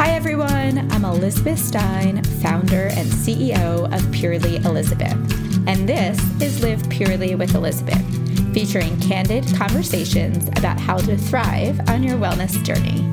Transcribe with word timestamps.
Hi, 0.00 0.12
everyone. 0.12 0.90
I'm 0.92 1.04
Elizabeth 1.04 1.58
Stein, 1.58 2.24
founder 2.40 2.86
and 2.86 3.06
CEO 3.06 3.94
of 3.94 4.12
Purely 4.12 4.56
Elizabeth. 4.56 5.12
And 5.68 5.86
this 5.86 6.18
is 6.40 6.62
Live 6.62 6.88
Purely 6.88 7.34
with 7.34 7.54
Elizabeth, 7.54 8.02
featuring 8.54 8.98
candid 9.00 9.44
conversations 9.54 10.48
about 10.56 10.80
how 10.80 10.96
to 10.96 11.18
thrive 11.18 11.86
on 11.90 12.02
your 12.02 12.16
wellness 12.16 12.64
journey. 12.64 13.04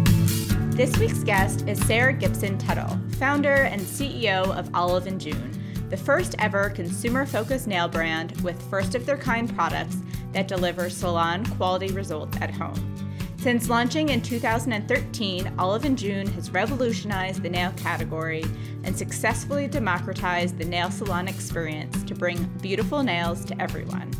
This 0.78 0.98
week's 0.98 1.26
guest 1.26 1.68
is 1.68 1.78
Sarah 1.86 2.14
Gibson 2.14 2.58
Tuttle, 2.58 2.98
founder 3.18 3.64
and 3.64 3.82
CEO 3.82 4.58
of 4.58 4.74
Olive 4.74 5.08
and 5.08 5.20
June, 5.20 5.52
the 5.90 5.98
first 5.98 6.36
ever 6.40 6.70
consumer 6.70 7.26
focused 7.26 7.68
nail 7.68 7.90
brand 7.90 8.40
with 8.44 8.62
first 8.70 8.96
of 8.96 9.06
their 9.06 9.18
kind 9.18 9.54
products 9.54 9.98
that 10.32 10.48
deliver 10.48 10.90
salon 10.90 11.46
quality 11.58 11.92
results 11.92 12.38
at 12.40 12.50
home. 12.50 12.97
Since 13.38 13.70
launching 13.70 14.10
in 14.10 14.22
2013, 14.22 15.54
Olive 15.60 15.86
and 15.86 15.98
June 15.98 16.26
has 16.32 16.50
revolutionized 16.50 17.44
the 17.44 17.50
nail 17.50 17.72
category 17.78 18.44
and 18.84 18.98
successfully 18.98 19.68
democratized 19.68 20.58
the 20.58 20.66
nail 20.66 20.90
salon 20.90 21.28
experience 21.28 22.04
to 22.04 22.16
bring 22.16 22.44
beautiful 22.62 23.04
nails 23.04 23.46
to 23.46 23.62
everyone. 23.62 24.12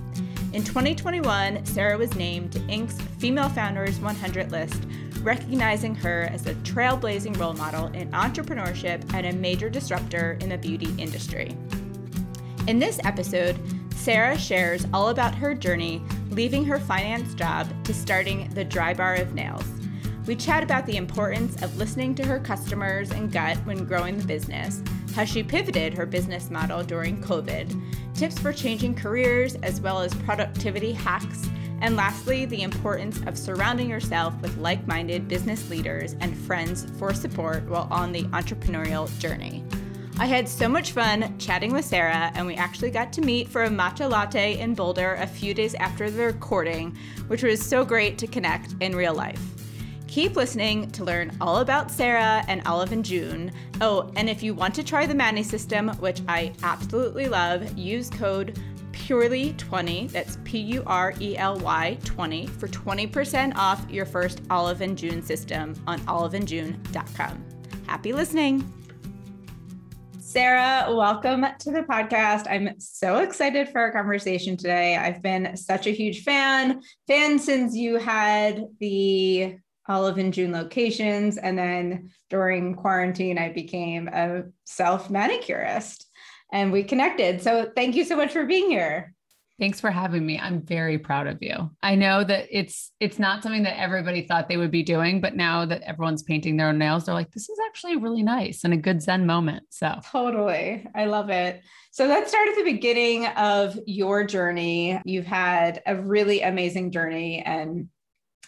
In 0.54 0.64
2021, 0.64 1.66
Sarah 1.66 1.98
was 1.98 2.16
named 2.16 2.52
Inc.'s 2.70 3.02
Female 3.18 3.50
Founders 3.50 4.00
100 4.00 4.52
list, 4.52 4.84
recognizing 5.24 5.96
her 5.96 6.30
as 6.32 6.46
a 6.46 6.54
trailblazing 6.56 7.38
role 7.40 7.54
model 7.54 7.88
in 7.88 8.12
entrepreneurship 8.12 9.04
and 9.14 9.26
a 9.26 9.34
major 9.34 9.70
disruptor 9.70 10.38
in 10.42 10.50
the 10.50 10.58
beauty 10.60 10.94
industry. 11.00 11.58
In 12.68 12.78
this 12.78 13.00
episode, 13.04 13.60
Sarah 13.94 14.38
shares 14.38 14.86
all 14.94 15.10
about 15.10 15.36
her 15.36 15.54
journey 15.54 16.02
leaving 16.38 16.64
her 16.64 16.80
finance 16.80 17.34
job 17.34 17.68
to 17.84 17.92
starting 17.92 18.48
the 18.50 18.64
Dry 18.64 18.94
Bar 18.94 19.16
of 19.16 19.34
Nails. 19.34 19.66
We 20.28 20.36
chat 20.36 20.62
about 20.62 20.86
the 20.86 20.96
importance 20.96 21.60
of 21.64 21.78
listening 21.78 22.14
to 22.14 22.26
her 22.28 22.40
customers 22.40 23.10
and 23.10 23.32
gut 23.32 23.58
when 23.66 23.86
growing 23.86 24.20
the 24.20 24.24
business, 24.24 24.84
how 25.16 25.26
she 25.26 25.42
pivoted 25.42 25.96
her 25.96 26.06
business 26.06 26.52
model 26.52 26.84
during 26.84 27.24
COVID, 27.24 28.14
tips 28.14 28.38
for 28.38 28.54
changing 28.54 28.94
careers, 28.94 29.56
as 29.64 29.82
well 29.82 30.00
as 30.00 30.14
productivity 30.14 30.94
hacks, 30.94 31.50
and 31.82 31.96
lastly, 31.96 32.46
the 32.46 32.62
importance 32.62 33.20
of 33.26 33.36
surrounding 33.36 33.90
yourself 33.90 34.40
with 34.40 34.56
like 34.58 34.86
minded 34.86 35.28
business 35.28 35.68
leaders 35.72 36.16
and 36.20 36.38
friends 36.38 36.86
for 37.00 37.16
support 37.16 37.64
while 37.68 37.88
on 37.90 38.12
the 38.12 38.26
entrepreneurial 38.26 39.10
journey. 39.18 39.64
I 40.20 40.26
had 40.26 40.50
so 40.50 40.68
much 40.68 40.94
fun 40.94 41.38
chatting 41.38 41.72
with 41.72 41.86
Sarah, 41.86 42.32
and 42.34 42.48
we 42.48 42.56
actually 42.56 42.90
got 42.90 43.14
to 43.14 43.22
meet 43.22 43.48
for 43.48 43.66
a 43.66 43.70
matcha 43.70 44.10
latte 44.10 44.58
in 44.58 44.74
Boulder 44.74 45.14
a 45.20 45.28
few 45.28 45.54
days 45.54 45.76
after 45.76 46.10
the 46.10 46.24
recording, 46.24 46.98
which 47.28 47.44
was 47.44 47.64
so 47.64 47.86
great 47.86 48.18
to 48.18 48.26
connect 48.26 48.74
in 48.80 48.96
real 48.96 49.14
life. 49.14 49.40
Keep 50.08 50.36
listening 50.36 50.90
to 50.92 51.04
learn 51.04 51.38
all 51.40 51.58
about 51.58 51.92
Sarah 51.92 52.44
and 52.48 52.66
Olive 52.66 52.94
and 52.94 53.06
June. 53.06 53.52
Oh, 53.80 54.12
and 54.16 54.28
if 54.28 54.42
you 54.42 54.56
want 54.56 54.74
to 54.76 54.84
try 54.84 55.06
the 55.06 55.14
Mani 55.14 55.44
system, 55.44 55.90
which 56.00 56.22
I 56.28 56.52
absolutely 56.64 57.28
love, 57.28 57.78
use 57.78 58.10
code 58.10 58.60
PURELY20, 58.94 60.10
that's 60.12 60.40
P 60.44 60.58
U 60.58 60.84
R 60.88 61.14
E 61.22 61.38
L 61.38 61.60
Y 61.60 61.96
20, 62.06 62.48
for 62.48 62.68
20% 62.68 63.56
off 63.56 63.86
your 63.88 64.08
first 64.08 64.42
Olive 64.50 64.82
and 64.82 64.98
June 64.98 65.22
system 65.22 65.76
on 65.86 66.00
oliveandjune.com. 66.02 67.46
Happy 67.86 68.14
listening! 68.14 68.74
Sarah, 70.38 70.94
welcome 70.96 71.48
to 71.58 71.72
the 71.72 71.82
podcast. 71.82 72.46
I'm 72.48 72.80
so 72.80 73.18
excited 73.22 73.70
for 73.70 73.82
our 73.82 73.92
conversation 73.92 74.56
today. 74.56 74.96
I've 74.96 75.24
been 75.24 75.58
such 75.58 75.88
a 75.88 75.90
huge 75.90 76.22
fan, 76.22 76.80
fan 77.08 77.40
since 77.40 77.76
you 77.76 77.96
had 77.96 78.68
the 78.80 79.56
Olive 79.88 80.20
and 80.20 80.32
June 80.32 80.52
locations. 80.52 81.40
And 81.40 81.58
then 81.58 82.12
during 82.30 82.76
quarantine, 82.76 83.40
I 83.40 83.52
became 83.52 84.10
a 84.10 84.44
self 84.64 85.10
manicurist 85.10 86.06
and 86.54 86.72
we 86.72 86.84
connected. 86.84 87.42
So 87.42 87.72
thank 87.76 87.96
you 87.96 88.04
so 88.04 88.16
much 88.16 88.32
for 88.32 88.46
being 88.46 88.70
here. 88.70 89.16
Thanks 89.60 89.82
for 89.82 89.90
having 89.90 90.24
me. 90.24 90.38
I'm 90.38 90.62
very 90.62 91.00
proud 91.00 91.26
of 91.26 91.40
you. 91.42 91.72
I 91.82 91.96
know 91.96 92.24
that 92.24 92.48
it's 92.52 92.92
it's 93.00 93.18
not 93.18 93.42
something 93.42 93.64
that 93.64 93.80
everybody 93.80 94.22
thought 94.22 94.48
they 94.48 94.58
would 94.58 94.70
be 94.70 94.84
doing, 94.84 95.20
but 95.20 95.36
now 95.36 95.66
that 95.66 95.82
everyone's 95.82 96.22
painting 96.22 96.58
their 96.58 96.68
own 96.68 96.78
nails, 96.78 97.06
they're 97.06 97.16
like, 97.16 97.32
this 97.32 97.50
is 97.50 97.58
actually 97.68 97.96
really 97.96 98.22
nice 98.22 98.64
and 98.64 98.74
a 98.74 98.78
good 98.78 99.02
Zen 99.02 99.26
moment. 99.26 99.64
So 99.70 100.00
totally. 100.12 100.86
I 100.94 101.06
love 101.06 101.30
it. 101.30 101.62
So 101.92 102.06
let's 102.06 102.30
start 102.30 102.50
at 102.50 102.56
the 102.56 102.72
beginning 102.72 103.26
of 103.26 103.80
your 103.88 104.24
journey. 104.24 105.02
You've 105.04 105.26
had 105.26 105.82
a 105.88 105.96
really 105.96 106.42
amazing 106.42 106.92
journey 106.92 107.42
and 107.42 107.90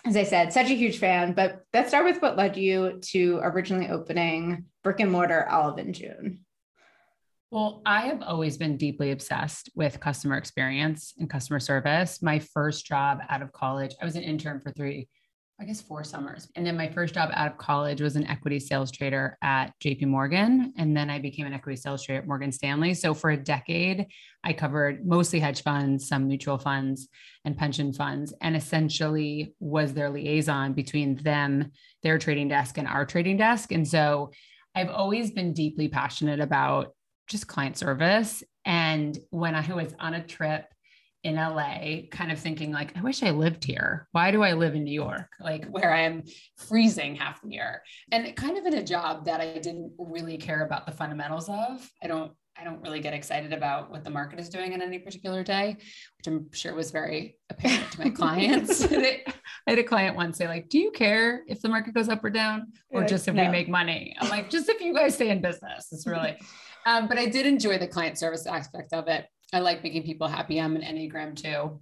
as 0.06 0.16
I 0.16 0.24
said, 0.24 0.54
such 0.54 0.70
a 0.70 0.76
huge 0.76 0.98
fan, 0.98 1.34
but 1.34 1.64
let's 1.74 1.90
start 1.90 2.06
with 2.06 2.22
what 2.22 2.38
led 2.38 2.56
you 2.56 3.00
to 3.12 3.40
originally 3.44 3.90
opening 3.90 4.66
brick 4.82 5.02
and 5.02 5.12
mortar 5.12 5.48
Olive 5.50 5.78
and 5.78 5.94
June. 5.94 6.46
Well, 7.52 7.82
I 7.84 8.02
have 8.02 8.22
always 8.22 8.58
been 8.58 8.78
deeply 8.78 9.10
obsessed 9.10 9.72
with 9.74 10.00
customer 10.00 10.38
experience 10.38 11.16
and 11.18 11.28
customer 11.28 11.60
service. 11.60 12.22
My 12.22 12.38
first 12.38 12.86
job 12.86 13.22
out 13.28 13.42
of 13.42 13.52
college, 13.54 13.96
I 14.00 14.06
was 14.06 14.16
an 14.16 14.22
intern 14.22 14.60
for 14.60 14.72
three, 14.72 15.08
I 15.60 15.66
guess 15.66 15.82
four 15.82 16.04
summers. 16.04 16.48
And 16.56 16.64
then 16.64 16.78
my 16.78 16.88
first 16.88 17.16
job 17.16 17.32
out 17.34 17.52
of 17.52 17.58
college 17.58 18.02
was 18.02 18.16
an 18.16 18.28
equity 18.28 18.60
sales 18.60 18.92
trader 18.92 19.36
at 19.42 19.74
JP 19.84 20.06
Morgan. 20.10 20.74
And 20.78 20.96
then 20.96 21.10
I 21.10 21.18
became 21.18 21.48
an 21.48 21.54
equity 21.54 21.76
sales 21.76 22.04
trader 22.04 22.22
at 22.22 22.28
Morgan 22.28 22.52
Stanley. 22.52 22.94
So 22.94 23.16
for 23.16 23.32
a 23.32 23.38
decade, 23.38 24.06
I 24.44 24.54
covered 24.54 25.08
mostly 25.08 25.40
hedge 25.40 25.64
funds, 25.64 26.08
some 26.08 26.28
mutual 26.28 26.60
funds, 26.60 27.08
and 27.46 27.58
pension 27.58 27.94
funds, 27.94 28.32
and 28.42 28.56
essentially 28.56 29.56
was 29.60 29.96
their 29.96 30.12
liaison 30.12 30.74
between 30.74 31.16
them, 31.16 31.72
their 32.04 32.20
trading 32.20 32.48
desk, 32.48 32.78
and 32.78 32.88
our 32.88 33.08
trading 33.08 33.38
desk. 33.38 33.72
And 33.72 33.88
so 33.88 34.30
I've 34.76 34.92
always 34.92 35.32
been 35.32 35.54
deeply 35.54 35.88
passionate 35.88 36.40
about 36.40 36.94
just 37.30 37.48
client 37.48 37.78
service. 37.78 38.44
And 38.66 39.18
when 39.30 39.56
I 39.56 39.74
was 39.74 39.94
on 40.00 40.16
a 40.16 40.24
trip 40.24 40.66
in 41.24 41.36
LA, 41.36 42.08
kind 42.12 42.32
of 42.32 42.40
thinking 42.40 42.72
like, 42.72 42.98
I 42.98 43.02
wish 43.02 43.24
I 43.24 43.32
lived 43.32 43.64
here. 43.64 44.08
Why 44.12 44.32
do 44.32 44.42
I 44.42 44.54
live 44.54 44.76
in 44.76 44.84
New 44.84 44.94
York? 44.94 45.30
Like 45.40 45.66
where 45.70 45.94
I 45.94 46.02
am 46.02 46.24
freezing 46.58 47.16
half 47.16 47.42
the 47.42 47.52
year. 47.52 47.82
And 48.12 48.36
kind 48.36 48.58
of 48.58 48.66
in 48.66 48.74
a 48.74 48.84
job 48.84 49.26
that 49.26 49.42
I 49.42 49.60
didn't 49.60 49.94
really 49.98 50.38
care 50.38 50.66
about 50.66 50.86
the 50.86 50.92
fundamentals 50.92 51.50
of. 51.50 51.90
I 52.02 52.08
don't 52.08 52.32
I 52.60 52.66
don't 52.66 52.82
really 52.82 53.00
get 53.00 53.14
excited 53.14 53.54
about 53.54 53.90
what 53.90 54.04
the 54.04 54.10
market 54.10 54.38
is 54.38 54.50
doing 54.50 54.74
on 54.74 54.82
any 54.82 55.00
particular 55.00 55.44
day, 55.44 55.78
which 56.18 56.28
I'm 56.28 56.52
sure 56.52 56.76
was 56.76 56.92
very 56.92 57.38
apparent 57.50 57.90
to 57.94 58.00
my 58.02 58.10
clients. 58.10 58.84
I 58.92 59.24
had 59.66 59.80
a 59.80 59.84
client 59.84 60.18
once 60.18 60.38
say, 60.38 60.48
like, 60.48 60.68
do 60.68 60.78
you 60.78 60.92
care 60.92 61.44
if 61.48 61.62
the 61.62 61.70
market 61.70 61.94
goes 61.94 62.10
up 62.10 62.22
or 62.24 62.30
down? 62.30 62.74
Or 62.90 63.06
just 63.06 63.30
if 63.30 63.36
no. 63.36 63.44
we 63.44 63.50
make 63.50 63.70
money? 63.70 64.14
I'm 64.20 64.30
like, 64.30 64.50
just 64.50 64.68
if 64.68 64.82
you 64.82 64.94
guys 64.94 65.16
stay 65.16 65.30
in 65.30 65.42
business. 65.42 65.88
It's 65.92 66.06
really 66.06 66.38
um, 66.90 67.08
but 67.08 67.20
I 67.20 67.28
did 67.28 67.46
enjoy 67.46 67.78
the 67.78 67.88
client 67.88 68.18
service 68.18 68.48
aspect 68.48 68.94
of 68.94 69.08
it. 69.08 69.28
I 69.54 69.60
like 69.60 69.84
making 69.84 70.04
people 70.04 70.28
happy. 70.28 70.60
I'm 70.60 70.76
an 70.76 70.82
Enneagram 70.82 71.36
two. 71.36 71.80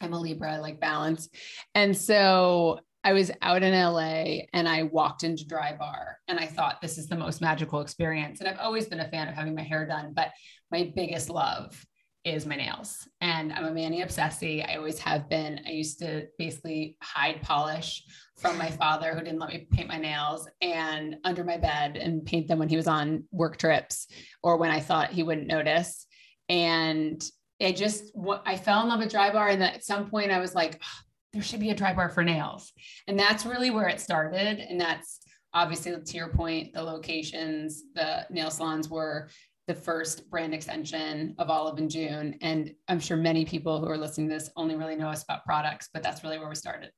I'm 0.00 0.12
a 0.12 0.18
Libra, 0.18 0.54
I 0.54 0.58
like 0.58 0.80
balance. 0.80 1.28
And 1.76 1.96
so 1.96 2.80
I 3.04 3.12
was 3.12 3.30
out 3.42 3.62
in 3.62 3.72
LA 3.72 4.46
and 4.52 4.68
I 4.68 4.82
walked 4.82 5.22
into 5.22 5.46
Dry 5.46 5.76
Bar 5.76 6.18
and 6.26 6.40
I 6.40 6.46
thought 6.46 6.82
this 6.82 6.98
is 6.98 7.06
the 7.06 7.16
most 7.16 7.40
magical 7.40 7.80
experience. 7.80 8.40
And 8.40 8.48
I've 8.48 8.58
always 8.58 8.86
been 8.86 8.98
a 8.98 9.08
fan 9.08 9.28
of 9.28 9.34
having 9.34 9.54
my 9.54 9.62
hair 9.62 9.86
done, 9.86 10.12
but 10.14 10.32
my 10.72 10.92
biggest 10.96 11.30
love 11.30 11.86
is 12.24 12.46
my 12.46 12.56
nails. 12.56 13.06
And 13.20 13.52
I'm 13.52 13.66
a 13.66 13.70
mani 13.70 14.02
obsessie. 14.02 14.62
I 14.62 14.76
always 14.76 14.98
have 15.00 15.28
been. 15.28 15.60
I 15.66 15.70
used 15.70 15.98
to 15.98 16.26
basically 16.38 16.96
hide 17.02 17.42
polish 17.42 18.02
from 18.38 18.58
my 18.58 18.70
father 18.70 19.14
who 19.14 19.20
didn't 19.20 19.38
let 19.38 19.50
me 19.50 19.66
paint 19.70 19.88
my 19.88 19.98
nails 19.98 20.48
and 20.60 21.16
under 21.24 21.44
my 21.44 21.56
bed 21.56 21.96
and 21.96 22.24
paint 22.24 22.48
them 22.48 22.58
when 22.58 22.68
he 22.68 22.76
was 22.76 22.88
on 22.88 23.24
work 23.30 23.58
trips 23.58 24.08
or 24.42 24.56
when 24.56 24.70
I 24.70 24.80
thought 24.80 25.10
he 25.10 25.22
wouldn't 25.22 25.46
notice. 25.46 26.06
And 26.48 27.22
I 27.60 27.72
just 27.72 28.10
what 28.14 28.42
I 28.46 28.56
fell 28.56 28.82
in 28.82 28.88
love 28.88 29.00
with 29.00 29.10
dry 29.10 29.30
bar. 29.30 29.48
And 29.48 29.62
at 29.62 29.84
some 29.84 30.08
point 30.08 30.30
I 30.30 30.40
was 30.40 30.54
like, 30.54 30.80
oh, 30.82 31.00
there 31.32 31.42
should 31.42 31.60
be 31.60 31.70
a 31.70 31.74
dry 31.74 31.92
bar 31.92 32.08
for 32.08 32.24
nails. 32.24 32.72
And 33.06 33.18
that's 33.18 33.46
really 33.46 33.70
where 33.70 33.88
it 33.88 34.00
started. 34.00 34.58
And 34.58 34.80
that's 34.80 35.20
obviously 35.52 35.92
to 35.92 36.16
your 36.16 36.28
point, 36.28 36.72
the 36.72 36.82
locations, 36.82 37.82
the 37.94 38.26
nail 38.30 38.50
salons 38.50 38.88
were 38.88 39.28
the 39.66 39.74
first 39.74 40.28
brand 40.28 40.54
extension 40.54 41.34
of 41.38 41.48
Olive 41.48 41.78
and 41.78 41.90
June. 41.90 42.36
And 42.42 42.74
I'm 42.88 43.00
sure 43.00 43.16
many 43.16 43.44
people 43.44 43.80
who 43.80 43.88
are 43.88 43.96
listening 43.96 44.28
to 44.28 44.34
this 44.34 44.50
only 44.56 44.76
really 44.76 44.96
know 44.96 45.08
us 45.08 45.22
about 45.22 45.44
products, 45.44 45.88
but 45.92 46.02
that's 46.02 46.22
really 46.22 46.38
where 46.38 46.48
we 46.48 46.54
started. 46.54 46.90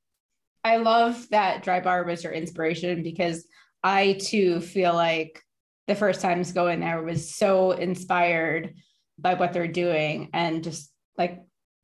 I 0.65 0.79
love 0.79 1.29
that 1.31 1.63
Dry 1.63 1.81
Bar 1.81 2.05
was 2.05 2.25
your 2.25 2.33
inspiration 2.33 3.03
because 3.05 3.47
I 3.85 4.15
too 4.21 4.61
feel 4.61 4.95
like 4.95 5.41
the 5.87 5.95
first 5.95 6.21
times 6.21 6.53
going 6.53 6.81
there 6.81 7.03
was 7.03 7.37
so 7.37 7.71
inspired 7.71 8.75
by 9.19 9.35
what 9.35 9.53
they're 9.53 9.69
doing. 9.69 10.31
And 10.33 10.65
just 10.65 10.91
like 11.17 11.41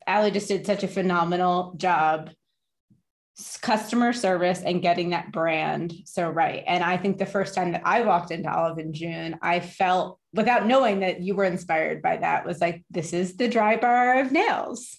Alli 0.06 0.32
just 0.32 0.48
did 0.48 0.66
such 0.66 0.82
a 0.82 0.88
phenomenal 0.88 1.74
job 1.76 2.30
customer 3.60 4.12
service 4.12 4.60
and 4.62 4.82
getting 4.82 5.10
that 5.10 5.32
brand 5.32 5.94
so 6.04 6.28
right. 6.28 6.64
And 6.66 6.84
I 6.84 6.96
think 6.96 7.18
the 7.18 7.26
first 7.26 7.54
time 7.54 7.72
that 7.72 7.82
I 7.84 8.02
walked 8.02 8.30
into 8.30 8.52
Olive 8.52 8.78
in 8.78 8.92
June, 8.92 9.38
I 9.40 9.60
felt 9.60 10.18
without 10.34 10.66
knowing 10.66 11.00
that 11.00 11.20
you 11.20 11.34
were 11.34 11.44
inspired 11.44 12.02
by 12.02 12.16
that 12.16 12.46
was 12.46 12.60
like, 12.60 12.84
this 12.90 13.12
is 13.12 13.36
the 13.36 13.48
dry 13.48 13.76
bar 13.76 14.20
of 14.20 14.32
nails. 14.32 14.98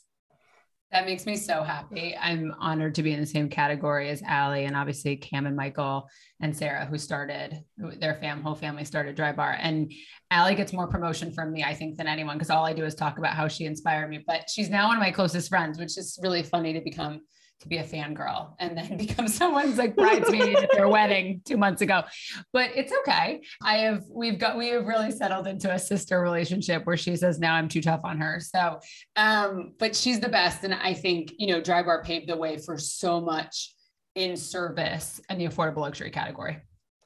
That 0.91 1.07
makes 1.07 1.25
me 1.25 1.37
so 1.37 1.63
happy. 1.63 2.15
I'm 2.15 2.53
honored 2.59 2.93
to 2.95 3.03
be 3.03 3.13
in 3.13 3.19
the 3.19 3.25
same 3.25 3.49
category 3.49 4.09
as 4.09 4.21
Alli 4.21 4.65
and 4.65 4.75
obviously 4.75 5.15
Cam 5.15 5.47
and 5.47 5.55
Michael 5.55 6.07
and 6.39 6.55
Sarah, 6.55 6.85
who 6.85 6.99
started 6.99 7.63
their 7.77 8.13
fam, 8.13 8.43
whole 8.43 8.53
family 8.53 8.85
started 8.85 9.15
Dry 9.15 9.31
Bar. 9.31 9.57
And 9.59 9.91
Alli 10.29 10.53
gets 10.53 10.71
more 10.71 10.87
promotion 10.87 11.33
from 11.33 11.51
me, 11.51 11.63
I 11.63 11.73
think, 11.73 11.97
than 11.97 12.05
anyone 12.05 12.35
because 12.35 12.51
all 12.51 12.63
I 12.63 12.73
do 12.73 12.85
is 12.85 12.93
talk 12.93 13.17
about 13.17 13.33
how 13.33 13.47
she 13.47 13.65
inspired 13.65 14.07
me. 14.07 14.23
But 14.27 14.51
she's 14.51 14.69
now 14.69 14.87
one 14.87 14.97
of 14.97 15.01
my 15.01 15.09
closest 15.09 15.49
friends, 15.49 15.79
which 15.79 15.97
is 15.97 16.19
really 16.21 16.43
funny 16.43 16.73
to 16.73 16.81
become 16.81 17.21
to 17.61 17.67
be 17.67 17.77
a 17.77 17.83
fangirl 17.83 18.53
and 18.59 18.77
then 18.77 18.97
become 19.05 19.27
someone's 19.27 19.77
like 19.77 19.95
bridesmaid 19.95 20.57
at 20.57 20.71
their 20.71 20.87
wedding 20.87 21.41
two 21.45 21.57
months 21.57 21.81
ago. 21.81 22.03
But 22.51 22.71
it's 22.75 22.93
okay. 22.99 23.41
I 23.61 23.77
have 23.77 24.03
we've 24.09 24.39
got 24.39 24.57
we 24.57 24.69
have 24.69 24.85
really 24.85 25.11
settled 25.11 25.47
into 25.47 25.71
a 25.71 25.79
sister 25.79 26.21
relationship 26.21 26.85
where 26.85 26.97
she 26.97 27.15
says 27.15 27.39
now 27.39 27.55
I'm 27.55 27.67
too 27.67 27.81
tough 27.81 28.01
on 28.03 28.19
her. 28.19 28.39
So 28.39 28.79
um, 29.15 29.73
but 29.79 29.95
she's 29.95 30.19
the 30.19 30.29
best. 30.29 30.63
And 30.63 30.73
I 30.73 30.93
think, 30.93 31.33
you 31.37 31.47
know, 31.47 31.61
Dry 31.61 31.83
Bar 31.83 32.03
paved 32.03 32.29
the 32.29 32.37
way 32.37 32.57
for 32.57 32.77
so 32.77 33.21
much 33.21 33.73
in 34.15 34.37
service 34.37 35.21
and 35.29 35.39
the 35.39 35.47
affordable 35.47 35.77
luxury 35.77 36.11
category. 36.11 36.57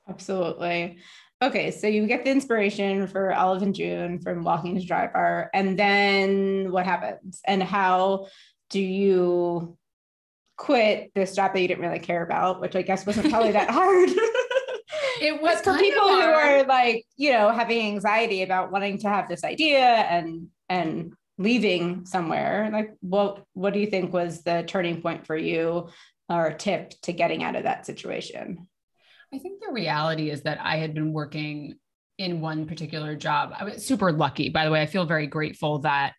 Absolutely. 0.09 0.97
Okay, 1.41 1.69
so 1.69 1.85
you 1.85 2.07
get 2.07 2.23
the 2.23 2.31
inspiration 2.31 3.05
for 3.05 3.31
Olive 3.31 3.61
and 3.61 3.75
June 3.75 4.19
from 4.19 4.43
walking 4.43 4.79
to 4.79 4.85
Dry 4.85 5.05
Bar, 5.05 5.51
and 5.53 5.77
then 5.77 6.71
what 6.71 6.85
happens? 6.85 7.41
And 7.45 7.61
how 7.61 8.27
do 8.71 8.81
you 8.81 9.77
quit 10.57 11.11
this 11.15 11.35
job 11.35 11.53
that 11.53 11.61
you 11.61 11.67
didn't 11.67 11.83
really 11.83 11.99
care 11.99 12.23
about, 12.23 12.59
which 12.59 12.75
I 12.75 12.81
guess 12.81 13.05
wasn't 13.05 13.29
probably 13.29 13.51
that 13.51 13.69
hard. 13.69 14.09
it 15.21 15.41
was 15.41 15.61
for 15.63 15.77
people 15.77 16.07
who 16.07 16.21
are 16.21 16.63
like, 16.63 17.05
you 17.15 17.31
know, 17.31 17.49
having 17.49 17.85
anxiety 17.85 18.43
about 18.43 18.71
wanting 18.71 18.97
to 18.99 19.09
have 19.09 19.29
this 19.29 19.43
idea 19.43 19.79
and 19.79 20.47
and 20.67 21.13
leaving 21.37 22.05
somewhere. 22.05 22.69
Like, 22.71 22.95
what 23.01 23.43
what 23.53 23.73
do 23.73 23.79
you 23.79 23.87
think 23.87 24.11
was 24.11 24.43
the 24.43 24.63
turning 24.67 25.01
point 25.01 25.25
for 25.25 25.37
you 25.37 25.89
or 26.27 26.51
tip 26.53 26.93
to 27.03 27.13
getting 27.13 27.43
out 27.43 27.55
of 27.55 27.63
that 27.63 27.85
situation? 27.85 28.67
I 29.33 29.39
think 29.39 29.61
the 29.61 29.71
reality 29.71 30.29
is 30.29 30.41
that 30.43 30.59
I 30.61 30.77
had 30.77 30.93
been 30.93 31.13
working 31.13 31.75
in 32.17 32.41
one 32.41 32.65
particular 32.65 33.15
job. 33.15 33.53
I 33.57 33.65
was 33.65 33.85
super 33.85 34.11
lucky, 34.11 34.49
by 34.49 34.65
the 34.65 34.71
way. 34.71 34.81
I 34.81 34.87
feel 34.87 35.05
very 35.05 35.27
grateful 35.27 35.79
that 35.79 36.13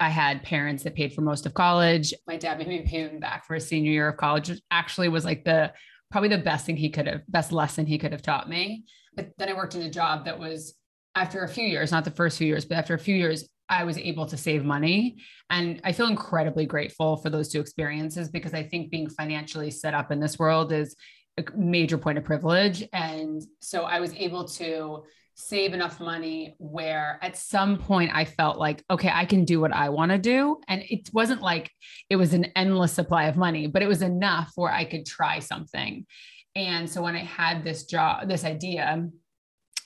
I 0.00 0.08
had 0.08 0.42
parents 0.42 0.82
that 0.82 0.94
paid 0.94 1.12
for 1.12 1.20
most 1.20 1.46
of 1.46 1.54
college. 1.54 2.12
My 2.26 2.36
dad 2.36 2.58
made 2.58 2.68
me 2.68 2.82
pay 2.82 3.00
him 3.00 3.20
back 3.20 3.46
for 3.46 3.54
a 3.54 3.60
senior 3.60 3.92
year 3.92 4.08
of 4.08 4.16
college, 4.16 4.48
which 4.48 4.60
actually 4.70 5.08
was 5.08 5.24
like 5.24 5.44
the 5.44 5.72
probably 6.10 6.28
the 6.28 6.38
best 6.38 6.66
thing 6.66 6.76
he 6.76 6.90
could 6.90 7.06
have, 7.06 7.22
best 7.28 7.52
lesson 7.52 7.86
he 7.86 7.98
could 7.98 8.12
have 8.12 8.22
taught 8.22 8.48
me. 8.48 8.84
But 9.16 9.30
then 9.38 9.48
I 9.48 9.54
worked 9.54 9.74
in 9.74 9.82
a 9.82 9.90
job 9.90 10.24
that 10.24 10.38
was 10.38 10.74
after 11.14 11.44
a 11.44 11.48
few 11.48 11.66
years, 11.66 11.92
not 11.92 12.04
the 12.04 12.10
first 12.10 12.38
few 12.38 12.46
years, 12.46 12.64
but 12.64 12.76
after 12.76 12.94
a 12.94 12.98
few 12.98 13.14
years, 13.14 13.48
I 13.68 13.84
was 13.84 13.96
able 13.98 14.26
to 14.26 14.36
save 14.36 14.64
money. 14.64 15.16
And 15.50 15.80
I 15.84 15.92
feel 15.92 16.06
incredibly 16.06 16.66
grateful 16.66 17.16
for 17.16 17.30
those 17.30 17.48
two 17.48 17.60
experiences 17.60 18.28
because 18.28 18.52
I 18.52 18.62
think 18.62 18.90
being 18.90 19.08
financially 19.08 19.70
set 19.70 19.94
up 19.94 20.10
in 20.10 20.20
this 20.20 20.38
world 20.38 20.72
is 20.72 20.94
a 21.38 21.44
major 21.56 21.98
point 21.98 22.18
of 22.18 22.24
privilege. 22.24 22.86
And 22.92 23.42
so 23.60 23.84
I 23.84 24.00
was 24.00 24.12
able 24.14 24.46
to 24.48 25.04
save 25.34 25.74
enough 25.74 26.00
money 26.00 26.54
where 26.58 27.18
at 27.22 27.36
some 27.36 27.76
point 27.76 28.10
I 28.14 28.24
felt 28.24 28.58
like, 28.58 28.84
okay, 28.88 29.10
I 29.12 29.24
can 29.24 29.44
do 29.44 29.60
what 29.60 29.72
I 29.72 29.88
want 29.88 30.12
to 30.12 30.18
do. 30.18 30.60
And 30.68 30.82
it 30.88 31.10
wasn't 31.12 31.42
like 31.42 31.70
it 32.08 32.16
was 32.16 32.34
an 32.34 32.46
endless 32.56 32.92
supply 32.92 33.24
of 33.24 33.36
money, 33.36 33.66
but 33.66 33.82
it 33.82 33.88
was 33.88 34.02
enough 34.02 34.52
where 34.54 34.72
I 34.72 34.84
could 34.84 35.06
try 35.06 35.40
something. 35.40 36.06
And 36.54 36.88
so 36.88 37.02
when 37.02 37.16
I 37.16 37.24
had 37.24 37.64
this 37.64 37.84
job, 37.84 38.28
this 38.28 38.44
idea, 38.44 39.08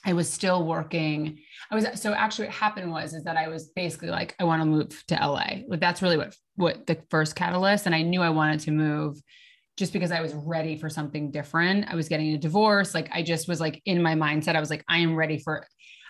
I 0.05 0.13
was 0.13 0.31
still 0.31 0.65
working. 0.65 1.39
I 1.71 1.75
was 1.75 1.87
so 1.95 2.13
actually 2.13 2.47
what 2.47 2.55
happened 2.55 2.91
was 2.91 3.13
is 3.13 3.23
that 3.23 3.35
I 3.35 3.47
was 3.47 3.69
basically 3.75 4.09
like, 4.09 4.35
I 4.39 4.43
want 4.43 4.61
to 4.61 4.65
move 4.65 5.03
to 5.07 5.15
LA. 5.15 5.61
Like 5.67 5.79
that's 5.79 6.01
really 6.01 6.17
what 6.17 6.35
what 6.55 6.85
the 6.85 7.01
first 7.09 7.35
catalyst. 7.35 7.85
And 7.85 7.95
I 7.95 8.03
knew 8.03 8.21
I 8.21 8.29
wanted 8.29 8.61
to 8.61 8.71
move 8.71 9.19
just 9.79 9.93
because 9.93 10.11
I 10.11 10.19
was 10.19 10.33
ready 10.33 10.75
for 10.75 10.89
something 10.89 11.31
different. 11.31 11.85
I 11.89 11.95
was 11.95 12.09
getting 12.09 12.33
a 12.33 12.37
divorce. 12.37 12.93
Like 12.93 13.09
I 13.13 13.23
just 13.23 13.47
was 13.47 13.61
like 13.61 13.81
in 13.85 14.03
my 14.03 14.13
mindset, 14.13 14.57
I 14.57 14.59
was 14.59 14.69
like, 14.69 14.83
I 14.89 14.97
am 14.97 15.15
ready 15.15 15.39
for, 15.39 15.65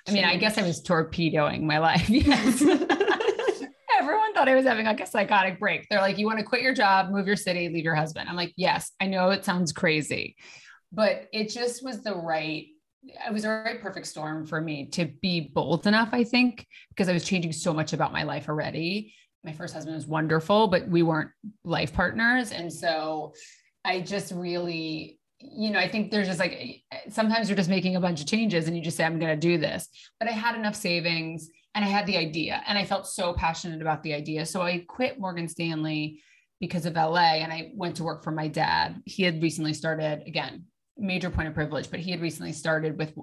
I 0.07 0.11
mean, 0.11 0.25
I 0.25 0.37
guess 0.37 0.57
I 0.57 0.63
was 0.63 0.81
torpedoing 0.81 1.67
my 1.67 1.77
life. 1.77 2.09
Yes. 2.09 2.61
Everyone 3.99 4.33
thought 4.33 4.47
I 4.47 4.55
was 4.55 4.65
having 4.65 4.85
like 4.85 5.01
a 5.01 5.05
psychotic 5.05 5.59
break. 5.59 5.85
They're 5.89 5.99
like, 5.99 6.17
you 6.17 6.25
want 6.25 6.39
to 6.39 6.45
quit 6.45 6.61
your 6.61 6.73
job, 6.73 7.11
move 7.11 7.27
your 7.27 7.35
city, 7.35 7.69
leave 7.69 7.83
your 7.83 7.95
husband. 7.95 8.27
I'm 8.27 8.35
like, 8.35 8.53
yes, 8.55 8.91
I 8.99 9.07
know 9.07 9.29
it 9.29 9.45
sounds 9.45 9.71
crazy, 9.71 10.35
but 10.91 11.27
it 11.31 11.49
just 11.49 11.83
was 11.83 12.01
the 12.01 12.15
right 12.15 12.65
it 13.03 13.31
was 13.31 13.45
a 13.45 13.49
right 13.49 13.81
perfect 13.81 14.07
storm 14.07 14.45
for 14.45 14.59
me 14.59 14.87
to 14.87 15.05
be 15.21 15.51
bold 15.53 15.87
enough, 15.87 16.09
I 16.11 16.23
think, 16.23 16.65
because 16.89 17.07
I 17.07 17.13
was 17.13 17.23
changing 17.23 17.53
so 17.53 17.73
much 17.73 17.93
about 17.93 18.11
my 18.11 18.23
life 18.23 18.49
already. 18.49 19.13
My 19.43 19.53
first 19.53 19.73
husband 19.73 19.95
was 19.95 20.05
wonderful, 20.05 20.67
but 20.67 20.87
we 20.87 21.01
weren't 21.01 21.29
life 21.63 21.93
partners. 21.93 22.51
And 22.51 22.71
so 22.71 23.33
I 23.85 24.01
just 24.01 24.31
really, 24.31 25.19
you 25.39 25.71
know, 25.71 25.79
I 25.79 25.87
think 25.87 26.11
there's 26.11 26.27
just 26.27 26.39
like 26.39 26.53
eh, 26.53 26.73
eh, 26.91 27.09
sometimes 27.09 27.49
you're 27.49 27.57
just 27.57 27.69
making 27.69 27.95
a 27.95 28.01
bunch 28.01 28.21
of 28.21 28.27
changes 28.27 28.67
and 28.67 28.75
you 28.75 28.83
just 28.83 28.97
say, 28.97 29.03
I'm 29.03 29.19
going 29.19 29.39
to 29.39 29.47
do 29.47 29.57
this. 29.57 29.87
But 30.19 30.29
I 30.29 30.33
had 30.33 30.55
enough 30.55 30.75
savings 30.75 31.49
and 31.75 31.85
I 31.85 31.87
had 31.87 32.05
the 32.05 32.17
idea 32.17 32.61
and 32.67 32.77
I 32.77 32.85
felt 32.85 33.07
so 33.07 33.33
passionate 33.33 33.81
about 33.81 34.03
the 34.03 34.13
idea. 34.13 34.45
So 34.45 34.61
I 34.61 34.85
quit 34.87 35.19
Morgan 35.19 35.47
Stanley 35.47 36.21
because 36.59 36.85
of 36.85 36.95
LA 36.95 37.35
and 37.35 37.53
I 37.53 37.71
went 37.73 37.95
to 37.97 38.03
work 38.03 38.23
for 38.23 38.31
my 38.31 38.47
dad. 38.47 39.01
He 39.05 39.23
had 39.23 39.41
recently 39.41 39.73
started 39.73 40.23
again, 40.27 40.65
major 40.97 41.29
point 41.29 41.47
of 41.47 41.53
privilege, 41.53 41.89
but 41.89 41.99
he 41.99 42.11
had 42.11 42.21
recently 42.21 42.51
started 42.51 42.97
with 42.97 43.13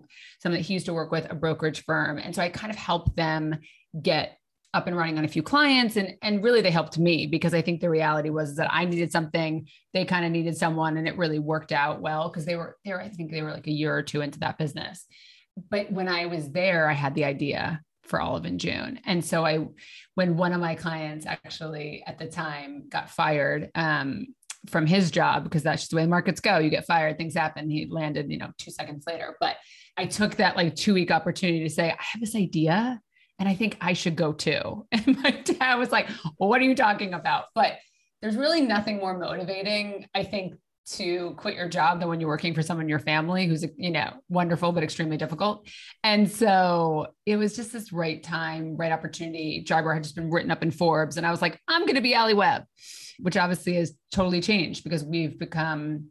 something 0.41 0.59
that 0.59 0.67
he 0.67 0.75
used 0.75 0.87
to 0.87 0.95
work 0.95 1.11
with, 1.11 1.31
a 1.31 1.35
brokerage 1.35 1.85
firm. 1.85 2.19
And 2.19 2.35
so 2.35 2.43
I 2.43 2.49
kind 2.49 2.71
of 2.71 2.77
helped 2.77 3.15
them 3.17 3.59
get 4.01 4.39
up 4.77 4.87
and 4.87 4.95
running 4.95 5.17
on 5.17 5.25
a 5.25 5.29
few 5.29 5.43
clients 5.43 5.97
and 5.97 6.15
and 6.23 6.45
really 6.45 6.61
they 6.61 6.71
helped 6.71 6.99
me 6.99 7.27
because 7.27 7.55
I 7.55 7.63
think 7.63 7.81
the 7.81 7.89
reality 7.89 8.29
was 8.29 8.57
that 8.57 8.69
I 8.71 8.85
needed 8.85 9.11
something 9.11 9.67
they 9.95 10.05
kind 10.05 10.27
of 10.27 10.31
needed 10.31 10.57
someone 10.57 10.99
and 10.99 11.09
it 11.09 11.17
really 11.17 11.39
worked 11.39 11.73
out 11.73 12.03
well 12.03 12.29
because 12.29 12.45
they 12.45 12.57
were 12.57 12.77
they 12.85 12.93
were 12.93 13.01
I 13.01 13.09
think 13.09 13.31
they 13.31 13.43
were 13.43 13.53
like 13.53 13.67
a 13.67 13.73
year 13.73 13.97
or 13.97 14.03
two 14.03 14.21
into 14.21 14.39
that 14.41 14.59
business. 14.59 15.07
But 15.71 15.91
when 15.91 16.09
I 16.09 16.27
was 16.27 16.51
there 16.51 16.91
I 16.91 16.93
had 16.93 17.15
the 17.15 17.25
idea 17.25 17.81
for 18.05 18.21
Olive 18.21 18.45
and 18.45 18.61
June. 18.61 19.01
And 19.07 19.25
so 19.25 19.47
I 19.47 19.67
when 20.15 20.37
one 20.37 20.53
of 20.53 20.61
my 20.61 20.75
clients 20.75 21.25
actually 21.25 22.05
at 22.07 22.19
the 22.19 22.27
time 22.27 22.85
got 22.91 23.09
fired 23.09 23.71
um, 23.75 24.27
from 24.69 24.87
his 24.87 25.11
job 25.11 25.45
because 25.45 25.63
that's 25.63 25.83
just 25.83 25.91
the 25.91 25.97
way 25.97 26.07
markets 26.07 26.41
go 26.41 26.59
you 26.59 26.71
get 26.71 26.87
fired 26.87 27.17
things 27.17 27.35
happen 27.35 27.71
he 27.71 27.87
landed 27.89 28.31
you 28.31 28.37
know 28.37 28.51
2 28.59 28.71
seconds 28.71 29.05
later. 29.07 29.37
But 29.41 29.57
I 29.97 30.05
took 30.05 30.37
that 30.37 30.55
like 30.55 30.77
2 30.77 30.93
week 30.93 31.11
opportunity 31.11 31.63
to 31.65 31.71
say 31.71 31.91
I 31.91 31.97
have 32.13 32.21
this 32.21 32.37
idea 32.37 33.01
and 33.39 33.49
I 33.49 33.55
think 33.55 33.77
I 33.81 33.93
should 33.93 34.17
go 34.17 34.33
too. 34.33 34.87
And 34.93 35.21
my 35.23 35.31
dad 35.31 35.77
was 35.77 35.93
like, 35.93 36.09
well, 36.39 36.49
what 36.49 36.61
are 36.61 36.65
you 36.65 36.75
talking 36.75 37.15
about? 37.15 37.47
But 37.55 37.79
there's 38.23 38.37
really 38.37 38.63
nothing 38.63 38.99
more 38.99 39.17
motivating, 39.19 40.07
I 40.15 40.25
think, 40.25 40.55
to 40.87 41.35
quit 41.37 41.57
your 41.57 41.69
job 41.69 41.99
than 41.99 42.09
when 42.09 42.21
you're 42.21 42.29
working 42.29 42.55
for 42.55 42.63
someone 42.63 42.87
in 42.87 42.89
your 42.89 43.01
family 43.01 43.47
who's, 43.47 43.65
you 43.77 43.91
know, 43.91 44.13
wonderful, 44.29 44.71
but 44.71 44.85
extremely 44.85 45.17
difficult. 45.17 45.69
And 46.05 46.31
so 46.31 47.09
it 47.27 47.37
was 47.37 47.57
just 47.57 47.73
this 47.73 47.93
right 47.93 48.23
time, 48.23 48.77
right 48.77 48.93
opportunity. 48.93 49.63
Dry 49.67 49.83
had 49.93 50.05
just 50.05 50.15
been 50.15 50.31
written 50.31 50.51
up 50.51 50.63
in 50.63 50.71
Forbes. 50.71 51.17
And 51.17 51.27
I 51.27 51.33
was 51.33 51.43
like, 51.43 51.61
I'm 51.67 51.83
going 51.83 51.97
to 51.97 52.01
be 52.01 52.15
Alli 52.15 52.35
Webb, 52.35 52.65
which 53.19 53.37
obviously 53.37 53.75
has 53.75 53.95
totally 54.13 54.41
changed 54.41 54.85
because 54.85 55.05
we've 55.05 55.37
become, 55.39 56.11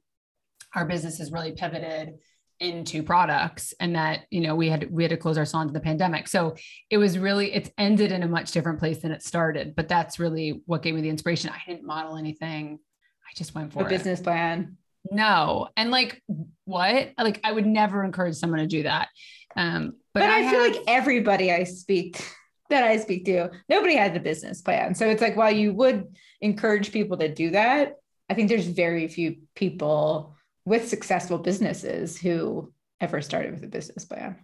our 0.76 0.86
business 0.86 1.20
has 1.20 1.32
really 1.32 1.54
pivoted 1.54 2.16
into 2.60 3.04
products 3.04 3.74
and 3.80 3.96
that 3.96 4.22
you 4.30 4.42
know 4.42 4.56
we 4.56 4.70
had 4.70 4.90
we 4.92 5.04
had 5.04 5.10
to 5.10 5.18
close 5.18 5.38
our 5.38 5.46
salon 5.46 5.68
in 5.68 5.74
the 5.74 5.80
pandemic. 5.80 6.28
So 6.28 6.56
it 6.90 6.98
was 6.98 7.18
really 7.18 7.54
it's 7.54 7.70
ended 7.78 8.12
in 8.12 8.24
a 8.24 8.28
much 8.28 8.52
different 8.52 8.80
place 8.80 9.00
than 9.00 9.12
it 9.12 9.24
started 9.24 9.76
but 9.76 9.88
that's 9.88 10.20
really 10.20 10.62
what 10.66 10.82
gave 10.82 10.96
me 10.96 11.02
the 11.02 11.10
inspiration. 11.10 11.50
I 11.50 11.62
didn't 11.70 11.86
model 11.86 12.18
anything. 12.18 12.80
I 13.28 13.34
just 13.36 13.54
went 13.56 13.74
for 13.74 13.86
a 13.86 13.90
business 13.90 14.22
plan. 14.22 14.78
No. 15.12 15.70
And 15.76 15.92
like 15.92 16.22
what? 16.64 17.12
Like 17.18 17.42
i 17.44 17.52
would 17.52 17.66
never 17.66 18.04
encourage 18.04 18.36
someone 18.36 18.60
to 18.60 18.68
do 18.68 18.84
that. 18.84 19.10
Um 19.56 19.94
but, 20.14 20.22
but 20.22 20.30
I, 20.30 20.48
I, 20.48 20.52
feel 20.52 20.62
like 20.62 20.84
everybody 20.88 21.52
i 21.52 21.64
speak 21.64 22.26
that 22.70 22.84
i 22.84 22.98
speak 22.98 23.26
to 23.26 23.52
nobody 23.68 23.96
had 23.96 24.14
the 24.14 24.20
business 24.20 24.62
plan. 24.62 24.96
So 24.96 25.08
it's 25.08 25.22
like 25.22 25.36
while 25.36 25.52
you 25.52 25.74
would 25.74 26.16
encourage 26.42 26.92
people 26.92 27.18
to 27.18 27.34
do 27.34 27.52
that 27.52 27.96
i 28.30 28.34
think 28.34 28.50
there's 28.50 28.68
very 28.68 29.08
few 29.08 29.38
people 29.56 30.35
with 30.66 30.88
successful 30.88 31.38
businesses 31.38 32.18
who 32.18 32.74
ever 33.00 33.22
started 33.22 33.54
with 33.54 33.64
a 33.64 33.68
business 33.68 34.06
plan. 34.06 34.38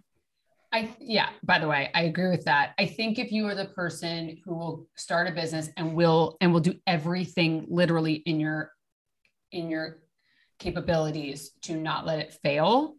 I 0.72 0.94
yeah, 0.98 1.28
by 1.42 1.58
the 1.58 1.68
way, 1.68 1.90
I 1.94 2.04
agree 2.04 2.30
with 2.30 2.44
that. 2.46 2.72
I 2.78 2.86
think 2.86 3.18
if 3.18 3.30
you 3.30 3.46
are 3.46 3.54
the 3.54 3.66
person 3.66 4.38
who 4.44 4.54
will 4.54 4.86
start 4.96 5.28
a 5.28 5.32
business 5.32 5.68
and 5.76 5.94
will 5.94 6.38
and 6.40 6.52
will 6.52 6.60
do 6.60 6.74
everything 6.86 7.66
literally 7.68 8.14
in 8.14 8.40
your 8.40 8.72
in 9.50 9.68
your 9.68 9.98
capabilities 10.58 11.50
to 11.62 11.76
not 11.76 12.06
let 12.06 12.20
it 12.20 12.38
fail, 12.42 12.94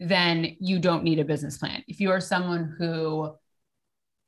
then 0.00 0.56
you 0.58 0.78
don't 0.78 1.04
need 1.04 1.18
a 1.18 1.24
business 1.24 1.58
plan. 1.58 1.82
If 1.86 2.00
you 2.00 2.12
are 2.12 2.20
someone 2.20 2.74
who 2.78 3.34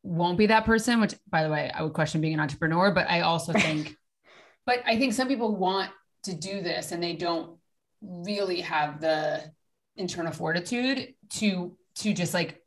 won't 0.03 0.37
be 0.37 0.47
that 0.47 0.67
person, 0.67 1.01
which 1.01 1.15
by 1.31 1.43
the 1.43 1.51
way, 1.51 1.71
I 1.73 1.83
would 1.83 1.95
question 1.95 2.21
being 2.21 2.35
an 2.35 2.41
entrepreneur, 2.41 2.91
but 2.91 3.09
I 3.09 3.21
also 3.21 3.55
think 3.55 3.97
but 4.67 4.83
I 4.85 4.99
think 4.99 5.15
some 5.15 5.29
people 5.29 5.57
want 5.57 5.91
to 6.25 6.35
do 6.35 6.61
this 6.61 6.93
and 6.93 7.03
they 7.03 7.15
don't 7.15 7.60
really 8.01 8.61
have 8.63 9.01
the 9.01 9.43
internal 9.97 10.33
fortitude 10.33 11.15
to 11.31 11.77
to 11.97 12.13
just 12.13 12.33
like 12.33 12.63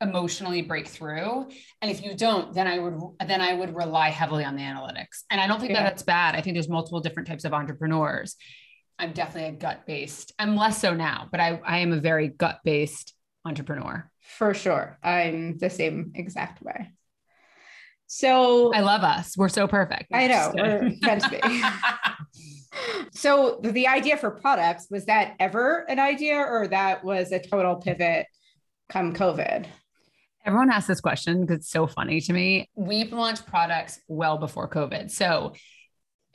emotionally 0.00 0.62
break 0.62 0.86
through. 0.86 1.48
And 1.80 1.90
if 1.90 2.04
you 2.04 2.14
don't 2.14 2.54
then 2.54 2.66
i 2.66 2.78
would 2.78 3.00
then 3.26 3.40
i 3.40 3.52
would 3.52 3.74
rely 3.74 4.10
heavily 4.10 4.44
on 4.44 4.56
the 4.56 4.62
analytics. 4.62 5.24
And 5.30 5.40
i 5.40 5.46
don't 5.46 5.58
think 5.58 5.72
yeah. 5.72 5.82
that 5.82 5.90
that's 5.90 6.02
bad. 6.02 6.34
I 6.34 6.40
think 6.40 6.54
there's 6.54 6.68
multiple 6.68 7.00
different 7.00 7.28
types 7.28 7.44
of 7.44 7.52
entrepreneurs. 7.52 8.36
I'm 8.98 9.12
definitely 9.12 9.50
a 9.50 9.58
gut 9.58 9.86
based 9.86 10.32
i'm 10.38 10.56
less 10.56 10.80
so 10.80 10.94
now 10.94 11.28
but 11.30 11.38
i 11.38 11.60
i 11.66 11.78
am 11.78 11.92
a 11.92 12.00
very 12.00 12.28
gut 12.28 12.60
based 12.64 13.14
entrepreneur. 13.46 14.10
For 14.20 14.52
sure. 14.54 14.98
I'm 15.02 15.56
the 15.58 15.70
same 15.70 16.12
exact 16.14 16.62
way. 16.62 16.90
So 18.08 18.72
i 18.74 18.80
love 18.80 19.02
us. 19.02 19.36
We're 19.36 19.48
so 19.48 19.66
perfect. 19.66 20.12
I 20.12 20.26
know. 20.26 20.52
We're 20.54 20.92
meant 21.00 21.22
to 21.22 21.30
be 21.30 21.40
so 23.10 23.60
the 23.62 23.86
idea 23.86 24.16
for 24.16 24.30
products 24.30 24.86
was 24.90 25.06
that 25.06 25.34
ever 25.38 25.84
an 25.88 25.98
idea 25.98 26.36
or 26.36 26.68
that 26.68 27.04
was 27.04 27.32
a 27.32 27.38
total 27.38 27.76
pivot 27.76 28.26
come 28.88 29.14
covid 29.14 29.66
Everyone 30.46 30.70
asks 30.70 30.86
this 30.86 31.00
question 31.00 31.40
because 31.40 31.56
it's 31.58 31.70
so 31.70 31.88
funny 31.88 32.20
to 32.20 32.32
me. 32.32 32.70
We've 32.76 33.12
launched 33.12 33.46
products 33.46 34.00
well 34.06 34.38
before 34.38 34.70
COVID. 34.70 35.10
So, 35.10 35.54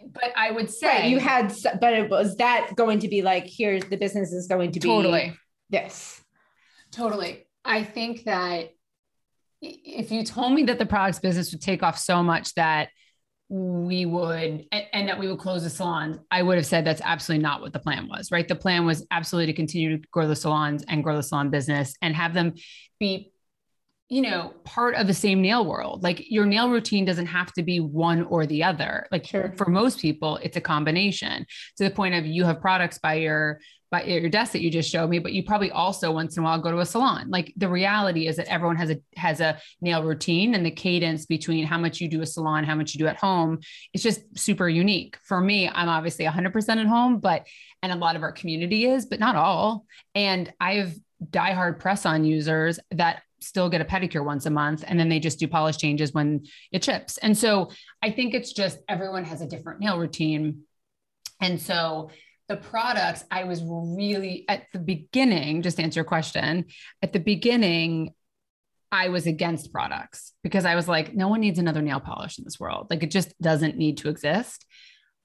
but 0.06 0.34
I 0.36 0.52
would 0.52 0.70
say 0.70 0.88
right, 0.88 1.10
you 1.10 1.18
had, 1.18 1.54
but 1.80 1.94
it 1.94 2.10
was 2.10 2.36
that 2.36 2.76
going 2.76 3.00
to 3.00 3.08
be 3.08 3.22
like, 3.22 3.46
here's 3.48 3.86
the 3.86 3.96
business 3.96 4.34
is 4.34 4.48
going 4.48 4.74
to 4.74 4.82
be 4.82 4.88
totally. 4.88 5.34
Yes. 5.70 6.22
Totally. 6.92 7.48
I 7.64 7.86
think 7.86 8.26
that 8.26 8.72
if 9.62 10.12
you 10.12 10.26
told 10.26 10.52
me 10.52 10.64
that 10.64 10.78
the 10.78 10.86
products 10.86 11.20
business 11.20 11.54
would 11.54 11.62
take 11.62 11.82
off 11.82 11.98
so 11.98 12.22
much 12.22 12.54
that 12.56 12.90
we 13.52 14.06
would 14.06 14.66
and, 14.72 14.86
and, 14.94 15.10
that 15.10 15.20
we 15.20 15.28
would 15.28 15.38
close 15.38 15.64
the 15.64 15.70
salons 15.70 16.18
i 16.32 16.42
would 16.42 16.56
have 16.56 16.66
said 16.66 16.86
that's 16.86 17.02
absolutely 17.04 17.44
not 17.44 17.60
what 17.60 17.74
the 17.74 17.80
plan 17.80 18.08
was 18.08 18.32
right? 18.32 18.48
The 18.48 18.56
plan 18.56 18.86
was 18.86 19.06
absolutely 19.12 19.52
to 19.52 19.56
continue 19.56 19.98
to 19.98 20.08
grow 20.10 20.26
the 20.26 20.36
salons 20.38 20.86
and 20.88 21.04
grow 21.04 21.18
the 21.18 21.24
salon 21.24 21.50
business 21.50 21.94
and 22.02 22.16
have 22.16 22.34
them 22.34 22.54
be 22.98 23.34
you 24.12 24.22
know, 24.22 24.54
part 24.66 24.96
of 24.96 25.08
the 25.08 25.14
same 25.14 25.42
nail 25.42 25.66
world. 25.66 26.04
Like 26.04 26.30
your 26.30 26.46
nail 26.46 26.70
routine 26.70 27.06
doesn't 27.06 27.28
have 27.28 27.54
to 27.54 27.64
be 27.64 27.80
one 27.80 28.24
or 28.24 28.46
the 28.46 28.62
other. 28.62 29.08
Like 29.10 29.26
sure. 29.26 29.54
for 29.56 29.70
most 29.70 30.02
people, 30.02 30.36
it's 30.44 30.58
a 30.58 30.62
combination 30.62 31.46
to 31.78 31.86
the 31.86 31.90
point 31.90 32.16
of 32.16 32.26
you 32.26 32.44
have 32.44 32.60
products 32.60 33.00
by 33.00 33.14
your 33.16 33.62
by 33.90 34.04
your 34.04 34.30
desk 34.30 34.52
that 34.52 34.62
you 34.62 34.70
just 34.70 34.90
showed 34.90 35.10
me, 35.10 35.20
but 35.20 35.32
you 35.32 35.44
probably 35.44 35.72
also 35.72 36.12
once 36.12 36.36
in 36.36 36.42
a 36.42 36.46
while 36.46 36.60
go 36.60 36.72
to 36.72 36.80
a 36.80 36.86
salon. 36.86 37.30
Like 37.30 37.54
the 37.56 37.70
reality 37.70 38.28
is 38.28 38.36
that 38.36 38.48
everyone 38.48 38.76
has 38.76 38.90
a 38.90 38.98
has 39.16 39.40
a 39.40 39.58
nail 39.80 40.04
routine 40.04 40.56
and 40.56 40.66
the 40.66 40.72
cadence 40.72 41.26
between 41.26 41.66
how 41.66 41.78
much 41.78 42.02
you 42.02 42.10
do 42.10 42.22
a 42.22 42.26
salon, 42.26 42.66
how 42.66 42.76
much 42.76 42.94
you 42.94 43.00
do 43.00 43.08
at 43.08 43.16
home, 43.16 43.60
it's 43.94 44.04
just 44.04 44.38
super 44.38 44.68
unique. 44.68 45.18
For 45.24 45.40
me, 45.40 45.70
I'm 45.70 45.88
obviously 45.88 46.26
100% 46.26 46.70
at 46.82 46.86
home, 46.86 47.20
but 47.20 47.48
and 47.82 47.94
a 47.94 47.96
lot 47.96 48.18
of 48.18 48.24
our 48.24 48.34
community 48.34 48.88
is, 48.88 49.06
but 49.06 49.22
not 49.22 49.38
all. 49.38 49.86
And 50.16 50.52
I 50.60 50.74
have 50.76 50.94
diehard 51.30 51.80
press 51.80 52.06
on 52.06 52.26
users 52.26 52.78
that 52.92 53.22
still 53.42 53.70
get 53.70 53.82
a 53.82 53.86
pedicure 53.86 54.24
once 54.24 54.46
a 54.46 54.50
month 54.50 54.84
and 54.88 55.00
then 55.00 55.10
they 55.10 55.20
just 55.20 55.40
do 55.40 55.48
polish 55.48 55.78
changes 55.78 56.14
when 56.14 56.44
it 56.72 56.82
chips. 56.82 57.18
And 57.18 57.38
so 57.38 57.72
I 58.02 58.12
think 58.12 58.34
it's 58.34 58.54
just 58.54 58.80
everyone 58.88 59.26
has 59.26 59.42
a 59.42 59.48
different 59.48 59.80
nail 59.80 60.00
routine. 60.00 60.62
And 61.42 61.60
so 61.60 62.12
the 62.48 62.58
products, 62.58 63.24
I 63.32 63.46
was 63.46 63.62
really 63.64 64.46
at 64.48 64.64
the 64.74 64.80
beginning, 64.80 65.62
just 65.62 65.78
to 65.78 65.84
answer 65.84 66.00
your 66.00 66.06
question, 66.06 66.66
at 67.02 67.14
the 67.14 67.20
beginning, 67.20 68.14
I 68.92 69.08
was 69.08 69.26
against 69.26 69.72
products 69.72 70.34
because 70.44 70.66
I 70.66 70.76
was 70.76 70.88
like, 70.88 71.16
no 71.16 71.30
one 71.30 71.40
needs 71.40 71.60
another 71.60 71.82
nail 71.82 72.02
polish 72.02 72.38
in 72.38 72.44
this 72.44 72.60
world. 72.60 72.88
Like 72.90 73.04
it 73.04 73.12
just 73.12 73.40
doesn't 73.42 73.78
need 73.78 73.98
to 74.00 74.10
exist. 74.10 74.66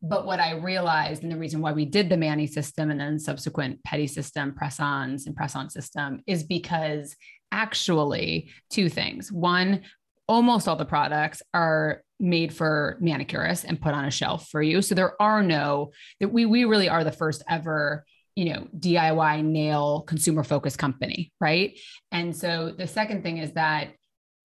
But 0.03 0.25
what 0.25 0.39
I 0.39 0.53
realized, 0.53 1.23
and 1.23 1.33
the 1.33 1.37
reason 1.37 1.61
why 1.61 1.73
we 1.73 1.85
did 1.85 2.09
the 2.09 2.17
Mani 2.17 2.47
system 2.47 2.91
and 2.91 3.01
then 3.01 3.19
subsequent 3.19 3.83
Pedi 3.83 4.09
system, 4.09 4.55
press 4.55 4.79
ons 4.79 5.27
and 5.27 5.35
press 5.35 5.57
on 5.57 5.69
system, 5.71 6.21
is 6.27 6.45
because 6.45 7.17
actually 7.53 8.51
two 8.71 8.89
things. 8.89 9.31
One, 9.31 9.83
almost 10.29 10.69
all 10.69 10.77
the 10.77 10.85
products 10.85 11.43
are 11.55 12.03
made 12.19 12.53
for 12.53 12.99
manicurists 13.03 13.65
and 13.65 13.81
put 13.81 13.95
on 13.95 14.05
a 14.05 14.11
shelf 14.11 14.49
for 14.49 14.63
you. 14.63 14.83
So 14.83 14.95
there 14.95 15.21
are 15.21 15.43
no 15.43 15.93
that 16.21 16.33
we 16.33 16.47
we 16.47 16.65
really 16.65 16.89
are 16.89 17.05
the 17.05 17.13
first 17.13 17.43
ever 17.49 18.05
you 18.35 18.53
know 18.53 18.69
DIY 18.79 19.45
nail 19.45 20.03
consumer 20.03 20.45
focused 20.45 20.79
company, 20.79 21.33
right? 21.41 21.79
And 22.13 22.37
so 22.37 22.73
the 22.77 22.87
second 22.87 23.23
thing 23.23 23.39
is 23.39 23.53
that 23.53 23.91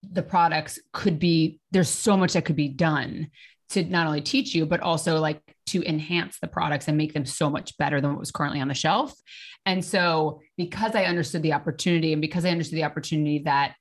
the 0.02 0.22
products 0.22 0.80
could 0.92 1.18
be 1.18 1.60
there's 1.70 1.88
so 1.88 2.16
much 2.16 2.32
that 2.32 2.44
could 2.44 2.56
be 2.56 2.68
done 2.68 3.30
to 3.72 3.84
not 3.84 4.06
only 4.06 4.20
teach 4.20 4.54
you 4.54 4.66
but 4.66 4.80
also 4.80 5.18
like 5.18 5.40
to 5.66 5.82
enhance 5.88 6.38
the 6.40 6.48
products 6.48 6.88
and 6.88 6.96
make 6.96 7.14
them 7.14 7.24
so 7.24 7.48
much 7.48 7.76
better 7.78 8.00
than 8.00 8.10
what 8.10 8.20
was 8.20 8.30
currently 8.30 8.60
on 8.60 8.68
the 8.68 8.74
shelf. 8.74 9.14
And 9.64 9.84
so, 9.84 10.40
because 10.56 10.94
I 10.94 11.04
understood 11.04 11.42
the 11.42 11.52
opportunity 11.52 12.12
and 12.12 12.20
because 12.20 12.44
I 12.44 12.50
understood 12.50 12.78
the 12.78 12.84
opportunity 12.84 13.40
that 13.44 13.74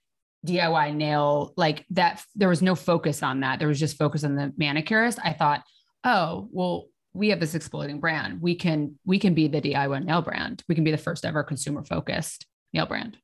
DIY 0.45 0.95
nail, 0.95 1.53
like 1.57 1.85
that, 1.91 2.23
there 2.35 2.49
was 2.49 2.61
no 2.61 2.75
focus 2.75 3.23
on 3.23 3.39
that. 3.41 3.59
There 3.59 3.67
was 3.67 3.79
just 3.79 3.97
focus 3.97 4.23
on 4.23 4.35
the 4.35 4.53
manicurist. 4.57 5.19
I 5.23 5.33
thought, 5.33 5.63
oh, 6.03 6.47
well, 6.51 6.85
we 7.13 7.29
have 7.29 7.39
this 7.39 7.55
exploding 7.55 7.99
brand. 7.99 8.41
We 8.41 8.55
can 8.55 8.97
we 9.05 9.19
can 9.19 9.33
be 9.33 9.47
the 9.47 9.61
DIY 9.61 10.05
nail 10.05 10.21
brand. 10.21 10.63
We 10.69 10.75
can 10.75 10.83
be 10.83 10.91
the 10.91 10.97
first 10.97 11.25
ever 11.25 11.43
consumer 11.43 11.83
focused 11.83 12.45
nail 12.73 12.85
brand 12.85 13.17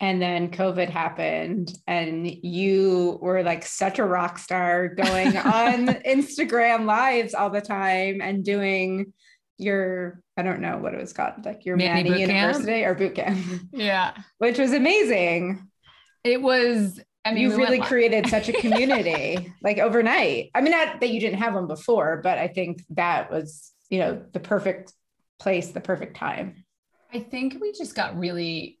and 0.00 0.20
then 0.20 0.50
covid 0.50 0.88
happened 0.88 1.72
and 1.86 2.28
you 2.28 3.18
were 3.22 3.42
like 3.42 3.64
such 3.64 3.98
a 3.98 4.04
rock 4.04 4.38
star 4.38 4.88
going 4.88 5.36
on 5.36 5.86
instagram 6.04 6.84
lives 6.84 7.34
all 7.34 7.50
the 7.50 7.60
time 7.60 8.20
and 8.20 8.44
doing 8.44 9.12
your 9.58 10.20
i 10.36 10.42
don't 10.42 10.60
know 10.60 10.78
what 10.78 10.94
it 10.94 11.00
was 11.00 11.12
called 11.12 11.44
like 11.44 11.64
your 11.64 11.76
Mani, 11.76 12.10
Mani 12.10 12.20
university 12.22 12.80
camp? 12.80 12.90
or 12.90 12.94
boot 12.94 13.14
camp 13.14 13.38
yeah 13.72 14.12
which 14.38 14.58
was 14.58 14.72
amazing 14.72 15.68
it 16.24 16.40
was 16.40 17.00
I 17.26 17.32
mean, 17.32 17.44
you 17.44 17.50
we 17.50 17.56
really 17.56 17.80
created 17.80 18.26
such 18.26 18.48
a 18.48 18.52
community 18.60 19.52
like 19.62 19.78
overnight. 19.78 20.50
I 20.54 20.60
mean, 20.60 20.72
not 20.72 21.00
that 21.00 21.08
you 21.08 21.20
didn't 21.20 21.38
have 21.38 21.54
one 21.54 21.66
before, 21.66 22.20
but 22.22 22.38
I 22.38 22.48
think 22.48 22.82
that 22.90 23.30
was, 23.30 23.72
you 23.88 23.98
know, 23.98 24.22
the 24.32 24.40
perfect 24.40 24.92
place, 25.38 25.68
the 25.68 25.80
perfect 25.80 26.16
time. 26.16 26.64
I 27.12 27.20
think 27.20 27.58
we 27.60 27.72
just 27.72 27.94
got 27.94 28.18
really 28.18 28.78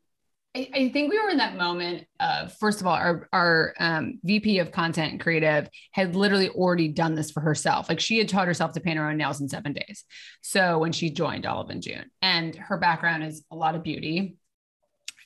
I, 0.56 0.68
I 0.72 0.88
think 0.90 1.10
we 1.10 1.20
were 1.20 1.30
in 1.30 1.38
that 1.38 1.56
moment 1.56 2.06
of 2.20 2.52
first 2.58 2.80
of 2.80 2.86
all, 2.86 2.94
our 2.94 3.28
our 3.32 3.74
um, 3.78 4.20
VP 4.22 4.60
of 4.60 4.70
content 4.70 5.12
and 5.12 5.20
creative 5.20 5.68
had 5.92 6.14
literally 6.14 6.48
already 6.50 6.88
done 6.88 7.14
this 7.14 7.30
for 7.30 7.40
herself. 7.40 7.88
Like 7.88 8.00
she 8.00 8.18
had 8.18 8.28
taught 8.28 8.46
herself 8.46 8.72
to 8.72 8.80
paint 8.80 8.98
her 8.98 9.08
own 9.08 9.16
nails 9.16 9.40
in 9.40 9.48
seven 9.48 9.72
days. 9.72 10.04
So 10.42 10.78
when 10.78 10.92
she 10.92 11.10
joined 11.10 11.44
Olive 11.44 11.70
and 11.70 11.82
June, 11.82 12.10
and 12.22 12.54
her 12.54 12.78
background 12.78 13.24
is 13.24 13.44
a 13.50 13.56
lot 13.56 13.74
of 13.74 13.82
beauty 13.82 14.36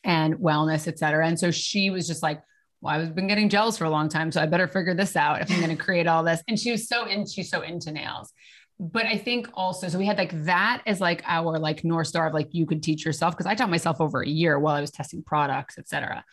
and 0.04 0.36
wellness, 0.36 0.88
et 0.88 0.98
cetera. 0.98 1.26
And 1.26 1.38
so 1.38 1.50
she 1.50 1.90
was 1.90 2.06
just 2.06 2.22
like, 2.22 2.40
well, 2.80 2.94
I've 2.94 3.14
been 3.14 3.26
getting 3.26 3.48
gels 3.48 3.76
for 3.76 3.84
a 3.84 3.90
long 3.90 4.08
time, 4.08 4.30
so 4.30 4.40
I 4.40 4.46
better 4.46 4.68
figure 4.68 4.94
this 4.94 5.16
out 5.16 5.42
if 5.42 5.50
I'm 5.50 5.60
going 5.60 5.76
to 5.76 5.82
create 5.82 6.06
all 6.06 6.22
this. 6.22 6.42
And 6.48 6.58
she 6.58 6.70
was 6.70 6.88
so 6.88 7.06
in, 7.06 7.26
she's 7.26 7.50
so 7.50 7.62
into 7.62 7.90
nails 7.90 8.32
but 8.80 9.06
I 9.06 9.18
think 9.18 9.48
also, 9.54 9.88
so 9.88 9.98
we 9.98 10.06
had 10.06 10.18
like 10.18 10.44
that 10.44 10.82
as 10.86 11.00
like 11.00 11.22
our 11.26 11.58
like 11.58 11.84
North 11.84 12.06
Star 12.06 12.28
of 12.28 12.34
like 12.34 12.48
you 12.52 12.64
could 12.64 12.82
teach 12.82 13.04
yourself 13.04 13.34
because 13.34 13.46
I 13.46 13.54
taught 13.54 13.70
myself 13.70 14.00
over 14.00 14.22
a 14.22 14.28
year 14.28 14.58
while 14.58 14.74
I 14.74 14.80
was 14.80 14.90
testing 14.90 15.22
products, 15.22 15.78
et 15.78 15.88
cetera. 15.88 16.24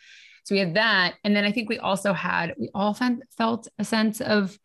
So 0.44 0.54
we 0.54 0.60
had 0.60 0.74
that. 0.74 1.14
And 1.24 1.34
then 1.34 1.44
I 1.44 1.50
think 1.50 1.68
we 1.68 1.78
also 1.78 2.12
had, 2.12 2.54
we 2.56 2.70
all 2.72 2.96
felt 3.36 3.68
a 3.80 3.84
sense 3.84 4.20
of 4.20 4.56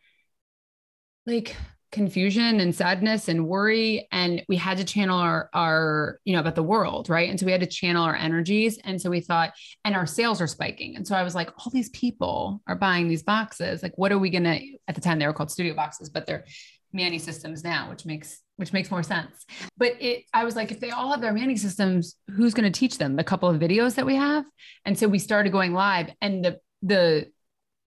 like 1.26 1.56
confusion 1.90 2.60
and 2.60 2.72
sadness 2.72 3.28
and 3.28 3.48
worry. 3.48 4.06
And 4.12 4.44
we 4.48 4.56
had 4.56 4.78
to 4.78 4.84
channel 4.84 5.18
our, 5.18 5.50
our, 5.52 6.20
you 6.24 6.34
know, 6.34 6.40
about 6.40 6.54
the 6.54 6.62
world. 6.62 7.10
Right. 7.10 7.28
And 7.28 7.38
so 7.38 7.46
we 7.46 7.52
had 7.52 7.60
to 7.62 7.66
channel 7.66 8.04
our 8.04 8.14
energies. 8.14 8.78
And 8.84 9.02
so 9.02 9.10
we 9.10 9.20
thought, 9.20 9.54
and 9.84 9.96
our 9.96 10.06
sales 10.06 10.40
are 10.40 10.46
spiking. 10.46 10.94
And 10.94 11.04
so 11.04 11.16
I 11.16 11.24
was 11.24 11.34
like, 11.34 11.50
all 11.58 11.70
these 11.72 11.90
people 11.90 12.62
are 12.68 12.76
buying 12.76 13.08
these 13.08 13.24
boxes. 13.24 13.82
Like, 13.82 13.98
what 13.98 14.12
are 14.12 14.18
we 14.18 14.30
going 14.30 14.44
to, 14.44 14.60
at 14.86 14.94
the 14.94 15.00
time 15.00 15.18
they 15.18 15.26
were 15.26 15.32
called 15.32 15.50
studio 15.50 15.74
boxes, 15.74 16.10
but 16.10 16.26
they're 16.26 16.44
Mani 16.92 17.18
systems 17.18 17.64
now, 17.64 17.90
which 17.90 18.04
makes 18.04 18.40
which 18.56 18.72
makes 18.72 18.90
more 18.90 19.02
sense. 19.02 19.46
But 19.76 20.00
it 20.00 20.24
I 20.32 20.44
was 20.44 20.56
like, 20.56 20.70
if 20.70 20.80
they 20.80 20.90
all 20.90 21.10
have 21.10 21.20
their 21.20 21.32
Mani 21.32 21.56
systems, 21.56 22.16
who's 22.30 22.54
going 22.54 22.70
to 22.70 22.78
teach 22.78 22.98
them? 22.98 23.16
The 23.16 23.24
couple 23.24 23.48
of 23.48 23.60
videos 23.60 23.94
that 23.96 24.06
we 24.06 24.16
have. 24.16 24.44
And 24.84 24.98
so 24.98 25.08
we 25.08 25.18
started 25.18 25.52
going 25.52 25.72
live 25.72 26.10
and 26.20 26.44
the 26.44 26.58
the 26.82 27.26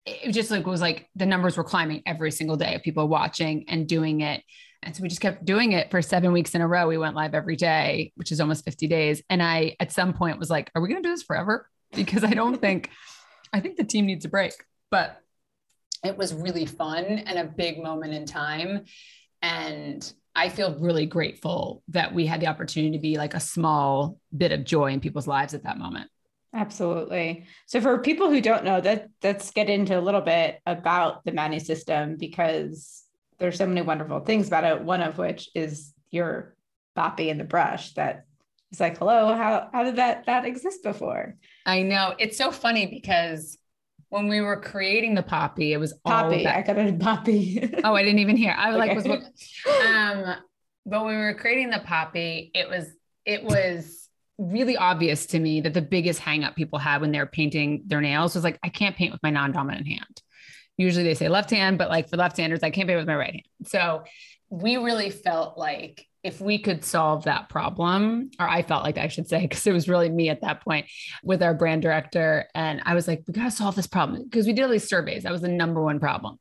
it 0.07 0.33
just 0.33 0.51
like 0.51 0.67
was 0.67 0.81
like 0.81 1.09
the 1.17 1.27
numbers 1.27 1.57
were 1.57 1.65
climbing 1.65 2.03
every 2.07 2.31
single 2.31 2.57
day 2.57 2.75
of 2.75 2.83
people 2.83 3.09
watching 3.09 3.65
and 3.69 3.89
doing 3.89 4.21
it. 4.21 4.43
And 4.83 4.95
so 4.95 5.03
we 5.03 5.09
just 5.09 5.23
kept 5.23 5.45
doing 5.45 5.73
it 5.73 5.91
for 5.91 6.03
seven 6.03 6.33
weeks 6.33 6.55
in 6.55 6.61
a 6.61 6.69
row. 6.69 6.87
We 6.87 6.99
went 6.99 7.17
live 7.17 7.35
every 7.35 7.57
day, 7.57 8.13
which 8.17 8.31
is 8.31 8.41
almost 8.41 8.67
50 8.67 8.87
days. 8.87 9.23
And 9.31 9.43
I, 9.43 9.77
at 9.81 9.93
some 9.93 10.13
point, 10.13 10.39
was 10.39 10.51
like, 10.51 10.71
are 10.75 10.83
we 10.83 10.89
going 10.89 11.03
to 11.03 11.09
do 11.09 11.13
this 11.13 11.23
forever? 11.23 11.69
Because 11.95 12.25
I 12.25 12.31
don't 12.31 12.61
think, 12.61 12.91
I 13.53 13.61
think 13.61 13.77
the 13.77 13.85
team 13.85 14.07
needs 14.07 14.25
a 14.25 14.29
break. 14.29 14.53
But 14.91 15.17
it 16.05 16.17
was 16.17 16.35
really 16.35 16.67
fun 16.67 17.05
and 17.05 17.39
a 17.39 17.45
big 17.45 17.83
moment 17.83 18.13
in 18.15 18.27
time. 18.27 18.85
And 19.43 20.13
I 20.35 20.49
feel 20.49 20.77
really 20.79 21.07
grateful 21.07 21.83
that 21.89 22.15
we 22.15 22.27
had 22.27 22.41
the 22.41 22.49
opportunity 22.49 22.97
to 22.97 23.03
be 23.03 23.17
like 23.17 23.35
a 23.35 23.41
small 23.41 24.19
bit 24.37 24.53
of 24.53 24.65
joy 24.65 24.93
in 24.93 25.01
people's 25.01 25.27
lives 25.27 25.55
at 25.55 25.65
that 25.65 25.79
moment. 25.79 26.11
Absolutely. 26.53 27.47
So 27.67 27.81
for 27.81 27.99
people 27.99 28.31
who 28.31 28.41
don't 28.41 28.65
know 28.65 28.81
that, 28.81 29.09
let's 29.23 29.51
get 29.51 29.69
into 29.69 29.99
a 29.99 30.01
little 30.01 30.21
bit 30.21 30.61
about 30.67 31.25
the 31.25 31.33
Mani 31.33 31.59
system 31.59 32.17
because 32.17 33.03
there's 33.39 33.59
so 33.59 33.67
many 33.67 33.83
wonderful 33.83 34.21
things 34.21 34.47
about 34.47 34.65
it. 34.65 34.83
One 34.83 35.03
of 35.03 35.19
which 35.19 35.51
is 35.55 35.93
your 36.11 36.55
boppy 36.97 37.29
in 37.29 37.39
the 37.39 37.45
brush 37.45 37.93
that 37.95 38.25
is 38.71 38.79
like, 38.79 38.99
hello, 38.99 39.35
how 39.35 39.69
how 39.73 39.83
did 39.83 39.97
that 39.97 40.27
that 40.27 40.45
exist 40.45 40.83
before? 40.85 41.37
I 41.67 41.83
know. 41.83 42.15
It's 42.19 42.39
so 42.39 42.53
funny 42.53 42.87
because 42.87 43.59
when 44.15 44.29
we 44.29 44.41
were 44.41 44.61
creating 44.61 45.17
the 45.17 45.25
poppy, 45.25 45.73
it 45.73 45.79
was 45.79 45.93
poppy. 45.93 46.47
I 46.47 46.63
got 46.63 46.79
a 46.79 46.93
poppy. 46.93 47.69
oh, 47.85 47.97
I 47.97 48.05
didn't 48.05 48.21
even 48.21 48.37
hear. 48.37 48.55
I 48.57 48.71
was 48.71 48.81
okay. 48.81 49.09
like, 49.09 49.23
was 49.25 49.85
um, 49.85 50.37
but 50.87 51.05
when 51.05 51.17
we 51.17 51.21
were 51.21 51.35
creating 51.35 51.71
the 51.71 51.81
poppy, 51.81 52.53
it 52.55 52.69
was 52.69 52.87
it 53.25 53.43
was 53.43 54.09
really 54.39 54.77
obvious 54.77 55.27
to 55.27 55.41
me 55.41 55.63
that 55.63 55.75
the 55.75 55.83
biggest 55.83 56.21
hangup 56.21 56.55
people 56.55 56.79
had 56.79 57.01
when 57.01 57.11
they're 57.11 57.27
painting 57.27 57.83
their 57.87 58.01
nails 58.01 58.37
was 58.37 58.45
like, 58.45 58.57
I 58.63 58.69
can't 58.69 58.95
paint 58.95 59.11
with 59.11 59.23
my 59.25 59.31
non-dominant 59.31 59.89
hand. 59.89 60.23
Usually 60.77 61.03
they 61.03 61.15
say 61.15 61.29
left 61.29 61.51
hand, 61.51 61.77
but 61.77 61.89
like 61.89 62.09
for 62.09 62.17
left-handers, 62.17 62.63
I 62.63 62.71
can't 62.71 62.87
paint 62.87 62.99
with 62.99 63.09
my 63.09 63.17
right 63.17 63.33
hand. 63.33 63.49
So 63.67 64.05
we 64.51 64.77
really 64.77 65.11
felt 65.11 65.59
like 65.59 66.07
if 66.23 66.41
we 66.41 66.59
could 66.59 66.85
solve 66.85 67.25
that 67.25 67.51
problem, 67.51 68.31
or 68.41 68.49
I 68.49 68.63
felt 68.63 68.83
like 68.83 68.97
I 68.97 69.09
should 69.09 69.29
say, 69.29 69.41
because 69.43 69.67
it 69.67 69.73
was 69.73 69.89
really 69.89 70.09
me 70.09 70.31
at 70.31 70.41
that 70.41 70.63
point 70.65 70.87
with 71.23 71.43
our 71.43 71.55
brand 71.55 71.83
director. 71.83 72.49
And 72.55 72.81
I 72.85 72.95
was 72.95 73.07
like, 73.07 73.23
we 73.27 73.35
got 73.35 73.45
to 73.45 73.51
solve 73.51 73.77
this 73.77 73.87
problem 73.87 74.25
because 74.25 74.47
we 74.47 74.55
did 74.55 74.63
all 74.63 74.71
these 74.71 74.89
surveys. 74.89 75.23
That 75.23 75.33
was 75.33 75.43
the 75.43 75.49
number 75.49 75.83
one 75.83 76.01
problem. 76.01 76.39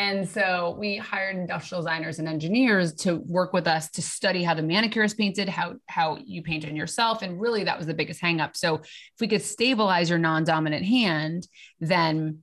And 0.00 0.28
so 0.28 0.76
we 0.76 0.96
hired 0.96 1.36
industrial 1.36 1.80
designers 1.80 2.18
and 2.18 2.26
engineers 2.26 2.94
to 2.94 3.14
work 3.14 3.52
with 3.52 3.68
us 3.68 3.88
to 3.90 4.02
study 4.02 4.42
how 4.42 4.54
the 4.54 4.62
manicure 4.62 5.04
is 5.04 5.14
painted, 5.14 5.48
how, 5.48 5.74
how 5.86 6.18
you 6.24 6.42
paint 6.42 6.66
on 6.66 6.74
yourself. 6.74 7.22
And 7.22 7.40
really, 7.40 7.62
that 7.64 7.78
was 7.78 7.86
the 7.86 7.94
biggest 7.94 8.20
hangup. 8.20 8.56
So 8.56 8.76
if 8.76 9.20
we 9.20 9.28
could 9.28 9.42
stabilize 9.42 10.10
your 10.10 10.18
non 10.18 10.42
dominant 10.42 10.84
hand, 10.84 11.46
then 11.78 12.40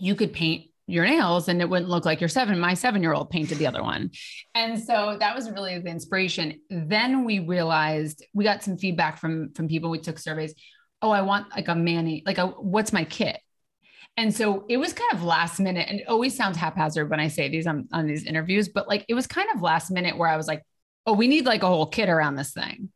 you 0.00 0.14
could 0.14 0.32
paint 0.32 0.71
your 0.86 1.04
nails 1.04 1.48
and 1.48 1.60
it 1.60 1.68
wouldn't 1.68 1.88
look 1.88 2.04
like 2.04 2.20
your 2.20 2.28
seven 2.28 2.58
my 2.58 2.74
seven 2.74 3.02
year 3.02 3.14
old 3.14 3.30
painted 3.30 3.58
the 3.58 3.66
other 3.66 3.82
one. 3.82 4.10
And 4.54 4.82
so 4.82 5.16
that 5.18 5.34
was 5.34 5.50
really 5.50 5.78
the 5.78 5.90
inspiration. 5.90 6.60
Then 6.70 7.24
we 7.24 7.38
realized 7.38 8.24
we 8.34 8.44
got 8.44 8.62
some 8.62 8.76
feedback 8.76 9.18
from 9.18 9.52
from 9.54 9.68
people. 9.68 9.90
We 9.90 9.98
took 9.98 10.18
surveys. 10.18 10.54
Oh 11.00 11.10
i 11.10 11.22
want 11.22 11.50
like 11.54 11.68
a 11.68 11.74
mani 11.74 12.22
like 12.26 12.38
a 12.38 12.46
what's 12.46 12.92
my 12.92 13.04
kit? 13.04 13.38
And 14.16 14.34
so 14.34 14.66
it 14.68 14.76
was 14.76 14.92
kind 14.92 15.12
of 15.14 15.22
last 15.22 15.58
minute 15.58 15.88
and 15.88 16.00
it 16.00 16.08
always 16.08 16.36
sounds 16.36 16.58
haphazard 16.58 17.08
when 17.08 17.18
i 17.18 17.28
say 17.28 17.48
these 17.48 17.66
on, 17.66 17.88
on 17.92 18.06
these 18.06 18.24
interviews 18.26 18.68
but 18.68 18.86
like 18.86 19.06
it 19.08 19.14
was 19.14 19.26
kind 19.26 19.48
of 19.54 19.62
last 19.62 19.90
minute 19.90 20.18
where 20.18 20.28
i 20.28 20.36
was 20.36 20.46
like 20.46 20.62
oh 21.06 21.12
we 21.12 21.28
need 21.28 21.46
like 21.46 21.62
a 21.62 21.66
whole 21.66 21.86
kit 21.86 22.08
around 22.08 22.36
this 22.36 22.52
thing. 22.52 22.90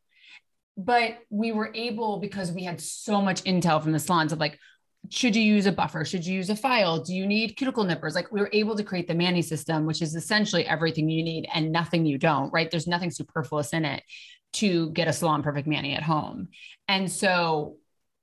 But 0.77 1.17
we 1.29 1.51
were 1.51 1.71
able 1.73 2.19
because 2.19 2.51
we 2.51 2.63
had 2.63 2.79
so 2.79 3.21
much 3.21 3.43
intel 3.43 3.81
from 3.81 3.93
the 3.93 3.99
salons 3.99 4.31
of 4.31 4.39
like 4.39 4.59
should 5.09 5.35
you 5.35 5.41
use 5.41 5.65
a 5.65 5.71
buffer? 5.71 6.05
Should 6.05 6.25
you 6.25 6.35
use 6.35 6.49
a 6.49 6.55
file? 6.55 6.99
Do 6.99 7.13
you 7.13 7.25
need 7.25 7.55
cuticle 7.55 7.83
nippers? 7.83 8.15
Like 8.15 8.31
we 8.31 8.39
were 8.39 8.49
able 8.53 8.75
to 8.75 8.83
create 8.83 9.07
the 9.07 9.15
Mani 9.15 9.41
system, 9.41 9.85
which 9.85 10.01
is 10.01 10.15
essentially 10.15 10.65
everything 10.65 11.09
you 11.09 11.23
need 11.23 11.47
and 11.53 11.71
nothing 11.71 12.05
you 12.05 12.17
don't, 12.17 12.51
right? 12.51 12.69
There's 12.69 12.87
nothing 12.87 13.11
superfluous 13.11 13.73
in 13.73 13.85
it 13.85 14.03
to 14.53 14.91
get 14.91 15.07
a 15.07 15.13
salon 15.13 15.43
perfect 15.43 15.67
Mani 15.67 15.93
at 15.93 16.03
home. 16.03 16.49
And 16.87 17.11
so 17.11 17.77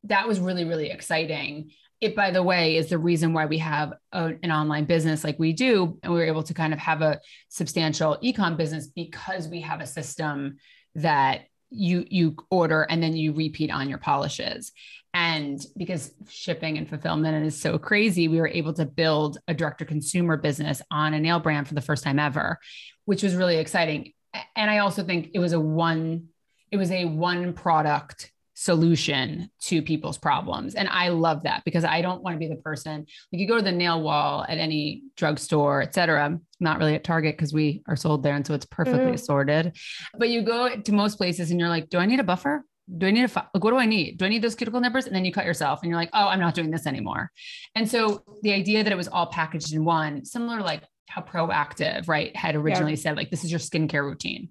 that 0.04 0.28
was 0.28 0.40
really, 0.40 0.64
really 0.64 0.90
exciting. 0.90 1.70
It, 2.00 2.16
by 2.16 2.30
the 2.30 2.42
way, 2.42 2.76
is 2.76 2.88
the 2.88 2.98
reason 2.98 3.32
why 3.32 3.46
we 3.46 3.58
have 3.58 3.94
a, 4.12 4.34
an 4.42 4.50
online 4.50 4.84
business 4.84 5.24
like 5.24 5.38
we 5.38 5.52
do. 5.52 5.98
And 6.02 6.12
we 6.12 6.18
were 6.18 6.26
able 6.26 6.42
to 6.42 6.54
kind 6.54 6.72
of 6.72 6.78
have 6.78 7.02
a 7.02 7.20
substantial 7.48 8.18
ecom 8.22 8.56
business 8.56 8.88
because 8.88 9.48
we 9.48 9.60
have 9.62 9.80
a 9.80 9.86
system 9.86 10.56
that 10.96 11.46
you 11.74 12.04
you 12.08 12.36
order 12.50 12.82
and 12.82 13.02
then 13.02 13.16
you 13.16 13.32
repeat 13.32 13.70
on 13.70 13.88
your 13.88 13.98
polishes 13.98 14.72
and 15.14 15.64
because 15.76 16.12
shipping 16.28 16.76
and 16.76 16.88
fulfillment 16.88 17.46
is 17.46 17.58
so 17.58 17.78
crazy, 17.78 18.26
we 18.26 18.40
were 18.40 18.48
able 18.48 18.72
to 18.74 18.84
build 18.84 19.38
a 19.46 19.54
direct 19.54 19.78
to 19.78 19.84
consumer 19.84 20.36
business 20.36 20.82
on 20.90 21.14
a 21.14 21.20
nail 21.20 21.38
brand 21.38 21.68
for 21.68 21.74
the 21.74 21.80
first 21.80 22.02
time 22.02 22.18
ever, 22.18 22.58
which 23.04 23.22
was 23.22 23.36
really 23.36 23.58
exciting. 23.58 24.12
And 24.56 24.68
I 24.68 24.78
also 24.78 25.04
think 25.04 25.30
it 25.32 25.38
was 25.38 25.52
a 25.52 25.60
one, 25.60 26.30
it 26.72 26.78
was 26.78 26.90
a 26.90 27.04
one 27.04 27.52
product 27.52 28.32
solution 28.64 29.50
to 29.60 29.82
people's 29.82 30.16
problems. 30.16 30.74
And 30.74 30.88
I 30.88 31.08
love 31.08 31.42
that 31.42 31.62
because 31.66 31.84
I 31.84 32.00
don't 32.00 32.22
want 32.22 32.34
to 32.34 32.38
be 32.38 32.48
the 32.48 32.56
person 32.56 33.00
like 33.30 33.40
you 33.40 33.46
go 33.46 33.58
to 33.58 33.62
the 33.62 33.70
nail 33.72 34.00
wall 34.00 34.46
at 34.48 34.56
any 34.56 35.02
drugstore, 35.16 35.82
et 35.82 35.92
cetera, 35.94 36.40
not 36.60 36.78
really 36.78 36.94
at 36.94 37.04
Target 37.04 37.36
because 37.36 37.52
we 37.52 37.82
are 37.86 37.96
sold 37.96 38.22
there. 38.22 38.34
And 38.34 38.46
so 38.46 38.54
it's 38.54 38.64
perfectly 38.64 39.10
mm. 39.10 39.14
assorted. 39.14 39.76
But 40.18 40.30
you 40.30 40.40
go 40.42 40.80
to 40.80 40.92
most 40.92 41.18
places 41.18 41.50
and 41.50 41.60
you're 41.60 41.68
like, 41.68 41.90
do 41.90 41.98
I 41.98 42.06
need 42.06 42.20
a 42.20 42.24
buffer? 42.24 42.64
do 42.98 43.06
I 43.06 43.12
need 43.12 43.24
a 43.24 43.48
like 43.54 43.64
what 43.64 43.70
do 43.70 43.78
I 43.78 43.86
need? 43.86 44.18
Do 44.18 44.26
I 44.26 44.28
need 44.28 44.42
those 44.42 44.54
cuticle 44.54 44.78
nippers? 44.78 45.06
And 45.06 45.16
then 45.16 45.24
you 45.24 45.32
cut 45.32 45.46
yourself 45.46 45.80
and 45.80 45.88
you're 45.88 45.98
like, 45.98 46.10
oh, 46.12 46.28
I'm 46.28 46.38
not 46.38 46.54
doing 46.54 46.70
this 46.70 46.86
anymore. 46.86 47.30
And 47.74 47.90
so 47.90 48.22
the 48.42 48.52
idea 48.52 48.84
that 48.84 48.92
it 48.92 48.96
was 48.96 49.08
all 49.08 49.26
packaged 49.26 49.72
in 49.72 49.86
one, 49.86 50.26
similar 50.26 50.60
like 50.60 50.82
how 51.08 51.22
Proactiv, 51.22 52.08
right, 52.08 52.34
had 52.36 52.56
originally 52.56 52.92
yeah. 52.92 52.98
said, 52.98 53.16
like, 53.16 53.30
this 53.30 53.42
is 53.42 53.50
your 53.50 53.60
skincare 53.60 54.02
routine. 54.02 54.50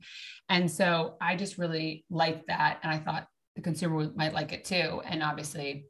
And 0.50 0.70
so 0.70 1.16
I 1.22 1.36
just 1.36 1.58
really 1.58 2.06
liked 2.10 2.48
that. 2.48 2.80
And 2.84 2.92
I 2.92 2.98
thought 2.98 3.28
the 3.56 3.62
consumer 3.62 4.10
might 4.16 4.34
like 4.34 4.54
it 4.54 4.66
too. 4.66 5.02
And 5.06 5.22
obviously 5.24 5.86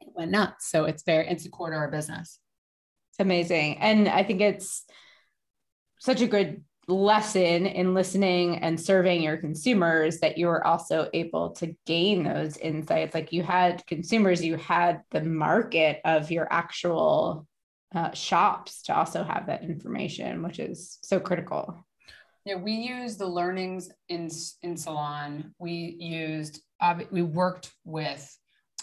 it 0.00 0.08
went 0.14 0.30
nuts. 0.30 0.70
So 0.70 0.84
it's 0.84 1.02
very, 1.02 1.28
it's 1.28 1.46
a 1.46 1.50
core 1.50 1.70
to 1.70 1.76
our 1.76 1.90
business. 1.90 2.38
It's 3.10 3.20
amazing. 3.20 3.78
And 3.78 4.08
I 4.08 4.22
think 4.22 4.40
it's 4.40 4.84
such 5.98 6.20
a 6.20 6.26
good 6.26 6.62
lesson 6.88 7.66
in 7.66 7.94
listening 7.94 8.58
and 8.58 8.80
serving 8.80 9.22
your 9.22 9.36
consumers 9.36 10.20
that 10.20 10.38
you 10.38 10.46
were 10.46 10.64
also 10.64 11.08
able 11.12 11.50
to 11.50 11.74
gain 11.84 12.22
those 12.22 12.56
insights 12.58 13.12
like 13.12 13.32
you 13.32 13.42
had 13.42 13.84
consumers 13.86 14.44
you 14.44 14.56
had 14.56 15.02
the 15.10 15.22
market 15.22 16.00
of 16.04 16.30
your 16.30 16.46
actual 16.52 17.44
uh, 17.92 18.12
shops 18.12 18.82
to 18.82 18.96
also 18.96 19.24
have 19.24 19.46
that 19.46 19.64
information 19.64 20.44
which 20.44 20.60
is 20.60 20.98
so 21.02 21.18
critical 21.18 21.84
yeah 22.46 22.54
we 22.54 22.72
used 22.72 23.18
the 23.18 23.26
learnings 23.26 23.90
in 24.08 24.30
in 24.62 24.76
salon 24.76 25.52
we 25.58 25.96
used 26.00 26.62
uh, 26.80 26.94
we 27.10 27.20
worked 27.20 27.72
with 27.84 28.34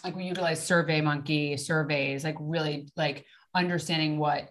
like 0.04 0.16
we 0.16 0.26
utilized 0.26 0.64
survey 0.64 1.02
monkey 1.02 1.58
surveys 1.58 2.24
like 2.24 2.38
really 2.40 2.88
like 2.96 3.26
understanding 3.56 4.20
what 4.20 4.50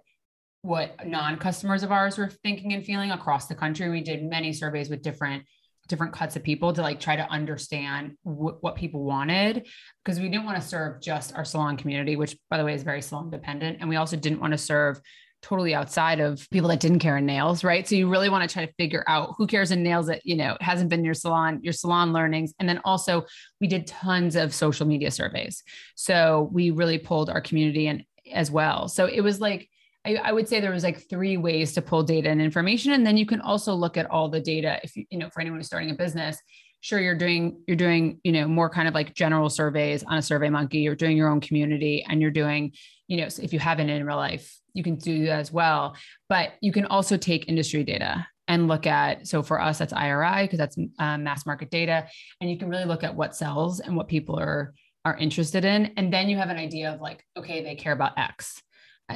what 0.62 0.94
non-customers 1.06 1.82
of 1.82 1.90
ours 1.90 2.16
were 2.16 2.28
thinking 2.28 2.72
and 2.72 2.86
feeling 2.86 3.10
across 3.10 3.46
the 3.46 3.54
country. 3.54 3.90
We 3.90 4.00
did 4.00 4.24
many 4.24 4.52
surveys 4.52 4.88
with 4.88 5.02
different 5.02 5.44
different 5.88 6.12
cuts 6.12 6.36
of 6.36 6.44
people 6.44 6.72
to 6.72 6.80
like 6.80 7.00
try 7.00 7.16
to 7.16 7.28
understand 7.28 8.16
w- 8.24 8.56
what 8.60 8.76
people 8.76 9.02
wanted 9.02 9.66
because 10.04 10.20
we 10.20 10.28
didn't 10.28 10.44
want 10.44 10.56
to 10.56 10.66
serve 10.66 11.02
just 11.02 11.34
our 11.34 11.44
salon 11.44 11.76
community 11.76 12.14
which 12.14 12.36
by 12.48 12.56
the 12.56 12.64
way 12.64 12.72
is 12.72 12.84
very 12.84 13.02
salon 13.02 13.28
dependent 13.30 13.78
and 13.80 13.88
we 13.88 13.96
also 13.96 14.16
didn't 14.16 14.38
want 14.38 14.52
to 14.52 14.58
serve 14.58 15.00
totally 15.42 15.74
outside 15.74 16.20
of 16.20 16.48
people 16.50 16.68
that 16.68 16.80
didn't 16.80 17.00
care 17.00 17.16
in 17.16 17.26
nails 17.26 17.64
right? 17.64 17.86
So 17.86 17.94
you 17.94 18.08
really 18.08 18.28
want 18.28 18.48
to 18.48 18.52
try 18.52 18.64
to 18.64 18.72
figure 18.74 19.04
out 19.06 19.34
who 19.36 19.46
cares 19.46 19.70
in 19.70 19.82
nails 19.82 20.06
that 20.06 20.24
you 20.24 20.36
know 20.36 20.56
hasn't 20.60 20.88
been 20.88 21.04
your 21.04 21.14
salon 21.14 21.60
your 21.62 21.72
salon 21.72 22.12
learnings. 22.12 22.54
And 22.58 22.68
then 22.68 22.80
also 22.84 23.26
we 23.60 23.66
did 23.66 23.86
tons 23.86 24.36
of 24.36 24.54
social 24.54 24.86
media 24.86 25.10
surveys. 25.10 25.62
So 25.94 26.48
we 26.52 26.70
really 26.70 26.98
pulled 26.98 27.28
our 27.28 27.40
community 27.40 27.86
in 27.88 28.04
as 28.32 28.50
well. 28.50 28.88
So 28.88 29.06
it 29.06 29.20
was 29.20 29.40
like 29.40 29.68
I, 30.04 30.16
I, 30.16 30.32
would 30.32 30.48
say 30.48 30.60
there 30.60 30.72
was 30.72 30.82
like 30.82 31.08
three 31.08 31.36
ways 31.36 31.72
to 31.74 31.82
pull 31.82 32.02
data 32.02 32.28
and 32.28 32.42
information. 32.42 32.92
And 32.92 33.06
then 33.06 33.16
you 33.16 33.26
can 33.26 33.40
also 33.40 33.72
look 33.74 33.96
at 33.96 34.10
all 34.10 34.28
the 34.28 34.40
data 34.40 34.80
if 34.82 34.96
you, 34.96 35.04
you 35.10 35.18
know, 35.18 35.30
for 35.30 35.40
anyone 35.40 35.60
who's 35.60 35.66
starting 35.66 35.90
a 35.90 35.94
business, 35.94 36.38
sure 36.80 37.00
you're 37.00 37.14
doing, 37.14 37.62
you're 37.68 37.76
doing, 37.76 38.18
you 38.24 38.32
know, 38.32 38.48
more 38.48 38.68
kind 38.68 38.88
of 38.88 38.94
like 38.94 39.14
general 39.14 39.48
surveys 39.48 40.02
on 40.02 40.18
a 40.18 40.22
survey 40.22 40.50
monkey, 40.50 40.78
you're 40.78 40.96
doing 40.96 41.16
your 41.16 41.28
own 41.28 41.40
community 41.40 42.04
and 42.08 42.20
you're 42.20 42.32
doing, 42.32 42.72
you 43.06 43.18
know, 43.18 43.28
if 43.40 43.52
you 43.52 43.60
haven't 43.60 43.88
in 43.88 44.04
real 44.04 44.16
life, 44.16 44.58
you 44.74 44.82
can 44.82 44.96
do 44.96 45.26
that 45.26 45.40
as 45.40 45.52
well. 45.52 45.96
But 46.28 46.52
you 46.60 46.72
can 46.72 46.86
also 46.86 47.16
take 47.16 47.48
industry 47.48 47.84
data 47.84 48.26
and 48.48 48.68
look 48.68 48.86
at, 48.86 49.26
so 49.26 49.42
for 49.42 49.60
us, 49.60 49.78
that's 49.78 49.92
IRI, 49.92 50.44
because 50.44 50.58
that's 50.58 50.76
um, 50.98 51.24
mass 51.24 51.46
market 51.46 51.70
data. 51.70 52.06
And 52.40 52.50
you 52.50 52.58
can 52.58 52.68
really 52.68 52.84
look 52.84 53.04
at 53.04 53.14
what 53.14 53.36
sells 53.36 53.80
and 53.80 53.96
what 53.96 54.08
people 54.08 54.38
are, 54.38 54.74
are 55.04 55.16
interested 55.16 55.64
in. 55.64 55.92
And 55.96 56.12
then 56.12 56.28
you 56.28 56.36
have 56.36 56.50
an 56.50 56.56
idea 56.56 56.92
of 56.92 57.00
like, 57.00 57.24
okay, 57.36 57.62
they 57.62 57.74
care 57.76 57.92
about 57.92 58.18
X 58.18 58.62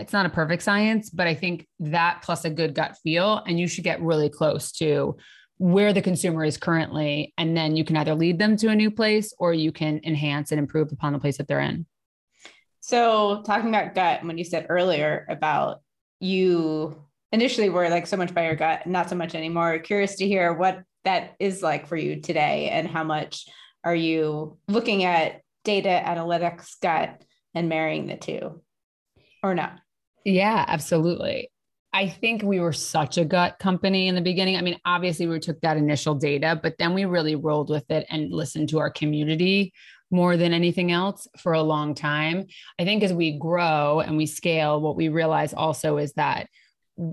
it's 0.01 0.13
not 0.13 0.27
a 0.27 0.31
perfect 0.31 0.63
science, 0.63 1.11
but 1.11 1.27
I 1.27 1.35
think 1.35 1.67
that 1.81 2.21
plus 2.23 2.45
a 2.45 2.51
good 2.51 2.75
gut 2.75 2.97
feel, 3.03 3.43
and 3.47 3.59
you 3.59 3.67
should 3.67 3.85
get 3.85 4.01
really 4.03 4.29
close 4.29 4.73
to 4.73 5.17
where 5.59 5.93
the 5.93 6.03
consumer 6.03 6.45
is 6.45 6.59
currently. 6.59 7.33
And 7.39 7.57
then 7.57 7.77
you 7.77 7.85
can 7.85 7.97
either 7.97 8.15
lead 8.15 8.39
them 8.39 8.57
to 8.59 8.69
a 8.69 8.77
new 8.77 8.91
place 8.91 9.33
or 9.39 9.55
you 9.55 9.73
can 9.73 10.01
enhance 10.05 10.53
and 10.53 10.59
improve 10.59 10.93
upon 10.93 11.13
the 11.13 11.19
place 11.19 11.39
that 11.39 11.49
they're 11.49 11.61
in. 11.61 11.87
So, 12.87 13.43
talking 13.45 13.69
about 13.69 13.97
gut, 13.97 14.25
when 14.25 14.39
you 14.39 14.45
said 14.45 14.67
earlier 14.69 15.27
about 15.29 15.81
you 16.21 16.97
initially 17.33 17.69
were 17.69 17.89
like 17.89 18.07
so 18.07 18.17
much 18.17 18.33
by 18.33 18.45
your 18.45 18.55
gut, 18.55 18.87
not 18.87 19.11
so 19.11 19.17
much 19.17 19.35
anymore, 19.35 19.81
curious 19.81 20.15
to 20.19 20.29
hear 20.29 20.53
what 20.53 20.85
that 21.03 21.35
is 21.41 21.65
like 21.65 21.89
for 21.89 21.97
you 21.97 22.21
today 22.21 22.69
and 22.69 22.87
how 22.87 23.03
much 23.03 23.49
are 23.83 23.95
you 23.95 24.59
looking 24.69 25.03
at 25.03 25.41
data 25.65 26.01
analytics, 26.07 26.81
gut, 26.81 27.25
and 27.57 27.69
marrying 27.69 28.07
the 28.07 28.17
two 28.17 28.63
or 29.43 29.53
not? 29.53 29.81
Yeah, 30.25 30.65
absolutely. 30.69 31.51
I 31.93 32.09
think 32.09 32.45
we 32.45 32.61
were 32.61 32.73
such 32.73 33.19
a 33.19 33.25
gut 33.25 33.59
company 33.59 34.07
in 34.07 34.15
the 34.15 34.21
beginning. 34.21 34.57
I 34.57 34.61
mean, 34.61 34.79
obviously, 34.85 35.27
we 35.27 35.41
took 35.41 35.61
that 35.63 35.77
initial 35.77 36.15
data, 36.15 36.61
but 36.63 36.77
then 36.79 36.95
we 36.95 37.05
really 37.05 37.35
rolled 37.35 37.69
with 37.69 37.91
it 37.91 38.07
and 38.11 38.31
listened 38.31 38.69
to 38.69 38.79
our 38.79 38.91
community 38.91 39.73
more 40.11 40.37
than 40.37 40.53
anything 40.53 40.93
else 40.93 41.27
for 41.39 41.53
a 41.53 41.63
long 41.63 41.95
time. 41.95 42.47
I 42.79 42.85
think 42.85 43.03
as 43.03 43.13
we 43.13 43.39
grow 43.39 44.01
and 44.01 44.17
we 44.17 44.27
scale, 44.27 44.81
what 44.81 44.97
we 44.97 45.09
realize 45.09 45.53
also 45.53 45.97
is 45.99 46.13
that 46.15 46.49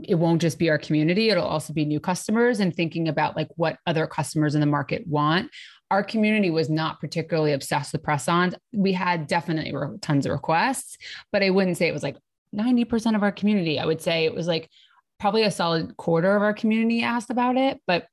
it 0.03 0.15
won't 0.15 0.41
just 0.41 0.59
be 0.59 0.69
our 0.69 0.77
community, 0.77 1.29
it'll 1.29 1.43
also 1.43 1.73
be 1.73 1.83
new 1.83 1.99
customers 1.99 2.59
and 2.61 2.73
thinking 2.73 3.09
about 3.09 3.35
like 3.35 3.49
what 3.57 3.77
other 3.85 4.07
customers 4.07 4.55
in 4.55 4.61
the 4.61 4.67
market 4.67 5.05
want 5.05 5.49
our 5.93 6.03
community 6.03 6.49
was 6.49 6.71
not 6.71 6.99
particularly 6.99 7.53
obsessed 7.53 7.93
with 7.93 8.01
press 8.01 8.27
ons. 8.27 8.55
We 8.71 8.93
had 8.93 9.27
definitely 9.27 9.71
tons 10.01 10.25
of 10.25 10.31
requests, 10.31 10.97
but 11.31 11.43
I 11.43 11.51
wouldn't 11.51 11.77
say 11.77 11.87
it 11.87 11.93
was 11.93 12.01
like 12.01 12.17
90% 12.55 13.15
of 13.15 13.21
our 13.21 13.31
community. 13.31 13.77
I 13.77 13.85
would 13.85 14.01
say 14.01 14.25
it 14.25 14.33
was 14.33 14.47
like 14.47 14.71
probably 15.19 15.43
a 15.43 15.51
solid 15.51 15.95
quarter 15.95 16.35
of 16.35 16.41
our 16.41 16.53
community 16.53 17.03
asked 17.03 17.29
about 17.29 17.57
it, 17.57 17.79
but 17.85 18.07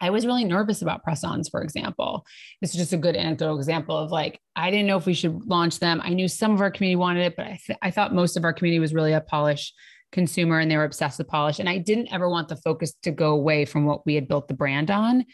I 0.00 0.10
was 0.10 0.26
really 0.26 0.44
nervous 0.44 0.82
about 0.82 1.02
press 1.02 1.24
ons, 1.24 1.48
for 1.48 1.62
example. 1.62 2.26
This 2.60 2.70
is 2.70 2.76
just 2.76 2.92
a 2.92 2.98
good 2.98 3.16
anecdotal 3.16 3.56
example 3.56 3.96
of 3.96 4.10
like, 4.10 4.40
I 4.54 4.70
didn't 4.70 4.86
know 4.86 4.98
if 4.98 5.06
we 5.06 5.14
should 5.14 5.46
launch 5.46 5.78
them. 5.78 6.00
I 6.04 6.10
knew 6.10 6.28
some 6.28 6.52
of 6.52 6.60
our 6.60 6.70
community 6.70 6.96
wanted 6.96 7.24
it, 7.26 7.36
but 7.36 7.46
I, 7.46 7.60
th- 7.66 7.78
I 7.82 7.90
thought 7.90 8.14
most 8.14 8.36
of 8.36 8.44
our 8.44 8.52
community 8.52 8.78
was 8.78 8.92
really 8.92 9.12
a 9.12 9.20
polish 9.20 9.72
consumer 10.12 10.58
and 10.58 10.70
they 10.70 10.76
were 10.76 10.84
obsessed 10.84 11.18
with 11.18 11.28
polish. 11.28 11.58
And 11.58 11.68
I 11.68 11.78
didn't 11.78 12.12
ever 12.12 12.28
want 12.28 12.48
the 12.48 12.56
focus 12.56 12.92
to 13.04 13.10
go 13.10 13.32
away 13.32 13.64
from 13.64 13.86
what 13.86 14.04
we 14.06 14.14
had 14.14 14.28
built 14.28 14.48
the 14.48 14.54
brand 14.54 14.90
on. 14.90 15.24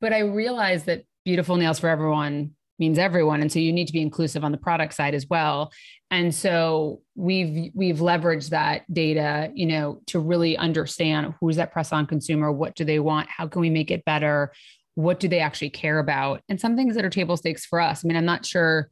But 0.00 0.12
I 0.12 0.20
realized 0.20 0.86
that 0.86 1.04
beautiful 1.24 1.56
nails 1.56 1.78
for 1.78 1.88
everyone 1.88 2.52
means 2.78 2.98
everyone. 2.98 3.40
And 3.40 3.50
so 3.50 3.58
you 3.58 3.72
need 3.72 3.86
to 3.86 3.92
be 3.92 4.02
inclusive 4.02 4.44
on 4.44 4.52
the 4.52 4.58
product 4.58 4.94
side 4.94 5.14
as 5.14 5.26
well. 5.28 5.72
And 6.10 6.34
so 6.34 7.00
we've 7.14 7.70
we've 7.74 7.98
leveraged 7.98 8.50
that 8.50 8.82
data 8.92 9.50
you 9.54 9.66
know 9.66 10.00
to 10.06 10.18
really 10.18 10.56
understand 10.56 11.34
who's 11.40 11.56
that 11.56 11.72
press 11.72 11.92
on 11.92 12.06
consumer? 12.06 12.52
What 12.52 12.74
do 12.74 12.84
they 12.84 12.98
want? 12.98 13.28
How 13.28 13.46
can 13.46 13.60
we 13.60 13.70
make 13.70 13.90
it 13.90 14.04
better? 14.04 14.52
What 14.94 15.20
do 15.20 15.28
they 15.28 15.40
actually 15.40 15.70
care 15.70 15.98
about? 15.98 16.42
And 16.48 16.60
some 16.60 16.76
things 16.76 16.94
that 16.94 17.04
are 17.04 17.10
table 17.10 17.36
stakes 17.36 17.66
for 17.66 17.80
us. 17.80 18.04
I 18.04 18.08
mean 18.08 18.16
i'm 18.16 18.24
not 18.24 18.46
sure 18.46 18.90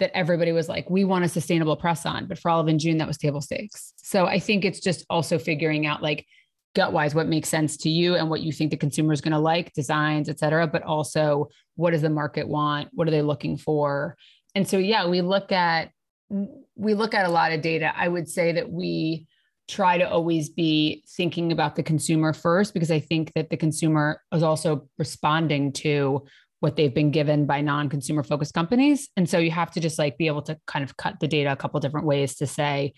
that 0.00 0.10
everybody 0.14 0.52
was 0.52 0.68
like 0.68 0.88
we 0.88 1.04
want 1.04 1.24
a 1.24 1.28
sustainable 1.28 1.76
press 1.76 2.06
on 2.06 2.26
but 2.26 2.38
for 2.38 2.50
olive 2.50 2.68
and 2.68 2.80
june 2.80 2.98
that 2.98 3.08
was 3.08 3.18
table 3.18 3.40
stakes. 3.40 3.92
So 3.96 4.26
i 4.26 4.38
think 4.38 4.64
it's 4.64 4.80
just 4.80 5.04
also 5.10 5.38
figuring 5.38 5.86
out 5.86 6.02
like 6.02 6.26
gut 6.74 6.92
wise 6.92 7.14
what 7.14 7.26
makes 7.26 7.48
sense 7.48 7.76
to 7.76 7.90
you 7.90 8.14
and 8.14 8.30
what 8.30 8.40
you 8.40 8.52
think 8.52 8.70
the 8.70 8.76
consumer 8.76 9.12
is 9.12 9.20
going 9.20 9.32
to 9.32 9.38
like 9.38 9.72
designs 9.72 10.28
et 10.28 10.38
cetera 10.38 10.66
but 10.66 10.82
also 10.82 11.48
what 11.76 11.90
does 11.92 12.02
the 12.02 12.10
market 12.10 12.46
want? 12.46 12.88
What 12.92 13.08
are 13.08 13.10
they 13.10 13.22
looking 13.22 13.56
for? 13.56 14.16
And 14.54 14.68
so 14.68 14.78
yeah 14.78 15.08
we 15.08 15.20
look 15.20 15.52
at 15.52 15.90
we 16.76 16.94
look 16.94 17.12
at 17.14 17.26
a 17.26 17.30
lot 17.30 17.52
of 17.52 17.60
data. 17.60 17.92
I 17.96 18.06
would 18.06 18.28
say 18.28 18.52
that 18.52 18.70
we 18.70 19.26
try 19.68 19.98
to 19.98 20.08
always 20.08 20.48
be 20.48 21.04
thinking 21.16 21.52
about 21.52 21.76
the 21.76 21.82
consumer 21.82 22.32
first 22.32 22.74
because 22.74 22.90
i 22.90 22.98
think 22.98 23.32
that 23.34 23.50
the 23.50 23.56
consumer 23.56 24.20
is 24.32 24.42
also 24.42 24.88
responding 24.98 25.72
to 25.72 26.26
what 26.60 26.76
they've 26.76 26.94
been 26.94 27.10
given 27.10 27.46
by 27.46 27.60
non-consumer 27.62 28.22
focused 28.22 28.54
companies. 28.54 29.08
And 29.16 29.28
so 29.28 29.38
you 29.38 29.50
have 29.50 29.70
to 29.72 29.80
just 29.80 29.98
like 29.98 30.18
be 30.18 30.26
able 30.26 30.42
to 30.42 30.58
kind 30.66 30.84
of 30.84 30.96
cut 30.96 31.18
the 31.18 31.26
data 31.26 31.50
a 31.50 31.56
couple 31.56 31.80
different 31.80 32.06
ways 32.06 32.36
to 32.36 32.46
say 32.46 32.92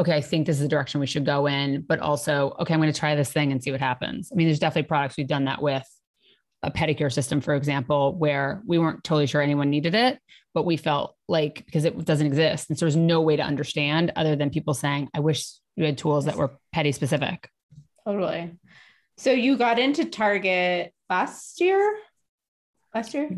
okay, 0.00 0.14
I 0.14 0.20
think 0.20 0.46
this 0.46 0.56
is 0.56 0.62
the 0.62 0.68
direction 0.68 1.00
we 1.00 1.06
should 1.06 1.24
go 1.24 1.46
in, 1.46 1.82
but 1.82 1.98
also, 1.98 2.54
okay, 2.60 2.72
I'm 2.72 2.80
going 2.80 2.92
to 2.92 2.98
try 2.98 3.14
this 3.14 3.32
thing 3.32 3.50
and 3.50 3.62
see 3.62 3.72
what 3.72 3.80
happens. 3.80 4.30
I 4.32 4.36
mean, 4.36 4.46
there's 4.46 4.60
definitely 4.60 4.88
products 4.88 5.16
we've 5.16 5.26
done 5.26 5.46
that 5.46 5.60
with 5.60 5.86
a 6.62 6.70
pedicure 6.70 7.12
system, 7.12 7.40
for 7.40 7.54
example, 7.54 8.14
where 8.16 8.62
we 8.66 8.78
weren't 8.78 9.02
totally 9.02 9.26
sure 9.26 9.42
anyone 9.42 9.70
needed 9.70 9.94
it, 9.94 10.20
but 10.54 10.64
we 10.64 10.76
felt 10.76 11.16
like 11.28 11.64
because 11.66 11.84
it 11.84 12.04
doesn't 12.04 12.26
exist. 12.26 12.68
And 12.68 12.78
so 12.78 12.84
there's 12.84 12.96
no 12.96 13.20
way 13.20 13.36
to 13.36 13.42
understand 13.42 14.12
other 14.16 14.36
than 14.36 14.50
people 14.50 14.74
saying, 14.74 15.08
I 15.14 15.20
wish 15.20 15.46
you 15.76 15.84
had 15.84 15.98
tools 15.98 16.24
that 16.26 16.36
were 16.36 16.58
pedi 16.74 16.94
specific. 16.94 17.48
Totally. 18.06 18.52
So 19.16 19.32
you 19.32 19.56
got 19.56 19.78
into 19.78 20.04
Target 20.04 20.92
last 21.10 21.60
year? 21.60 21.98
Last 22.94 23.14
year? 23.14 23.30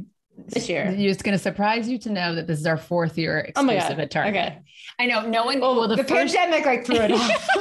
This 0.49 0.69
year. 0.69 0.95
It's 0.97 1.23
going 1.23 1.37
to 1.37 1.43
surprise 1.43 1.89
you 1.89 1.99
to 1.99 2.11
know 2.11 2.35
that 2.35 2.47
this 2.47 2.59
is 2.59 2.67
our 2.67 2.77
fourth 2.77 3.19
year 3.19 3.39
exclusive 3.39 3.99
oh 3.99 4.03
at 4.03 4.11
Target. 4.11 4.35
Okay. 4.35 4.59
I 4.99 5.07
know 5.07 5.27
no 5.27 5.45
one. 5.45 5.61
Well, 5.61 5.77
well 5.77 5.89
the, 5.89 5.97
the 5.97 6.05
first, 6.05 6.35
pandemic 6.35 6.67
like 6.67 6.85
threw 6.85 6.97
it 6.97 7.13
off. 7.13 7.49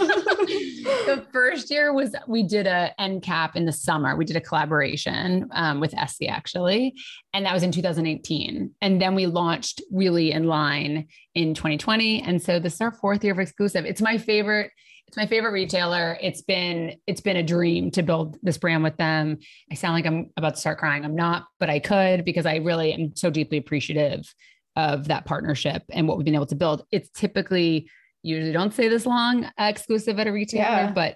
the 1.05 1.25
first 1.31 1.71
year 1.71 1.93
was 1.93 2.13
we 2.27 2.43
did 2.43 2.67
a 2.67 2.93
end 2.99 3.23
cap 3.23 3.55
in 3.55 3.65
the 3.65 3.71
summer. 3.71 4.15
We 4.15 4.25
did 4.25 4.35
a 4.35 4.41
collaboration 4.41 5.47
um, 5.53 5.79
with 5.79 5.93
Essie 5.93 6.27
actually, 6.27 6.95
and 7.33 7.45
that 7.45 7.53
was 7.53 7.63
in 7.63 7.71
2018. 7.71 8.71
And 8.81 9.01
then 9.01 9.15
we 9.15 9.25
launched 9.25 9.81
really 9.91 10.31
in 10.31 10.47
line 10.47 11.07
in 11.33 11.53
2020. 11.53 12.21
And 12.23 12.41
so 12.41 12.59
this 12.59 12.73
is 12.75 12.81
our 12.81 12.91
fourth 12.91 13.23
year 13.23 13.33
of 13.33 13.39
exclusive. 13.39 13.85
It's 13.85 14.01
my 14.01 14.17
favorite 14.17 14.71
it's 15.09 15.17
my 15.17 15.25
favorite 15.25 15.53
retailer. 15.53 16.19
It's 16.21 16.43
been 16.43 16.95
it's 17.07 17.19
been 17.19 17.35
a 17.35 17.41
dream 17.41 17.89
to 17.91 18.03
build 18.03 18.37
this 18.43 18.59
brand 18.59 18.83
with 18.83 18.95
them. 18.97 19.39
I 19.71 19.73
sound 19.73 19.95
like 19.95 20.05
I'm 20.05 20.29
about 20.37 20.53
to 20.53 20.59
start 20.59 20.77
crying. 20.77 21.03
I'm 21.03 21.15
not, 21.15 21.45
but 21.59 21.67
I 21.67 21.79
could 21.79 22.23
because 22.23 22.45
I 22.45 22.57
really 22.57 22.93
am 22.93 23.15
so 23.15 23.31
deeply 23.31 23.57
appreciative 23.57 24.31
of 24.75 25.07
that 25.07 25.25
partnership 25.25 25.81
and 25.89 26.07
what 26.07 26.17
we've 26.17 26.25
been 26.25 26.35
able 26.35 26.45
to 26.45 26.55
build. 26.55 26.85
It's 26.91 27.09
typically 27.09 27.89
usually 28.21 28.51
don't 28.51 28.71
say 28.71 28.87
this 28.87 29.07
long 29.07 29.45
uh, 29.45 29.51
exclusive 29.57 30.19
at 30.19 30.27
a 30.27 30.31
retailer, 30.31 30.63
yeah. 30.63 30.91
but 30.91 31.15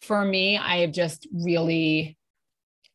for 0.00 0.24
me, 0.24 0.56
I 0.56 0.78
have 0.78 0.92
just 0.92 1.28
really 1.30 2.16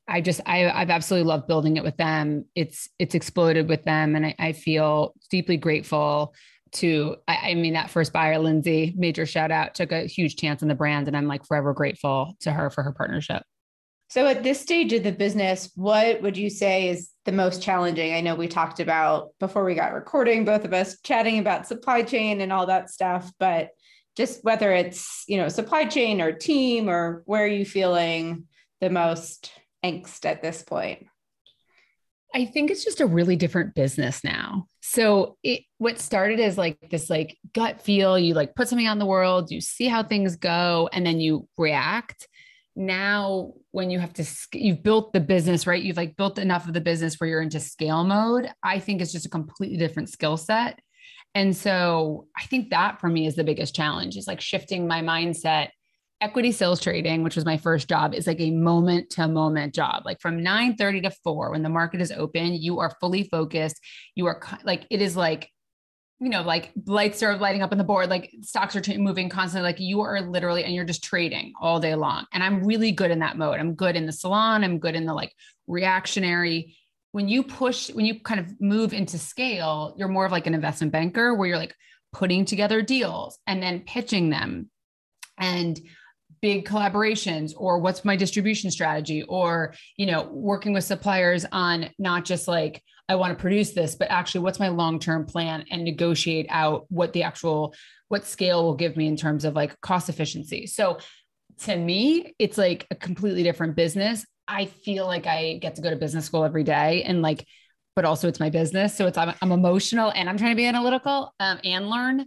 I 0.08 0.22
just 0.22 0.42
I, 0.48 0.68
I've 0.68 0.90
absolutely 0.90 1.28
loved 1.28 1.46
building 1.46 1.78
it 1.78 1.84
with 1.84 1.98
them. 1.98 2.46
It's 2.56 2.90
it's 2.98 3.14
exploded 3.14 3.70
with 3.70 3.84
them, 3.84 4.16
and 4.16 4.26
I, 4.26 4.36
I 4.40 4.54
feel 4.54 5.14
deeply 5.30 5.58
grateful 5.58 6.34
to 6.74 7.16
I, 7.28 7.52
I, 7.52 7.54
mean 7.56 7.74
that 7.74 7.90
first 7.90 8.14
buyer 8.14 8.40
lindsay 8.40 8.94
major 8.98 9.26
shout 9.26 9.52
out 9.52 9.76
took 9.76 9.92
a 9.92 10.06
huge 10.06 10.36
chance 10.36 10.62
on 10.62 10.68
the 10.68 10.76
brand 10.76 11.08
and 11.08 11.16
i'm 11.16 11.28
like 11.28 11.46
forever 11.46 11.74
grateful 11.74 12.36
to 12.42 12.52
her 12.52 12.70
for 12.70 12.84
her 12.84 12.92
partnership. 12.92 13.44
So 14.10 14.28
at 14.28 14.44
this 14.44 14.62
stage 14.62 14.94
of 14.94 15.04
the 15.04 15.12
business 15.12 15.72
what 15.76 16.22
would 16.22 16.38
you 16.38 16.50
say 16.50 16.90
is 16.90 17.10
the 17.26 17.32
most 17.32 17.64
challenging? 17.64 18.14
I 18.14 18.22
know 18.22 18.36
we 18.36 18.48
talked 18.48 18.80
about 18.80 19.30
before 19.40 19.64
we 19.64 19.76
got 19.76 19.94
recording 19.94 20.46
both 20.46 20.66
of 20.66 20.74
us 20.74 21.00
chatting 21.02 21.40
about 21.40 21.68
supply 21.68 22.04
chain 22.04 22.42
and 22.42 22.52
all 22.52 22.66
that 22.68 22.90
stuff 22.90 23.32
but 23.40 23.70
just 24.16 24.44
whether 24.44 24.72
it's 24.72 25.24
you 25.28 25.38
know 25.38 25.50
supply 25.50 25.86
chain 25.86 26.22
or 26.22 26.32
team 26.32 26.90
or 26.90 27.24
where 27.26 27.44
are 27.44 27.48
you 27.48 27.66
feeling 27.66 28.46
the 28.82 28.90
most 28.90 29.52
angst 29.84 30.26
at 30.26 30.42
this 30.42 30.62
point 30.62 31.08
I 32.34 32.46
think 32.46 32.72
it's 32.72 32.84
just 32.84 33.00
a 33.00 33.06
really 33.06 33.36
different 33.36 33.76
business 33.76 34.24
now. 34.24 34.68
So 34.82 35.38
it 35.44 35.62
what 35.78 36.00
started 36.00 36.40
as 36.40 36.58
like 36.58 36.78
this 36.90 37.10
like 37.10 37.38
gut 37.54 37.82
feel, 37.82 38.18
you 38.18 38.34
like 38.34 38.56
put 38.56 38.68
something 38.68 38.88
on 38.88 39.00
the 39.00 39.06
world, 39.06 39.52
you 39.52 39.62
see 39.62 39.88
how 39.88 40.04
things 40.04 40.36
go, 40.36 40.90
and 40.92 41.06
then 41.06 41.20
you 41.20 41.48
react. 41.58 42.28
Now, 42.76 43.54
when 43.70 43.92
you 43.92 44.00
have 44.00 44.14
to, 44.14 44.26
you've 44.54 44.82
built 44.82 45.14
the 45.14 45.20
business, 45.20 45.68
right? 45.68 45.82
You've 45.82 45.98
like 45.98 46.16
built 46.16 46.40
enough 46.40 46.68
of 46.68 46.74
the 46.74 46.82
business 46.82 47.20
where 47.20 47.30
you're 47.30 47.42
into 47.42 47.60
scale 47.60 48.04
mode. 48.04 48.50
I 48.64 48.80
think 48.80 49.00
it's 49.00 49.12
just 49.12 49.28
a 49.28 49.30
completely 49.30 49.78
different 49.78 50.10
skill 50.10 50.38
set. 50.38 50.80
And 51.36 51.56
so 51.56 52.28
I 52.38 52.44
think 52.46 52.72
that 52.72 53.00
for 53.00 53.10
me 53.10 53.28
is 53.28 53.36
the 53.36 53.44
biggest 53.44 53.76
challenge 53.76 54.18
is 54.18 54.28
like 54.28 54.42
shifting 54.42 54.88
my 54.88 55.02
mindset 55.02 55.70
equity 56.24 56.54
sales 56.54 56.80
trading, 56.80 57.22
which 57.22 57.36
was 57.36 57.44
my 57.44 57.58
first 57.58 57.90
job, 57.90 58.14
is 58.14 58.28
like 58.28 58.40
a 58.40 58.50
moment 58.50 59.10
to 59.10 59.28
moment 59.28 59.76
job. 59.76 60.04
Like 60.06 60.22
from 60.22 60.42
9 60.42 60.78
30 60.78 61.02
to 61.02 61.12
4, 61.12 61.52
when 61.52 61.64
the 61.64 61.70
market 61.70 62.00
is 62.00 62.14
open, 62.14 62.54
you 62.54 62.80
are 62.80 62.96
fully 63.02 63.24
focused. 63.24 63.80
You 64.16 64.28
are 64.28 64.42
like, 64.64 64.88
it 64.90 65.02
is 65.02 65.18
like, 65.18 65.50
you 66.22 66.30
know, 66.30 66.42
like 66.42 66.72
lights 66.86 67.22
are 67.24 67.36
lighting 67.36 67.62
up 67.62 67.74
on 67.74 67.78
the 67.78 67.84
board, 67.84 68.10
like 68.10 68.32
stocks 68.42 68.74
are 68.74 68.98
moving 68.98 69.28
constantly. 69.28 69.70
Like 69.70 69.82
you 69.82 70.00
are 70.00 70.22
literally, 70.22 70.64
and 70.64 70.74
you're 70.74 70.86
just 70.86 71.04
trading 71.04 71.52
all 71.60 71.82
day 71.82 71.94
long. 71.94 72.26
And 72.32 72.42
I'm 72.42 72.64
really 72.64 72.94
good 72.94 73.12
in 73.12 73.20
that 73.20 73.38
mode. 73.38 73.60
I'm 73.60 73.76
good 73.76 73.98
in 73.98 74.06
the 74.06 74.14
salon. 74.14 74.64
I'm 74.64 74.80
good 74.80 74.96
in 74.96 75.06
the 75.06 75.14
like 75.14 75.34
reactionary. 75.68 76.78
When 77.12 77.28
you 77.28 77.44
push, 77.44 77.92
when 77.92 78.06
you 78.06 78.22
kind 78.22 78.40
of 78.40 78.62
move 78.62 78.94
into 78.94 79.18
scale, 79.18 79.94
you're 79.98 80.08
more 80.08 80.26
of 80.26 80.32
like 80.32 80.48
an 80.48 80.54
investment 80.54 80.94
banker 80.94 81.34
where 81.34 81.50
you're 81.50 81.58
like 81.58 81.76
putting 82.14 82.46
together 82.46 82.82
deals 82.82 83.38
and 83.46 83.62
then 83.62 83.82
pitching 83.82 84.30
them. 84.30 84.70
And 85.38 85.78
big 86.44 86.68
collaborations 86.68 87.54
or 87.56 87.80
what's 87.80 88.04
my 88.04 88.18
distribution 88.18 88.70
strategy 88.70 89.24
or 89.24 89.74
you 89.96 90.06
know 90.06 90.24
working 90.30 90.74
with 90.74 90.84
suppliers 90.84 91.46
on 91.54 91.90
not 91.98 92.26
just 92.26 92.50
like 92.50 92.84
i 93.08 93.16
want 93.16 93.32
to 93.32 93.42
produce 93.42 93.72
this 93.72 93.96
but 93.96 94.12
actually 94.12 94.42
what's 94.42 94.60
my 94.60 94.68
long-term 94.68 95.26
plan 95.26 95.64
and 95.72 95.86
negotiate 95.86 96.46
out 96.50 96.86
what 96.90 97.14
the 97.14 97.24
actual 97.24 97.74
what 98.10 98.26
scale 98.26 98.62
will 98.62 98.76
give 98.76 98.98
me 98.98 99.08
in 99.08 99.16
terms 99.16 99.46
of 99.46 99.56
like 99.56 99.80
cost 99.82 100.10
efficiency. 100.10 100.68
So 100.68 101.00
to 101.62 101.76
me 101.76 102.36
it's 102.38 102.58
like 102.58 102.86
a 102.92 102.96
completely 102.96 103.42
different 103.42 103.78
business. 103.78 104.26
I 104.46 104.66
feel 104.66 105.06
like 105.06 105.26
i 105.26 105.58
get 105.62 105.76
to 105.76 105.82
go 105.82 105.90
to 105.92 105.96
business 105.96 106.26
school 106.26 106.44
every 106.44 106.66
day 106.66 107.04
and 107.04 107.22
like 107.22 107.48
but 107.96 108.04
also 108.04 108.28
it's 108.28 108.40
my 108.42 108.50
business. 108.50 108.98
So 108.98 109.08
it's 109.08 109.18
i'm, 109.18 109.34
I'm 109.42 109.54
emotional 109.54 110.12
and 110.14 110.30
i'm 110.30 110.38
trying 110.38 110.52
to 110.52 110.58
be 110.58 110.66
analytical 110.66 111.34
um, 111.40 111.60
and 111.64 111.90
learn. 111.90 112.26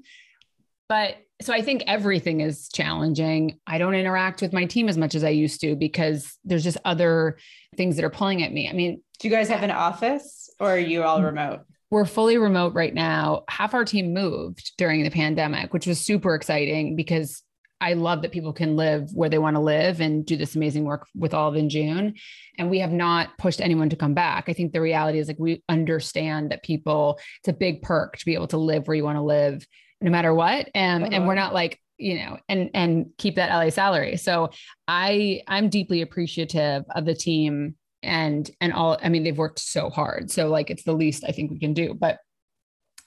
But 0.88 1.16
so 1.42 1.52
I 1.52 1.60
think 1.60 1.84
everything 1.86 2.40
is 2.40 2.68
challenging. 2.68 3.58
I 3.66 3.78
don't 3.78 3.94
interact 3.94 4.40
with 4.40 4.52
my 4.52 4.64
team 4.64 4.88
as 4.88 4.96
much 4.96 5.14
as 5.14 5.22
I 5.22 5.30
used 5.30 5.60
to 5.60 5.76
because 5.76 6.34
there's 6.44 6.64
just 6.64 6.78
other 6.84 7.38
things 7.76 7.96
that 7.96 8.04
are 8.04 8.10
pulling 8.10 8.42
at 8.42 8.52
me. 8.52 8.68
I 8.68 8.72
mean, 8.72 9.02
do 9.18 9.28
you 9.28 9.34
guys 9.34 9.48
have 9.48 9.62
an 9.62 9.70
office 9.70 10.50
or 10.58 10.70
are 10.70 10.78
you 10.78 11.02
all 11.02 11.20
mm. 11.20 11.26
remote? 11.26 11.60
We're 11.90 12.06
fully 12.06 12.38
remote 12.38 12.74
right 12.74 12.92
now. 12.92 13.44
Half 13.48 13.74
our 13.74 13.84
team 13.84 14.12
moved 14.12 14.72
during 14.76 15.04
the 15.04 15.10
pandemic, 15.10 15.72
which 15.72 15.86
was 15.86 16.00
super 16.00 16.34
exciting 16.34 16.96
because 16.96 17.42
I 17.80 17.92
love 17.92 18.22
that 18.22 18.32
people 18.32 18.54
can 18.54 18.74
live 18.74 19.10
where 19.12 19.28
they 19.28 19.38
want 19.38 19.56
to 19.56 19.60
live 19.60 20.00
and 20.00 20.24
do 20.24 20.36
this 20.36 20.56
amazing 20.56 20.84
work 20.84 21.06
with 21.14 21.34
Olive 21.34 21.56
and 21.56 21.70
June. 21.70 22.14
And 22.58 22.70
we 22.70 22.78
have 22.78 22.92
not 22.92 23.36
pushed 23.38 23.60
anyone 23.60 23.90
to 23.90 23.96
come 23.96 24.14
back. 24.14 24.48
I 24.48 24.54
think 24.54 24.72
the 24.72 24.80
reality 24.80 25.18
is 25.18 25.28
like 25.28 25.38
we 25.38 25.62
understand 25.68 26.50
that 26.50 26.62
people, 26.62 27.20
it's 27.40 27.48
a 27.48 27.52
big 27.52 27.82
perk 27.82 28.16
to 28.16 28.24
be 28.24 28.34
able 28.34 28.48
to 28.48 28.56
live 28.56 28.88
where 28.88 28.96
you 28.96 29.04
want 29.04 29.18
to 29.18 29.22
live 29.22 29.66
no 30.00 30.10
matter 30.10 30.34
what. 30.34 30.68
Um, 30.74 31.02
uh-huh. 31.02 31.08
And 31.12 31.26
we're 31.26 31.34
not 31.34 31.54
like, 31.54 31.80
you 31.98 32.18
know, 32.18 32.38
and 32.48 32.70
and 32.74 33.06
keep 33.18 33.36
that 33.36 33.50
LA 33.50 33.70
salary. 33.70 34.16
So 34.16 34.50
I 34.86 35.42
I'm 35.48 35.68
deeply 35.68 36.02
appreciative 36.02 36.84
of 36.94 37.04
the 37.04 37.14
team 37.14 37.76
and 38.06 38.50
and 38.60 38.72
all 38.72 38.98
i 39.02 39.08
mean 39.08 39.24
they've 39.24 39.36
worked 39.36 39.58
so 39.58 39.90
hard 39.90 40.30
so 40.30 40.48
like 40.48 40.70
it's 40.70 40.84
the 40.84 40.92
least 40.92 41.24
i 41.26 41.32
think 41.32 41.50
we 41.50 41.58
can 41.58 41.74
do 41.74 41.92
but 41.92 42.18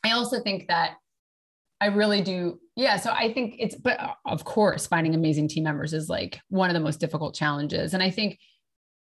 i 0.04 0.12
also 0.12 0.42
think 0.42 0.68
that 0.68 0.96
i 1.80 1.88
really 1.88 2.22
do 2.22 2.60
yeah 2.76 2.98
so 2.98 3.12
i 3.12 3.32
think 3.32 3.56
it's 3.60 3.76
but 3.76 4.00
uh, 4.00 4.14
of 4.26 4.44
course 4.44 4.88
finding 4.88 5.16
amazing 5.16 5.48
team 5.48 5.64
members 5.64 5.94
is 5.94 6.10
like 6.10 6.40
one 6.50 6.70
of 6.70 6.74
the 6.74 6.80
most 6.80 7.00
difficult 7.00 7.34
challenges 7.34 7.94
and 7.94 8.04
i 8.04 8.10
think 8.10 8.38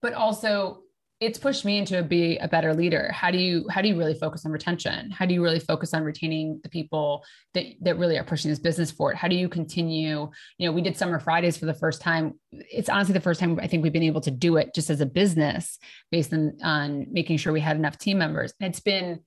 but 0.02 0.14
also 0.14 0.82
it's 1.22 1.40
pushed 1.40 1.64
me 1.64 1.78
into 1.78 2.04
be 2.04 2.38
a 2.38 2.48
better 2.48 2.74
leader. 2.74 3.10
How 3.14 3.32
do 3.32 3.38
you 3.38 3.66
how 3.70 3.82
do 3.82 3.88
you 3.88 3.98
really 3.98 4.14
focus 4.14 4.46
on 4.46 4.52
retention? 4.52 5.12
How 5.12 5.26
do 5.26 5.34
you 5.34 5.42
really 5.42 5.60
focus 5.60 5.94
on 5.94 6.04
retaining 6.04 6.60
the 6.62 6.70
people 6.70 7.24
that 7.54 7.66
that 7.82 7.98
really 7.98 8.18
are 8.18 8.24
pushing 8.24 8.50
this 8.50 8.60
business 8.60 8.92
forward? 8.92 9.16
How 9.16 9.30
do 9.30 9.36
you 9.36 9.48
continue 9.48 10.30
you 10.58 10.68
know 10.68 10.74
we 10.74 10.82
did 10.82 10.98
summer 10.98 11.20
fridays 11.20 11.56
for 11.56 11.68
the 11.68 11.74
first 11.74 12.02
time. 12.02 12.34
It's 12.52 12.90
honestly 12.90 13.14
the 13.14 13.22
first 13.22 13.40
time 13.40 13.60
i 13.62 13.68
think 13.68 13.84
we've 13.84 13.94
been 13.94 14.04
able 14.04 14.22
to 14.22 14.32
do 14.32 14.58
it 14.58 14.76
just 14.76 14.90
as 14.90 15.02
a 15.02 15.06
business 15.06 15.80
based 16.12 16.34
on 16.34 16.58
on 16.62 17.08
making 17.12 17.38
sure 17.38 17.54
we 17.54 17.62
had 17.62 17.78
enough 17.78 17.98
team 17.98 18.18
members. 18.18 18.54
And 18.60 18.70
it's 18.70 18.82
been 18.82 19.22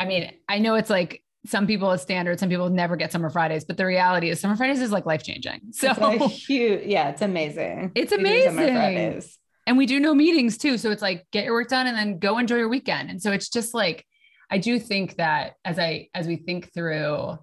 i 0.00 0.04
mean 0.04 0.32
i 0.48 0.58
know 0.58 0.74
it's 0.74 0.90
like 0.90 1.22
some 1.46 1.66
people 1.66 1.90
it's 1.92 2.02
standard 2.02 2.38
some 2.38 2.48
people 2.48 2.68
never 2.68 2.96
get 2.96 3.12
summer 3.12 3.30
fridays 3.30 3.64
but 3.64 3.76
the 3.76 3.86
reality 3.86 4.28
is 4.28 4.40
summer 4.40 4.56
fridays 4.56 4.80
is 4.80 4.92
like 4.92 5.06
life 5.06 5.22
changing 5.22 5.60
so 5.70 5.94
it's 5.98 6.46
huge 6.46 6.84
yeah 6.86 7.08
it's 7.08 7.22
amazing. 7.22 7.92
It's 7.94 8.12
amazing 8.12 9.22
and 9.70 9.78
we 9.78 9.86
do 9.86 10.00
no 10.00 10.16
meetings 10.16 10.58
too. 10.58 10.76
So 10.76 10.90
it's 10.90 11.00
like 11.00 11.28
get 11.30 11.44
your 11.44 11.54
work 11.54 11.68
done 11.68 11.86
and 11.86 11.96
then 11.96 12.18
go 12.18 12.38
enjoy 12.38 12.56
your 12.56 12.68
weekend. 12.68 13.08
And 13.08 13.22
so 13.22 13.30
it's 13.30 13.48
just 13.48 13.72
like 13.72 14.04
I 14.50 14.58
do 14.58 14.80
think 14.80 15.14
that 15.18 15.52
as 15.64 15.78
I 15.78 16.08
as 16.12 16.26
we 16.26 16.34
think 16.34 16.74
through 16.74 17.38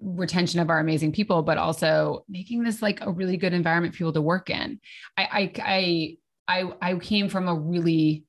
retention 0.00 0.60
of 0.60 0.70
our 0.70 0.78
amazing 0.78 1.10
people, 1.10 1.42
but 1.42 1.58
also 1.58 2.24
making 2.28 2.62
this 2.62 2.82
like 2.82 3.00
a 3.00 3.10
really 3.10 3.36
good 3.36 3.52
environment 3.52 3.94
for 3.94 3.98
people 3.98 4.12
to 4.12 4.22
work 4.22 4.48
in. 4.48 4.78
I 5.18 5.50
I 5.58 6.16
I 6.46 6.62
I, 6.62 6.72
I 6.80 6.98
came 7.00 7.28
from 7.28 7.48
a 7.48 7.54
really 7.56 8.26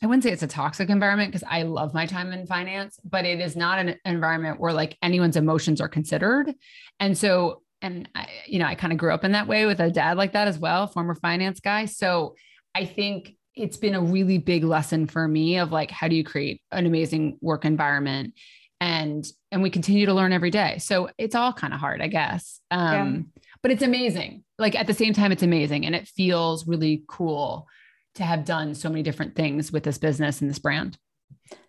I 0.00 0.06
wouldn't 0.06 0.22
say 0.22 0.30
it's 0.30 0.44
a 0.44 0.46
toxic 0.46 0.88
environment 0.88 1.32
because 1.32 1.48
I 1.50 1.62
love 1.64 1.94
my 1.94 2.06
time 2.06 2.32
in 2.32 2.46
finance, 2.46 3.00
but 3.04 3.24
it 3.24 3.40
is 3.40 3.56
not 3.56 3.80
an 3.80 3.96
environment 4.04 4.60
where 4.60 4.72
like 4.72 4.96
anyone's 5.02 5.36
emotions 5.36 5.80
are 5.80 5.88
considered. 5.88 6.54
And 7.00 7.18
so, 7.18 7.62
and 7.82 8.08
I, 8.14 8.28
you 8.46 8.60
know, 8.60 8.66
I 8.66 8.76
kind 8.76 8.92
of 8.92 9.00
grew 9.00 9.12
up 9.12 9.24
in 9.24 9.32
that 9.32 9.48
way 9.48 9.66
with 9.66 9.80
a 9.80 9.90
dad 9.90 10.16
like 10.16 10.34
that 10.34 10.46
as 10.46 10.60
well, 10.60 10.86
former 10.86 11.16
finance 11.16 11.58
guy. 11.58 11.86
So 11.86 12.36
I 12.74 12.84
think 12.84 13.36
it's 13.54 13.76
been 13.76 13.94
a 13.94 14.00
really 14.00 14.38
big 14.38 14.64
lesson 14.64 15.06
for 15.06 15.26
me 15.28 15.58
of 15.58 15.70
like 15.70 15.90
how 15.90 16.08
do 16.08 16.16
you 16.16 16.24
create 16.24 16.60
an 16.72 16.86
amazing 16.86 17.38
work 17.40 17.64
environment? 17.64 18.34
And 18.80 19.24
and 19.50 19.62
we 19.62 19.70
continue 19.70 20.06
to 20.06 20.14
learn 20.14 20.32
every 20.32 20.50
day. 20.50 20.78
So 20.78 21.08
it's 21.16 21.34
all 21.34 21.52
kind 21.52 21.72
of 21.72 21.80
hard 21.80 22.02
i 22.02 22.08
guess. 22.08 22.60
Um 22.70 22.92
yeah. 23.36 23.42
but 23.62 23.70
it's 23.70 23.82
amazing. 23.82 24.44
Like 24.58 24.74
at 24.74 24.86
the 24.86 24.94
same 24.94 25.12
time 25.12 25.32
it's 25.32 25.42
amazing 25.42 25.86
and 25.86 25.94
it 25.94 26.08
feels 26.08 26.66
really 26.66 27.04
cool 27.06 27.68
to 28.16 28.22
have 28.24 28.44
done 28.44 28.74
so 28.74 28.88
many 28.88 29.02
different 29.02 29.34
things 29.34 29.72
with 29.72 29.82
this 29.82 29.98
business 29.98 30.40
and 30.40 30.50
this 30.50 30.58
brand. 30.58 30.98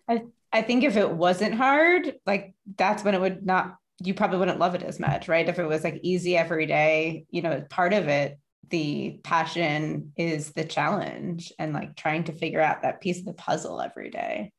I 0.08 0.24
i 0.52 0.62
think 0.62 0.84
if 0.84 0.96
it 0.96 1.10
wasn't 1.10 1.54
hard 1.54 2.14
like 2.24 2.54
that's 2.76 3.02
when 3.02 3.14
it 3.14 3.20
would 3.20 3.44
not 3.44 3.76
you 4.02 4.14
probably 4.14 4.38
wouldn't 4.38 4.58
love 4.58 4.74
it 4.74 4.82
as 4.82 5.00
much 5.00 5.28
right? 5.28 5.48
If 5.48 5.58
it 5.58 5.66
was 5.66 5.84
like 5.84 6.00
easy 6.02 6.36
every 6.36 6.66
day 6.66 7.26
you 7.30 7.42
know 7.42 7.64
part 7.70 7.92
of 7.92 8.08
it 8.08 8.38
the 8.70 9.20
passion 9.22 10.12
is 10.16 10.52
the 10.52 10.64
challenge 10.64 11.52
and 11.58 11.72
like 11.72 11.96
trying 11.96 12.24
to 12.24 12.32
figure 12.32 12.60
out 12.60 12.82
that 12.82 13.00
piece 13.00 13.18
of 13.18 13.24
the 13.24 13.32
puzzle 13.32 13.80
every 13.80 14.10
day. 14.10 14.52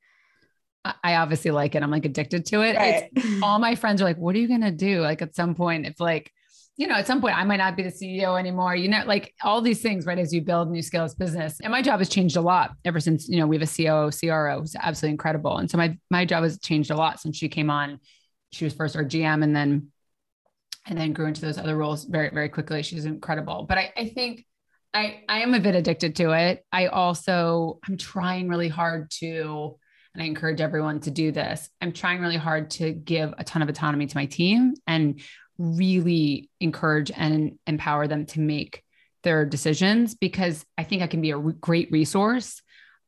I 1.03 1.15
obviously 1.15 1.51
like 1.51 1.75
it. 1.75 1.83
I'm 1.83 1.91
like 1.91 2.05
addicted 2.05 2.45
to 2.47 2.61
it. 2.61 2.75
Right. 2.75 3.09
all 3.43 3.59
my 3.59 3.75
friends 3.75 4.01
are 4.01 4.05
like, 4.05 4.17
what 4.17 4.35
are 4.35 4.39
you 4.39 4.47
going 4.47 4.61
to 4.61 4.71
do? 4.71 5.01
Like 5.01 5.21
at 5.21 5.35
some 5.35 5.55
point, 5.55 5.85
if 5.85 5.99
like, 5.99 6.31
you 6.77 6.87
know, 6.87 6.95
at 6.95 7.07
some 7.07 7.19
point 7.19 7.37
I 7.37 7.43
might 7.43 7.57
not 7.57 7.75
be 7.75 7.83
the 7.83 7.89
CEO 7.89 8.39
anymore, 8.39 8.75
you 8.75 8.87
know, 8.87 9.03
like 9.05 9.33
all 9.41 9.61
these 9.61 9.81
things, 9.81 10.05
right? 10.05 10.19
As 10.19 10.33
you 10.33 10.41
build 10.41 10.71
new 10.71 10.81
skills 10.81 11.15
business. 11.15 11.59
And 11.59 11.71
my 11.71 11.81
job 11.81 11.99
has 11.99 12.07
changed 12.07 12.37
a 12.37 12.41
lot 12.41 12.71
ever 12.85 12.99
since, 12.99 13.27
you 13.27 13.39
know, 13.39 13.47
we 13.47 13.57
have 13.57 13.67
a 13.67 13.73
COO, 13.73 14.11
CRO 14.11 14.59
who's 14.61 14.75
absolutely 14.75 15.13
incredible. 15.13 15.57
And 15.57 15.69
so 15.69 15.77
my, 15.77 15.97
my 16.11 16.23
job 16.23 16.43
has 16.43 16.59
changed 16.59 16.91
a 16.91 16.95
lot 16.95 17.19
since 17.19 17.35
she 17.35 17.49
came 17.49 17.69
on. 17.69 17.99
She 18.51 18.63
was 18.63 18.73
first 18.73 18.95
our 18.95 19.03
GM 19.03 19.43
and 19.43 19.55
then 19.55 19.91
and 20.88 20.97
then 20.97 21.13
grew 21.13 21.28
into 21.28 21.41
those 21.41 21.58
other 21.58 21.76
roles 21.76 22.06
very, 22.06 22.30
very 22.30 22.50
quickly. 22.50 22.82
She's 22.82 23.06
incredible. 23.06 23.65
But 23.67 23.78
I, 23.78 23.93
I 23.97 24.08
think 24.08 24.45
I, 24.93 25.21
I 25.28 25.41
am 25.41 25.54
a 25.54 25.60
bit 25.60 25.76
addicted 25.76 26.15
to 26.15 26.32
it. 26.32 26.65
I 26.71 26.88
also, 26.88 27.80
I'm 27.88 27.97
trying 27.97 28.47
really 28.47 28.69
hard 28.69 29.12
to, 29.19 29.78
and 30.13 30.23
I 30.23 30.26
encourage 30.26 30.62
everyone 30.62 31.02
to 31.02 31.12
do 31.12 31.32
this. 31.32 31.69
I'm 31.82 31.91
trying 31.91 32.21
really 32.21 32.38
hard 32.38 32.71
to 32.71 32.93
give 32.93 33.34
a 33.38 33.43
ton 33.43 33.62
of 33.62 33.69
autonomy 33.69 34.08
to 34.08 34.17
my 34.17 34.26
team 34.26 34.73
and 34.88 35.19
really 35.58 36.50
encourage 36.60 37.12
and 37.12 37.60
empower 37.67 38.08
them 38.08 38.26
to 38.28 38.39
make 38.39 38.84
their 39.23 39.45
decisions 39.45 40.15
because 40.15 40.65
I 40.78 40.84
think 40.84 41.02
I 41.02 41.08
can 41.08 41.21
be 41.21 41.32
a 41.32 41.38
re- 41.38 41.54
great 41.60 41.91
resource, 41.91 42.62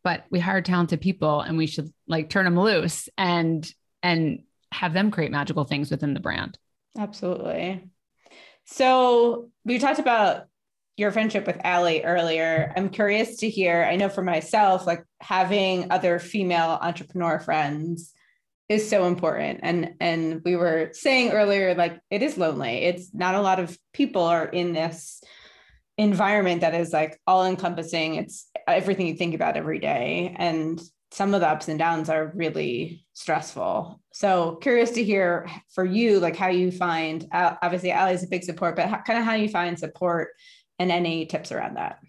but 0.03 0.25
we 0.29 0.39
hire 0.39 0.61
talented 0.61 0.99
people 0.99 1.39
and 1.39 1.57
we 1.57 1.67
should 1.67 1.93
like 2.07 2.29
turn 2.29 2.45
them 2.45 2.59
loose 2.59 3.07
and, 3.17 3.67
and 4.03 4.43
have 4.71 4.93
them 4.93 5.11
create 5.11 5.31
magical 5.31 5.63
things 5.63 5.89
within 5.89 6.13
the 6.13 6.19
brand. 6.19 6.57
Absolutely. 6.97 7.89
So 8.65 9.49
we 9.65 9.79
talked 9.79 9.99
about 9.99 10.45
your 10.97 11.11
friendship 11.11 11.47
with 11.47 11.59
Alli 11.63 12.03
earlier. 12.03 12.73
I'm 12.75 12.89
curious 12.89 13.37
to 13.37 13.49
hear. 13.49 13.83
I 13.83 13.95
know 13.95 14.09
for 14.09 14.21
myself, 14.21 14.85
like 14.85 15.03
having 15.21 15.91
other 15.91 16.19
female 16.19 16.77
entrepreneur 16.81 17.39
friends 17.39 18.13
is 18.67 18.87
so 18.87 19.05
important. 19.05 19.61
And 19.63 19.95
and 19.99 20.41
we 20.43 20.55
were 20.55 20.89
saying 20.93 21.31
earlier, 21.31 21.73
like 21.73 21.99
it 22.11 22.21
is 22.21 22.37
lonely. 22.37 22.83
It's 22.83 23.13
not 23.13 23.35
a 23.35 23.41
lot 23.41 23.59
of 23.59 23.77
people 23.93 24.23
are 24.23 24.45
in 24.45 24.73
this 24.73 25.21
environment 25.97 26.61
that 26.61 26.75
is 26.75 26.93
like 26.93 27.19
all 27.25 27.45
encompassing. 27.45 28.15
It's 28.15 28.49
everything 28.67 29.07
you 29.07 29.15
think 29.15 29.33
about 29.33 29.57
every 29.57 29.79
day. 29.79 30.35
And 30.37 30.79
some 31.11 31.33
of 31.33 31.41
the 31.41 31.47
ups 31.47 31.67
and 31.67 31.79
downs 31.79 32.09
are 32.09 32.31
really 32.35 33.05
stressful. 33.13 33.99
So 34.13 34.57
curious 34.57 34.91
to 34.91 35.03
hear 35.03 35.49
for 35.73 35.83
you, 35.83 36.19
like 36.19 36.35
how 36.35 36.49
you 36.49 36.71
find, 36.71 37.27
uh, 37.31 37.55
obviously 37.61 37.91
Alli 37.91 38.13
is 38.13 38.23
a 38.23 38.27
big 38.27 38.43
support, 38.43 38.75
but 38.75 38.87
how, 38.87 39.01
kind 39.01 39.17
of 39.17 39.25
how 39.25 39.33
you 39.33 39.49
find 39.49 39.77
support 39.77 40.29
and 40.77 40.91
any 40.91 41.25
tips 41.25 41.51
around 41.51 41.77
that. 41.77 41.99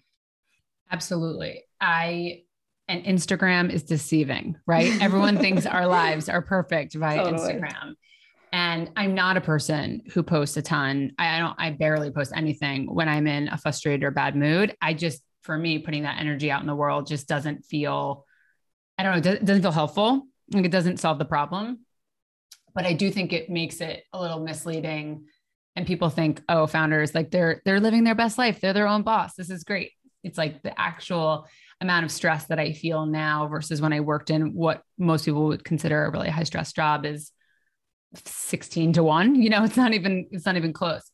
Absolutely. 0.91 1.63
I, 1.79 2.43
and 2.87 3.03
Instagram 3.05 3.71
is 3.71 3.83
deceiving, 3.83 4.57
right? 4.67 5.01
Everyone 5.01 5.37
thinks 5.37 5.65
our 5.65 5.87
lives 5.87 6.29
are 6.29 6.41
perfect 6.41 6.93
via 6.93 7.23
totally. 7.23 7.53
Instagram. 7.53 7.95
And 8.53 8.91
I'm 8.97 9.15
not 9.15 9.37
a 9.37 9.41
person 9.41 10.01
who 10.13 10.23
posts 10.23 10.57
a 10.57 10.61
ton. 10.61 11.13
I, 11.17 11.37
I 11.37 11.39
don't, 11.39 11.55
I 11.57 11.71
barely 11.71 12.11
post 12.11 12.33
anything 12.35 12.93
when 12.93 13.07
I'm 13.07 13.25
in 13.25 13.47
a 13.47 13.57
frustrated 13.57 14.03
or 14.03 14.11
bad 14.11 14.35
mood. 14.35 14.75
I 14.81 14.93
just, 14.93 15.21
for 15.41 15.57
me, 15.57 15.79
putting 15.79 16.03
that 16.03 16.19
energy 16.19 16.51
out 16.51 16.61
in 16.61 16.67
the 16.67 16.75
world 16.75 17.07
just 17.07 17.27
doesn't 17.27 17.65
feel 17.65 18.25
I 19.01 19.03
don't 19.03 19.25
know, 19.25 19.31
it 19.31 19.43
doesn't 19.43 19.63
feel 19.63 19.71
helpful. 19.71 20.27
Like 20.53 20.65
it 20.65 20.71
doesn't 20.71 20.99
solve 20.99 21.17
the 21.17 21.25
problem. 21.25 21.79
But 22.75 22.85
I 22.85 22.93
do 22.93 23.09
think 23.09 23.33
it 23.33 23.49
makes 23.49 23.81
it 23.81 24.03
a 24.13 24.21
little 24.21 24.39
misleading. 24.39 25.25
And 25.75 25.87
people 25.87 26.09
think, 26.09 26.39
oh, 26.47 26.67
founders, 26.67 27.15
like 27.15 27.31
they're 27.31 27.63
they're 27.65 27.79
living 27.79 28.03
their 28.03 28.13
best 28.13 28.37
life. 28.37 28.61
They're 28.61 28.73
their 28.73 28.87
own 28.87 29.01
boss. 29.01 29.33
This 29.33 29.49
is 29.49 29.63
great. 29.63 29.93
It's 30.23 30.37
like 30.37 30.61
the 30.61 30.79
actual 30.79 31.47
amount 31.79 32.05
of 32.05 32.11
stress 32.11 32.45
that 32.45 32.59
I 32.59 32.73
feel 32.73 33.07
now 33.07 33.47
versus 33.47 33.81
when 33.81 33.91
I 33.91 34.01
worked 34.01 34.29
in 34.29 34.53
what 34.53 34.83
most 34.99 35.25
people 35.25 35.45
would 35.45 35.63
consider 35.63 36.05
a 36.05 36.11
really 36.11 36.29
high 36.29 36.43
stress 36.43 36.71
job 36.71 37.03
is 37.03 37.31
16 38.13 38.93
to 38.93 39.03
1. 39.03 39.41
You 39.41 39.49
know, 39.49 39.63
it's 39.63 39.77
not 39.77 39.93
even 39.93 40.27
it's 40.29 40.45
not 40.45 40.57
even 40.57 40.73
close. 40.73 41.09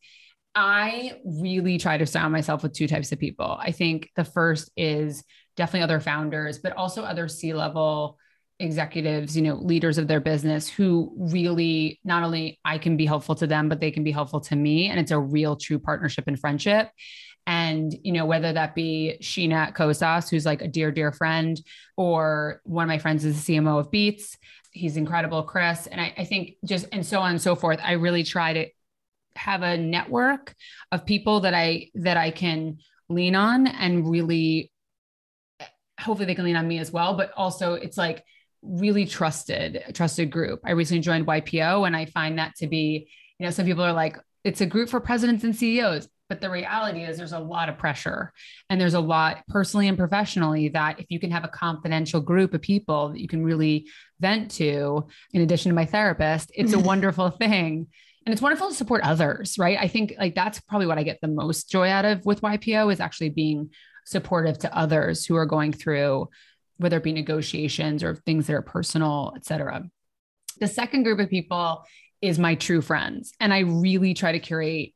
I 0.56 1.22
really 1.24 1.78
try 1.78 1.98
to 1.98 2.06
surround 2.06 2.34
myself 2.34 2.64
with 2.64 2.74
two 2.74 2.88
types 2.88 3.14
of 3.14 3.20
people. 3.20 3.58
I 3.58 3.72
think 3.72 4.10
the 4.18 4.26
first 4.26 4.72
is 4.76 5.24
definitely 5.58 5.84
other 5.84 6.00
founders, 6.00 6.60
but 6.60 6.74
also 6.74 7.04
other 7.04 7.28
C 7.28 7.54
level 7.54 8.18
executives, 8.60 9.36
you 9.36 9.44
know, 9.44 9.56
leaders 9.56 9.98
of 9.98 10.08
their 10.08 10.20
business 10.20 10.68
who 10.68 11.14
really 11.18 12.00
not 12.04 12.24
only 12.24 12.60
I 12.66 12.78
can 12.78 12.98
be 12.98 13.06
helpful 13.06 13.36
to 13.36 13.48
them, 13.48 13.70
but 13.70 13.80
they 13.80 13.92
can 13.92 14.04
be 14.04 14.12
helpful 14.12 14.40
to 14.42 14.56
me. 14.56 14.88
And 14.88 15.00
it's 15.00 15.12
a 15.12 15.20
real 15.20 15.56
true 15.56 15.80
partnership 15.80 16.26
and 16.28 16.40
friendship. 16.40 16.90
And, 17.46 17.96
you 18.04 18.12
know, 18.12 18.26
whether 18.26 18.52
that 18.52 18.76
be 18.76 19.18
Sheena 19.22 19.54
at 19.54 19.76
Kosas, 19.76 20.30
who's 20.30 20.46
like 20.46 20.62
a 20.62 20.68
dear, 20.68 20.92
dear 20.92 21.12
friend, 21.12 21.60
or 21.96 22.62
one 22.64 22.84
of 22.84 22.90
my 22.90 22.98
friends 22.98 23.24
is 23.24 23.46
the 23.46 23.54
CMO 23.54 23.80
of 23.80 23.92
Beats. 23.92 24.38
He's 24.72 24.98
incredible, 24.98 25.44
Chris. 25.44 25.88
And 25.88 26.02
I, 26.02 26.14
I 26.18 26.26
think 26.26 26.56
just, 26.66 26.88
and 26.92 27.06
so 27.06 27.22
on 27.22 27.32
and 27.32 27.42
so 27.42 27.56
forth. 27.56 27.80
I 27.82 27.94
really 27.94 28.24
try 28.24 28.54
to 28.54 28.68
have 29.36 29.62
a 29.62 29.78
network 29.78 30.54
of 30.92 31.06
people 31.06 31.42
that 31.42 31.54
I, 31.54 31.90
that 31.96 32.18
I 32.18 32.32
can 32.32 32.80
lean 33.08 33.36
on 33.36 33.68
and 33.68 34.10
really 34.10 34.72
hopefully 36.08 36.26
they 36.26 36.36
can 36.36 36.46
lean 36.46 36.56
on 36.56 36.68
me 36.68 36.80
as 36.80 36.92
well. 36.92 37.16
But 37.16 37.32
also, 37.38 37.74
it's 37.74 37.98
like 37.98 38.24
really 38.64 39.06
trusted, 39.06 39.84
trusted 39.94 40.32
group. 40.32 40.62
I 40.66 40.72
recently 40.72 41.02
joined 41.02 41.28
YPO, 41.28 41.86
and 41.86 41.96
I 41.96 42.06
find 42.06 42.40
that 42.40 42.56
to 42.56 42.68
be, 42.68 43.10
you 43.38 43.46
know, 43.46 43.52
some 43.52 43.66
people 43.66 43.84
are 43.84 43.94
like, 43.94 44.18
it's 44.44 44.62
a 44.62 44.66
group 44.66 44.90
for 44.90 45.00
presidents 45.00 45.44
and 45.44 45.56
CEOs. 45.56 46.08
But 46.30 46.42
the 46.42 46.50
reality 46.50 47.04
is, 47.04 47.18
there's 47.18 47.32
a 47.32 47.40
lot 47.40 47.70
of 47.70 47.78
pressure, 47.78 48.34
and 48.70 48.82
there's 48.82 48.96
a 48.96 49.00
lot 49.00 49.44
personally 49.48 49.88
and 49.88 49.98
professionally 49.98 50.70
that 50.70 51.00
if 51.00 51.06
you 51.10 51.20
can 51.20 51.32
have 51.32 51.46
a 51.46 51.50
confidential 51.50 52.20
group 52.20 52.54
of 52.54 52.62
people 52.62 53.10
that 53.10 53.22
you 53.22 53.30
can 53.30 53.46
really 53.46 53.88
vent 54.20 54.52
to, 54.52 55.08
in 55.34 55.42
addition 55.42 55.70
to 55.70 55.76
my 55.76 55.86
therapist, 55.86 56.52
it's 56.54 56.74
a 56.74 56.80
wonderful 56.92 57.30
thing 57.30 57.88
and 58.26 58.34
it's 58.34 58.42
wonderful 58.42 58.68
to 58.68 58.76
support 58.76 59.02
others 59.04 59.58
right 59.58 59.78
i 59.80 59.88
think 59.88 60.14
like 60.20 60.36
that's 60.36 60.60
probably 60.60 60.86
what 60.86 60.98
i 60.98 61.04
get 61.04 61.18
the 61.22 61.30
most 61.30 61.72
joy 61.72 61.88
out 61.88 62.04
of 62.04 62.26
with 62.26 62.42
ypo 62.42 62.92
is 62.92 63.00
actually 63.00 63.30
being 63.30 63.70
supportive 64.08 64.58
to 64.60 64.78
others 64.78 65.26
who 65.26 65.36
are 65.36 65.46
going 65.46 65.74
through 65.74 66.30
whether 66.78 66.98
it 66.98 67.04
be 67.04 67.12
negotiations 67.12 68.04
or 68.04 68.16
things 68.16 68.48
that 68.48 68.54
are 68.54 68.62
personal, 68.62 69.34
et 69.36 69.44
cetera. 69.44 69.84
The 70.60 70.68
second 70.68 71.04
group 71.04 71.20
of 71.20 71.30
people 71.30 71.84
is 72.22 72.40
my 72.40 72.56
true 72.56 72.82
friends. 72.82 73.34
And 73.40 73.54
I 73.54 73.60
really 73.60 74.14
try 74.14 74.32
to 74.32 74.40
curate 74.40 74.94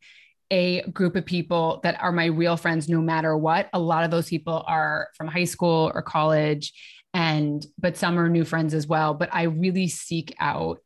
a 0.51 0.81
group 0.83 1.15
of 1.15 1.25
people 1.25 1.79
that 1.83 2.01
are 2.01 2.11
my 2.11 2.25
real 2.25 2.57
friends 2.57 2.87
no 2.87 3.01
matter 3.01 3.35
what. 3.35 3.69
A 3.73 3.79
lot 3.79 4.03
of 4.03 4.11
those 4.11 4.29
people 4.29 4.63
are 4.67 5.07
from 5.15 5.27
high 5.27 5.45
school 5.45 5.91
or 5.93 6.01
college 6.01 6.73
and 7.13 7.65
but 7.77 7.97
some 7.97 8.17
are 8.17 8.29
new 8.29 8.45
friends 8.45 8.73
as 8.73 8.87
well, 8.87 9.13
but 9.13 9.29
I 9.33 9.43
really 9.43 9.87
seek 9.87 10.35
out 10.39 10.79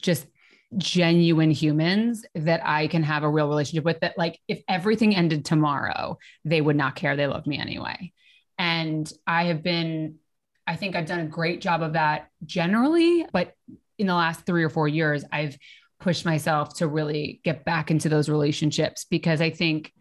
just 0.00 0.26
genuine 0.76 1.50
humans 1.50 2.24
that 2.34 2.60
I 2.64 2.88
can 2.88 3.02
have 3.02 3.22
a 3.22 3.30
real 3.30 3.48
relationship 3.48 3.84
with 3.84 4.00
that 4.00 4.18
like 4.18 4.38
if 4.48 4.62
everything 4.68 5.14
ended 5.14 5.44
tomorrow, 5.44 6.18
they 6.44 6.60
would 6.60 6.76
not 6.76 6.96
care 6.96 7.16
they 7.16 7.26
love 7.26 7.46
me 7.46 7.58
anyway. 7.58 8.12
And 8.58 9.10
I 9.26 9.44
have 9.44 9.62
been 9.62 10.16
I 10.66 10.74
think 10.74 10.96
I've 10.96 11.06
done 11.06 11.20
a 11.20 11.26
great 11.26 11.60
job 11.60 11.82
of 11.82 11.92
that 11.92 12.28
generally, 12.44 13.24
but 13.32 13.54
in 13.98 14.08
the 14.08 14.14
last 14.14 14.44
3 14.44 14.64
or 14.64 14.68
4 14.68 14.88
years 14.88 15.24
I've 15.30 15.56
pushed 16.00 16.24
myself 16.24 16.74
to 16.78 16.88
really 16.88 17.40
get 17.44 17.64
back 17.64 17.90
into 17.90 18.08
those 18.08 18.28
relationships 18.28 19.06
because 19.08 19.40
I 19.40 19.50
think 19.50 19.92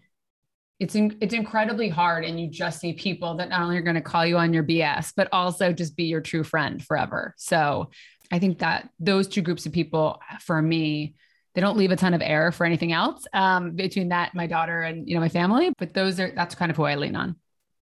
it's 0.80 0.96
in, 0.96 1.18
it's 1.22 1.34
incredibly 1.34 1.88
hard 1.88 2.26
and 2.26 2.40
you 2.40 2.50
just 2.50 2.82
see 2.82 2.94
people 2.94 3.36
that 3.36 3.50
not 3.50 3.62
only 3.62 3.78
are 3.78 3.82
going 3.82 3.96
to 3.96 4.02
call 4.02 4.26
you 4.26 4.38
on 4.38 4.54
your 4.54 4.64
BS 4.64 5.14
but 5.16 5.30
also 5.32 5.72
just 5.72 5.96
be 5.96 6.06
your 6.06 6.20
true 6.20 6.44
friend 6.44 6.84
forever. 6.84 7.34
So 7.38 7.92
I 8.36 8.40
think 8.40 8.60
that 8.60 8.90
those 9.00 9.28
two 9.28 9.42
groups 9.42 9.66
of 9.66 9.72
people 9.72 10.20
for 10.42 10.62
me 10.62 11.16
they 11.54 11.62
don't 11.62 11.78
leave 11.78 11.92
a 11.92 11.96
ton 11.96 12.14
of 12.14 12.22
air 12.22 12.52
for 12.52 12.66
anything 12.66 12.92
else 12.92 13.26
um, 13.34 13.72
between 13.72 14.10
that 14.10 14.36
my 14.36 14.46
daughter 14.46 14.82
and 14.82 15.08
you 15.08 15.16
know 15.16 15.22
my 15.22 15.30
family 15.30 15.74
but 15.78 15.94
those 15.94 16.20
are 16.20 16.32
that's 16.36 16.54
kind 16.54 16.70
of 16.70 16.78
who 16.78 16.84
I 16.84 16.96
lean 16.96 17.16
on. 17.16 17.38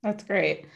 That's 0.02 0.22
great. 0.22 0.66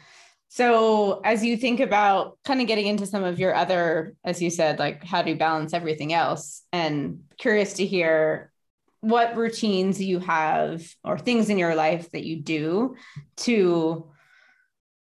So, 0.49 1.21
as 1.23 1.45
you 1.45 1.55
think 1.55 1.79
about 1.79 2.37
kind 2.43 2.59
of 2.59 2.67
getting 2.67 2.85
into 2.85 3.05
some 3.05 3.23
of 3.23 3.39
your 3.39 3.55
other, 3.55 4.15
as 4.25 4.41
you 4.41 4.49
said, 4.49 4.79
like 4.79 5.01
how 5.01 5.21
do 5.21 5.29
you 5.29 5.37
balance 5.37 5.73
everything 5.73 6.11
else? 6.11 6.63
And 6.73 7.21
curious 7.37 7.75
to 7.75 7.85
hear 7.85 8.51
what 8.99 9.37
routines 9.37 10.01
you 10.01 10.19
have 10.19 10.85
or 11.05 11.17
things 11.17 11.49
in 11.49 11.57
your 11.57 11.73
life 11.73 12.11
that 12.11 12.25
you 12.25 12.41
do 12.41 12.95
to 13.37 14.11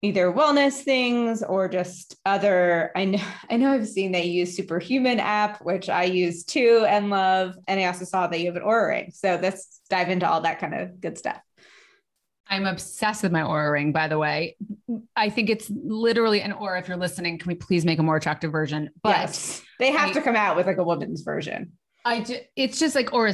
either 0.06 0.32
wellness 0.32 0.82
things 0.82 1.42
or 1.42 1.68
just 1.68 2.16
other 2.24 2.90
i 2.96 3.04
know 3.04 3.22
i 3.50 3.56
know 3.56 3.72
i've 3.72 3.88
seen 3.88 4.12
that 4.12 4.26
you 4.26 4.32
use 4.32 4.56
superhuman 4.56 5.20
app 5.20 5.64
which 5.64 5.88
i 5.88 6.04
use 6.04 6.44
too 6.44 6.84
and 6.88 7.10
love 7.10 7.54
and 7.68 7.80
i 7.80 7.84
also 7.84 8.04
saw 8.04 8.26
that 8.26 8.40
you 8.40 8.46
have 8.46 8.56
an 8.56 8.62
Oura 8.62 8.88
ring 8.88 9.10
so 9.12 9.38
let's 9.42 9.80
dive 9.90 10.08
into 10.08 10.28
all 10.28 10.40
that 10.40 10.58
kind 10.58 10.74
of 10.74 11.00
good 11.00 11.18
stuff 11.18 11.40
I'm 12.48 12.64
obsessed 12.64 13.24
with 13.24 13.32
my 13.32 13.40
Oura 13.40 13.72
ring, 13.72 13.90
by 13.90 14.06
the 14.06 14.18
way. 14.18 14.56
I 15.16 15.30
think 15.30 15.50
it's 15.50 15.68
literally 15.68 16.42
an 16.42 16.52
Oura. 16.52 16.78
If 16.78 16.86
you're 16.86 16.96
listening, 16.96 17.38
can 17.38 17.48
we 17.48 17.56
please 17.56 17.84
make 17.84 17.98
a 17.98 18.04
more 18.04 18.14
attractive 18.14 18.52
version? 18.52 18.90
But 19.02 19.16
yes, 19.16 19.62
they 19.80 19.90
have 19.90 20.10
I, 20.10 20.12
to 20.12 20.22
come 20.22 20.36
out 20.36 20.56
with 20.56 20.66
like 20.66 20.76
a 20.76 20.84
woman's 20.84 21.22
version. 21.22 21.72
I 22.04 22.20
just, 22.20 22.42
it's 22.54 22.78
just 22.78 22.94
like 22.94 23.12
or 23.12 23.32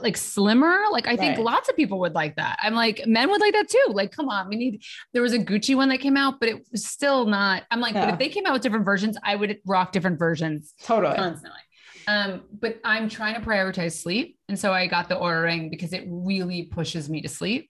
like 0.00 0.16
slimmer. 0.16 0.78
Like 0.90 1.06
I 1.06 1.16
think 1.16 1.38
lots 1.38 1.68
of 1.68 1.76
people 1.76 2.00
would 2.00 2.14
like 2.14 2.36
that. 2.36 2.58
I'm 2.62 2.74
like 2.74 3.06
men 3.06 3.30
would 3.30 3.40
like 3.40 3.54
that 3.54 3.68
too. 3.68 3.86
Like 3.90 4.12
come 4.12 4.28
on, 4.28 4.48
we 4.48 4.56
need. 4.56 4.82
There 5.12 5.22
was 5.22 5.32
a 5.32 5.38
Gucci 5.38 5.76
one 5.76 5.88
that 5.88 5.98
came 5.98 6.16
out, 6.16 6.40
but 6.40 6.48
it 6.48 6.66
was 6.70 6.86
still 6.86 7.26
not. 7.26 7.64
I'm 7.70 7.80
like, 7.80 7.94
but 7.94 8.08
if 8.10 8.18
they 8.18 8.28
came 8.28 8.46
out 8.46 8.52
with 8.52 8.62
different 8.62 8.84
versions, 8.84 9.16
I 9.22 9.36
would 9.36 9.58
rock 9.66 9.92
different 9.92 10.18
versions 10.18 10.74
totally 10.82 11.16
constantly. 11.16 11.60
Um, 12.08 12.42
but 12.60 12.78
I'm 12.84 13.08
trying 13.08 13.34
to 13.34 13.40
prioritize 13.40 14.00
sleep, 14.00 14.38
and 14.48 14.58
so 14.58 14.72
I 14.72 14.86
got 14.86 15.08
the 15.08 15.16
Oura 15.16 15.42
ring 15.42 15.70
because 15.70 15.92
it 15.92 16.04
really 16.08 16.64
pushes 16.64 17.10
me 17.10 17.20
to 17.22 17.28
sleep 17.28 17.68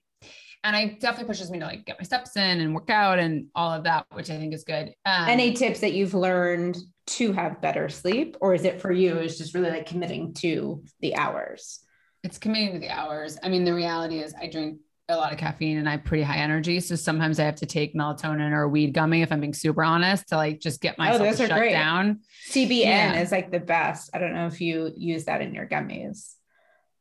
and 0.63 0.75
I 0.75 0.97
definitely 0.99 1.27
pushes 1.27 1.49
me 1.49 1.59
to 1.59 1.65
like 1.65 1.85
get 1.85 1.99
my 1.99 2.03
steps 2.03 2.35
in 2.35 2.59
and 2.59 2.73
work 2.73 2.89
out 2.89 3.19
and 3.19 3.47
all 3.55 3.71
of 3.71 3.83
that, 3.85 4.05
which 4.13 4.29
I 4.29 4.37
think 4.37 4.53
is 4.53 4.63
good. 4.63 4.93
Um, 5.05 5.29
Any 5.29 5.53
tips 5.53 5.79
that 5.79 5.93
you've 5.93 6.13
learned 6.13 6.77
to 7.07 7.31
have 7.31 7.61
better 7.61 7.87
sleep, 7.89 8.35
or 8.41 8.53
is 8.53 8.65
it 8.65 8.81
for 8.81 8.91
you? 8.91 9.17
Is 9.17 9.37
just 9.37 9.53
really 9.53 9.69
like 9.69 9.85
committing 9.85 10.33
to 10.35 10.83
the 10.99 11.15
hours? 11.15 11.79
It's 12.23 12.37
committing 12.37 12.73
to 12.73 12.79
the 12.79 12.89
hours. 12.89 13.37
I 13.43 13.49
mean, 13.49 13.63
the 13.63 13.73
reality 13.73 14.19
is, 14.19 14.33
I 14.39 14.47
drink 14.47 14.79
a 15.09 15.15
lot 15.15 15.31
of 15.31 15.37
caffeine 15.37 15.77
and 15.77 15.87
I 15.87 15.93
have 15.93 16.03
pretty 16.03 16.23
high 16.23 16.37
energy. 16.37 16.79
So 16.81 16.95
sometimes 16.95 17.39
I 17.39 17.45
have 17.45 17.55
to 17.57 17.65
take 17.65 17.95
melatonin 17.95 18.51
or 18.51 18.67
weed 18.67 18.93
gummy 18.93 19.21
if 19.21 19.31
I'm 19.31 19.39
being 19.39 19.53
super 19.53 19.83
honest 19.83 20.27
to 20.29 20.35
like 20.35 20.59
just 20.59 20.81
get 20.81 20.95
oh, 20.99 21.03
myself 21.03 21.21
oh, 21.21 21.31
to 21.31 21.47
shut 21.47 21.57
great. 21.57 21.71
down. 21.71 22.19
CBN 22.49 22.81
yeah. 22.81 23.21
is 23.21 23.31
like 23.31 23.49
the 23.49 23.59
best. 23.59 24.09
I 24.13 24.17
don't 24.17 24.33
know 24.33 24.47
if 24.47 24.59
you 24.59 24.91
use 24.97 25.25
that 25.25 25.41
in 25.41 25.53
your 25.53 25.65
gummies. 25.65 26.33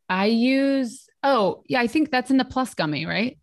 I 0.09 0.27
use 0.27 1.09
oh 1.25 1.65
yeah, 1.67 1.81
I 1.81 1.89
think 1.89 2.13
that's 2.13 2.31
in 2.31 2.37
the 2.37 2.45
plus 2.45 2.75
gummy, 2.75 3.07
right? 3.07 3.39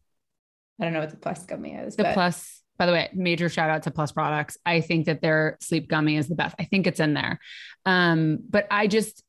I 0.79 0.86
don't 0.86 0.93
know 0.93 1.01
what 1.01 1.12
the 1.12 1.17
plus 1.17 1.45
gummy 1.45 1.73
is. 1.73 1.97
The 1.97 2.03
but. 2.03 2.13
plus, 2.13 2.62
by 2.77 2.86
the 2.86 2.93
way, 2.93 3.09
major 3.13 3.49
shout 3.49 3.69
out 3.69 3.83
to 3.83 3.91
Plus 3.91 4.12
Products. 4.12 4.57
I 4.65 4.81
think 4.81 5.05
that 5.05 5.21
their 5.21 5.57
sleep 5.62 5.88
gummy 5.88 6.17
is 6.17 6.27
the 6.27 6.36
best. 6.36 6.55
I 6.57 6.63
think 6.63 6.88
it's 6.88 6.99
in 6.99 7.13
there. 7.13 7.39
Um, 7.86 8.39
but 8.49 8.65
I 8.71 8.88
just 8.88 9.23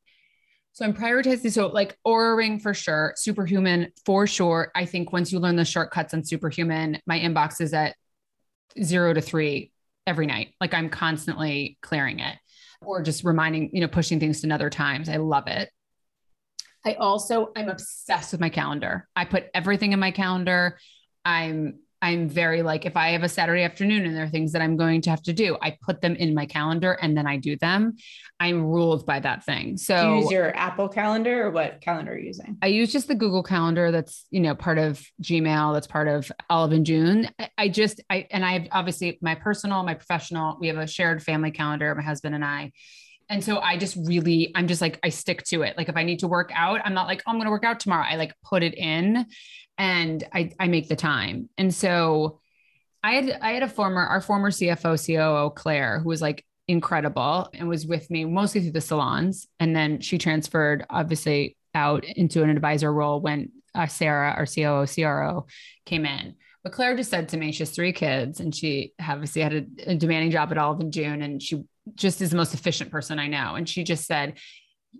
so 0.74 0.84
I'm 0.84 0.92
prioritizing. 0.92 1.52
So 1.52 1.68
like 1.68 1.96
Oura 2.04 2.37
Ring 2.37 2.58
for 2.58 2.74
sure, 2.74 3.14
Superhuman 3.16 3.92
for 4.04 4.26
sure. 4.26 4.72
I 4.74 4.84
think 4.87 5.12
once 5.12 5.30
you 5.32 5.38
learn 5.38 5.54
the 5.54 5.64
shortcuts 5.64 6.12
on 6.12 6.24
Superhuman, 6.24 7.00
my 7.06 7.18
inbox 7.18 7.60
is 7.60 7.72
at 7.72 7.94
zero 8.82 9.14
to 9.14 9.20
three 9.20 9.70
every 10.04 10.26
night. 10.26 10.48
Like 10.60 10.74
I'm 10.74 10.90
constantly 10.90 11.78
clearing 11.80 12.18
it 12.18 12.37
or 12.82 13.02
just 13.02 13.22
reminding, 13.22 13.70
you 13.72 13.82
know, 13.82 13.88
pushing 13.88 14.18
things 14.18 14.40
to 14.40 14.48
another 14.48 14.68
times. 14.68 15.08
I 15.08 15.16
love 15.18 15.46
it. 15.46 15.70
I 16.84 16.94
also 16.94 17.52
I'm 17.56 17.68
obsessed 17.68 18.32
with 18.32 18.40
my 18.40 18.50
calendar. 18.50 19.06
I 19.14 19.26
put 19.26 19.46
everything 19.54 19.92
in 19.92 20.00
my 20.00 20.10
calendar. 20.10 20.76
I'm 21.24 21.78
I'm 22.05 22.29
very 22.29 22.61
like 22.61 22.85
if 22.85 22.99
I 22.99 23.12
have 23.12 23.23
a 23.23 23.31
Saturday 23.31 23.62
afternoon 23.62 24.05
and 24.05 24.14
there 24.14 24.25
are 24.25 24.29
things 24.29 24.53
that 24.53 24.61
I'm 24.61 24.77
going 24.77 25.01
to 25.01 25.11
have 25.11 25.23
to 25.23 25.33
do, 25.33 25.57
I 25.62 25.79
put 25.81 26.03
them 26.03 26.14
in 26.17 26.35
my 26.35 26.45
calendar 26.45 26.93
and 26.93 27.17
then 27.17 27.27
I 27.27 27.38
do 27.38 27.57
them. 27.57 27.97
I'm 28.38 28.62
ruled 28.62 29.07
by 29.07 29.21
that 29.21 29.43
thing. 29.47 29.79
So 29.79 29.97
do 29.97 30.09
you 30.09 30.17
use 30.17 30.31
your 30.31 30.55
Apple 30.55 30.90
calendar 30.90 31.47
or 31.47 31.51
what 31.51 31.81
calendar 31.81 32.12
are 32.12 32.19
you 32.19 32.27
using? 32.27 32.59
I 32.61 32.67
use 32.67 32.93
just 32.93 33.09
the 33.09 33.14
Google 33.14 33.43
calendar 33.43 33.90
that's, 33.90 34.27
you 34.31 34.40
know, 34.40 34.55
part 34.55 34.77
of 34.77 35.03
Gmail, 35.23 35.73
that's 35.73 35.87
part 35.87 36.09
of 36.09 36.31
Olive 36.51 36.73
and 36.73 36.85
June. 36.85 37.31
I, 37.38 37.49
I 37.57 37.69
just 37.71 38.03
I 38.11 38.27
and 38.31 38.45
I 38.45 38.53
have 38.59 38.69
obviously 38.71 39.19
my 39.23 39.35
personal, 39.35 39.83
my 39.83 39.95
professional, 39.95 40.59
we 40.61 40.67
have 40.67 40.77
a 40.77 40.87
shared 40.87 41.23
family 41.23 41.53
calendar, 41.53 41.95
my 41.95 42.03
husband 42.03 42.35
and 42.35 42.45
I. 42.45 42.73
And 43.28 43.42
so 43.42 43.58
I 43.58 43.76
just 43.76 43.96
really, 43.96 44.52
I'm 44.54 44.68
just 44.68 44.80
like, 44.80 44.98
I 45.02 45.08
stick 45.08 45.42
to 45.44 45.62
it. 45.62 45.76
Like 45.76 45.88
if 45.88 45.96
I 45.96 46.04
need 46.04 46.20
to 46.20 46.28
work 46.28 46.50
out, 46.54 46.80
I'm 46.84 46.94
not 46.94 47.06
like, 47.06 47.22
oh, 47.26 47.30
I'm 47.30 47.37
going 47.37 47.46
to 47.46 47.50
work 47.50 47.64
out 47.64 47.80
tomorrow. 47.80 48.04
I 48.08 48.16
like 48.16 48.34
put 48.44 48.62
it 48.62 48.74
in 48.74 49.26
and 49.78 50.24
I, 50.32 50.52
I 50.58 50.68
make 50.68 50.88
the 50.88 50.96
time. 50.96 51.48
And 51.58 51.74
so 51.74 52.40
I 53.02 53.14
had, 53.14 53.38
I 53.40 53.52
had 53.52 53.62
a 53.62 53.68
former, 53.68 54.02
our 54.02 54.20
former 54.20 54.50
CFO, 54.50 55.06
COO, 55.06 55.50
Claire, 55.50 56.00
who 56.00 56.08
was 56.08 56.22
like 56.22 56.44
incredible 56.68 57.48
and 57.52 57.68
was 57.68 57.87
with 57.87 58.10
me 58.10 58.24
mostly 58.24 58.60
through 58.62 58.72
the 58.72 58.80
salons. 58.80 59.46
And 59.60 59.74
then 59.74 60.00
she 60.00 60.18
transferred 60.18 60.84
obviously 60.88 61.56
out 61.74 62.04
into 62.04 62.42
an 62.42 62.50
advisor 62.50 62.92
role 62.92 63.20
when 63.20 63.52
uh, 63.74 63.87
Sarah, 63.87 64.32
our 64.32 64.46
COO, 64.46 64.87
CRO 64.87 65.46
came 65.84 66.06
in. 66.06 66.34
But 66.62 66.72
Claire 66.72 66.96
just 66.96 67.10
said 67.10 67.28
to 67.30 67.37
me, 67.37 67.52
she 67.52 67.58
has 67.58 67.70
three 67.70 67.92
kids 67.92 68.40
and 68.40 68.54
she 68.54 68.92
obviously 68.98 69.42
had 69.42 69.52
a, 69.52 69.66
a 69.90 69.94
demanding 69.94 70.30
job 70.30 70.50
at 70.50 70.58
Olive 70.58 70.80
and 70.80 70.92
June. 70.92 71.20
And 71.20 71.42
she 71.42 71.62
just 71.94 72.20
is 72.20 72.31
the 72.31 72.37
most 72.37 72.55
efficient 72.55 72.90
person 72.90 73.18
I 73.18 73.27
know. 73.27 73.55
And 73.57 73.68
she 73.68 73.85
just 73.85 74.07
said, 74.07 74.38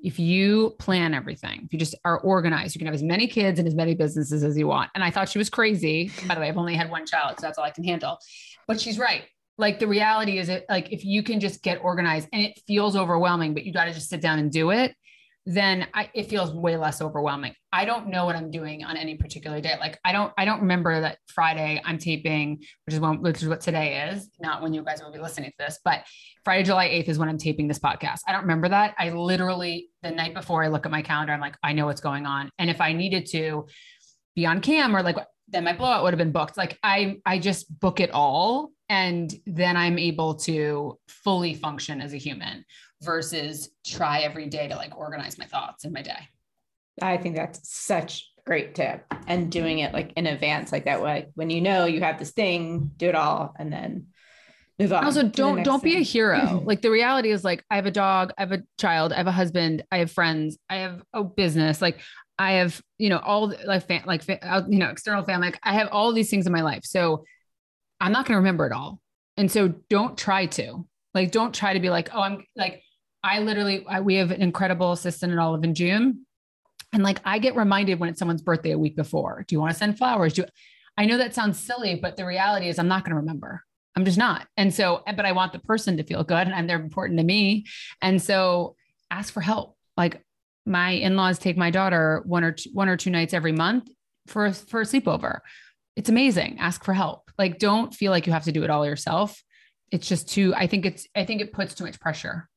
if 0.03 0.19
you 0.19 0.75
plan 0.79 1.15
everything, 1.15 1.63
if 1.65 1.73
you 1.73 1.79
just 1.79 1.95
are 2.05 2.19
organized, 2.19 2.75
you 2.75 2.79
can 2.79 2.87
have 2.87 2.95
as 2.95 3.03
many 3.03 3.27
kids 3.27 3.59
and 3.59 3.69
as 3.69 3.75
many 3.75 3.95
businesses 3.95 4.43
as 4.43 4.59
you 4.59 4.67
want. 4.67 4.91
And 4.95 5.05
I 5.05 5.11
thought 5.11 5.29
she 5.29 5.39
was 5.39 5.49
crazy. 5.49 6.11
By 6.27 6.35
the 6.35 6.41
way, 6.41 6.49
I've 6.49 6.59
only 6.59 6.75
had 6.75 6.91
one 6.91 7.07
child, 7.07 7.39
so 7.39 7.47
that's 7.47 7.59
all 7.59 7.65
I 7.65 7.71
can 7.71 7.85
handle. 7.85 8.19
But 8.67 8.81
she's 8.81 8.99
right. 8.99 9.25
Like 9.57 9.79
the 9.79 9.87
reality 9.87 10.39
is 10.39 10.49
it 10.49 10.65
like 10.69 10.91
if 10.93 11.05
you 11.05 11.23
can 11.23 11.39
just 11.39 11.63
get 11.63 11.79
organized 11.81 12.29
and 12.33 12.43
it 12.43 12.61
feels 12.67 12.97
overwhelming, 12.97 13.55
but 13.55 13.65
you 13.65 13.73
got 13.73 13.85
to 13.85 13.93
just 13.95 14.09
sit 14.09 14.21
down 14.21 14.41
and 14.41 14.51
do 14.51 14.71
it, 14.71 14.97
then 15.47 15.87
I, 15.93 16.09
it 16.15 16.31
feels 16.31 16.53
way 16.53 16.77
less 16.77 17.03
overwhelming. 17.03 17.55
I 17.71 17.85
don't 17.85 18.09
know 18.09 18.25
what 18.25 18.35
I'm 18.35 18.51
doing 18.51 18.83
on 18.83 18.97
any 18.97 19.17
particular 19.17 19.61
day. 19.61 19.75
Like 19.79 19.99
I 20.05 20.13
don't, 20.13 20.33
I 20.39 20.47
don't 20.47 20.61
remember 20.61 21.03
that 21.03 21.19
Friday 21.29 21.83
I'm 21.85 21.99
taping, 21.99 22.61
which 22.87 22.95
is 22.95 23.01
when, 23.01 23.21
which 23.21 23.43
is 23.43 23.49
what 23.49 23.61
today 23.61 24.11
is, 24.11 24.31
not 24.41 24.63
when 24.63 24.73
you 24.73 24.83
guys 24.83 25.03
will 25.03 25.13
be 25.13 25.19
listening 25.19 25.51
to 25.51 25.57
this, 25.59 25.81
but 25.85 26.05
Friday, 26.45 26.65
July 26.65 26.89
8th 26.89 27.09
is 27.09 27.19
when 27.19 27.29
I'm 27.29 27.39
taping 27.39 27.69
this 27.69 27.79
podcast. 27.79 28.21
I 28.27 28.33
don't 28.33 28.43
remember 28.43 28.71
that. 28.71 28.95
I 28.99 29.11
literally 29.11 29.89
the 30.03 30.11
night 30.11 30.35
before 30.35 30.65
I 30.65 30.69
look 30.69 30.87
at 30.87 30.93
my 30.93 31.03
calendar, 31.03 31.33
I'm 31.35 31.41
like, 31.41 31.57
I 31.63 31.73
know 31.75 31.87
what's 31.87 32.01
going 32.01 32.25
on. 32.25 32.51
And 32.59 32.71
if 32.71 32.81
I 32.81 32.93
needed 32.95 33.27
to 33.33 33.67
be 34.35 34.47
on 34.47 34.61
cam 34.61 34.97
or 34.97 35.03
like, 35.03 35.17
then 35.49 35.65
my 35.65 35.75
blowout 35.75 36.05
would 36.05 36.15
have 36.15 36.19
been 36.19 36.33
booked. 36.33 36.57
Like 36.57 36.79
I, 36.83 37.17
I 37.27 37.39
just 37.39 37.81
book 37.81 38.01
it 38.01 38.11
all. 38.13 38.71
And 38.89 39.33
then 39.47 39.77
I'm 39.77 39.99
able 39.99 40.37
to 40.37 40.99
fully 41.09 41.55
function 41.55 42.01
as 42.01 42.13
a 42.13 42.19
human 42.19 42.65
versus 43.03 43.71
try 43.87 44.21
every 44.21 44.49
day 44.49 44.69
to 44.69 44.77
like 44.77 44.97
organize 44.97 45.39
my 45.39 45.47
thoughts 45.47 45.85
in 45.85 45.93
my 45.93 46.03
day. 46.03 46.29
I 47.03 47.17
think 47.17 47.37
that's 47.37 47.69
such 47.69 48.31
a 48.39 48.43
great 48.47 48.75
tip. 48.75 49.05
And 49.27 49.51
doing 49.51 49.81
it 49.81 49.93
like 49.93 50.13
in 50.17 50.27
advance, 50.27 50.73
like 50.73 50.85
that 50.85 51.03
way, 51.03 51.29
when 51.35 51.51
you 51.51 51.61
know 51.61 51.87
you 51.87 52.01
have 52.01 52.19
this 52.19 52.31
thing, 52.33 52.91
do 52.97 53.09
it 53.09 53.15
all 53.15 53.55
and 53.59 53.73
then 53.73 54.07
move 54.79 54.93
on. 54.93 55.05
Also, 55.05 55.25
don't 55.25 55.63
don't 55.65 55.81
thing. 55.81 55.95
be 55.95 55.99
a 55.99 56.03
hero. 56.03 56.63
like 56.67 56.83
the 56.83 56.91
reality 56.91 57.31
is 57.31 57.45
like 57.45 57.65
I 57.71 57.77
have 57.77 57.87
a 57.87 57.91
dog, 57.91 58.33
I 58.39 58.43
have 58.43 58.53
a 58.53 58.63
child, 58.79 59.13
I 59.13 59.17
have 59.17 59.27
a 59.27 59.33
husband, 59.33 59.85
I 59.91 59.99
have 59.99 60.11
friends, 60.11 60.57
I 60.71 60.77
have 60.77 61.03
a 61.13 61.25
business. 61.25 61.83
Like 61.83 62.01
I 62.39 62.53
have, 62.53 62.81
you 62.99 63.09
know, 63.09 63.19
all 63.19 63.49
the, 63.49 63.59
like 63.65 63.87
fa- 63.87 64.03
like 64.07 64.23
fa- 64.23 64.45
uh, 64.45 64.63
you 64.69 64.79
know, 64.79 64.89
external 64.89 65.25
family. 65.25 65.49
Like 65.49 65.61
I 65.63 65.75
have 65.75 65.89
all 65.91 66.13
these 66.13 66.31
things 66.31 66.47
in 66.47 66.53
my 66.53 66.63
life. 66.63 66.83
So 66.85 67.25
I'm 68.01 68.13
not 68.13 68.27
going 68.27 68.35
to 68.35 68.39
remember 68.39 68.67
it 68.67 68.73
all 68.73 69.01
And 69.37 69.51
so 69.51 69.69
don't 69.89 70.17
try 70.19 70.47
to. 70.47 70.87
Like, 71.15 71.31
don't 71.31 71.55
try 71.55 71.73
to 71.73 71.81
be 71.81 71.91
like, 71.91 72.11
oh, 72.13 72.21
I'm 72.21 72.45
like, 72.57 72.83
I 73.23 73.39
literally, 73.39 73.87
I, 73.89 74.01
we 74.01 74.17
have 74.17 74.31
an 74.31 74.43
incredible 74.43 74.93
assistant 74.93 75.33
at 75.33 75.39
Olive 75.39 75.63
and 75.63 75.77
June. 75.77 76.27
And 76.93 77.03
like, 77.03 77.21
I 77.25 77.39
get 77.39 77.57
reminded 77.57 77.99
when 77.99 78.09
it's 78.11 78.19
someone's 78.19 78.43
birthday 78.43 78.73
a 78.73 78.79
week 78.79 78.97
before. 78.97 79.45
Do 79.47 79.55
you 79.55 79.61
want 79.61 79.73
to 79.73 79.79
send 79.79 79.97
flowers? 79.97 80.35
Do 80.35 80.45
I 80.97 81.07
know 81.07 81.19
that 81.19 81.35
sounds 81.35 81.59
silly, 81.59 81.97
but 81.97 82.17
the 82.17 82.27
reality 82.27 82.69
is 82.69 82.79
I'm 82.79 82.89
not 82.89 83.05
going 83.05 83.11
to 83.11 83.21
remember. 83.21 83.63
I'm 83.97 84.05
just 84.05 84.19
not. 84.19 84.47
And 84.57 84.73
so, 84.75 85.03
but 85.07 85.25
I 85.25 85.33
want 85.33 85.53
the 85.53 85.59
person 85.61 85.97
to 85.97 86.05
feel 86.05 86.25
good 86.25 86.49
and 86.49 86.69
they're 86.69 86.81
important 86.81 87.19
to 87.19 87.25
me. 87.25 87.67
And 88.03 88.21
so 88.21 88.77
ask 89.11 89.33
for 89.33 89.41
help. 89.41 89.77
Like 89.97 90.23
my 90.67 90.91
in-laws 90.91 91.39
take 91.39 91.57
my 91.57 91.71
daughter 91.71 92.23
one 92.27 92.45
or 92.45 92.53
two, 92.53 92.71
one 92.73 92.89
or 92.89 92.97
two 92.97 93.11
nights 93.11 93.35
every 93.35 93.53
month 93.53 93.89
for, 94.27 94.53
for 94.53 94.81
a 94.81 94.85
sleepover. 94.85 95.41
It's 95.97 96.09
amazing. 96.09 96.59
Ask 96.59 96.85
for 96.85 96.93
help. 96.93 97.31
Like, 97.39 97.59
don't 97.59 97.95
feel 97.95 98.11
like 98.11 98.27
you 98.27 98.33
have 98.33 98.45
to 98.45 98.53
do 98.53 98.65
it 98.65 98.71
all 98.71 98.87
yourself. 98.87 99.41
It's 99.91 100.09
just 100.09 100.29
too, 100.29 100.55
I 100.57 100.67
think 100.67 100.87
it's, 100.87 101.07
I 101.15 101.25
think 101.25 101.41
it 101.41 101.53
puts 101.53 101.75
too 101.75 101.85
much 101.85 102.01
pressure. 102.01 102.49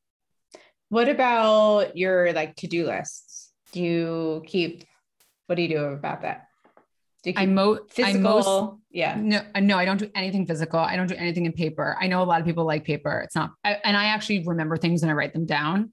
What 0.89 1.09
about 1.09 1.97
your 1.97 2.34
like 2.34 2.55
to-do 2.55 2.86
lists? 2.88 3.51
Do 3.73 3.82
you 3.82 4.43
keep, 4.45 4.86
what 5.45 5.55
do 5.55 5.61
you 5.61 5.69
do 5.69 5.84
about 5.86 6.21
that? 6.21 6.47
do 7.23 7.32
you 7.32 7.36
I'm 7.38 7.53
mo- 7.53 7.80
physical. 7.89 8.21
most, 8.21 8.78
yeah. 8.91 9.15
No, 9.19 9.41
uh, 9.53 9.59
no, 9.59 9.78
I 9.78 9.86
don't 9.86 9.97
do 9.97 10.09
anything 10.15 10.45
physical. 10.45 10.80
I 10.80 10.95
don't 10.95 11.07
do 11.07 11.15
anything 11.15 11.45
in 11.45 11.51
paper. 11.51 11.97
I 11.99 12.07
know 12.07 12.21
a 12.21 12.25
lot 12.25 12.39
of 12.39 12.45
people 12.45 12.65
like 12.65 12.86
paper. 12.86 13.19
It's 13.19 13.36
not, 13.36 13.51
I, 13.63 13.78
and 13.84 13.97
I 13.97 14.05
actually 14.05 14.43
remember 14.45 14.78
things 14.78 15.01
and 15.01 15.11
I 15.11 15.13
write 15.13 15.34
them 15.34 15.45
down, 15.45 15.91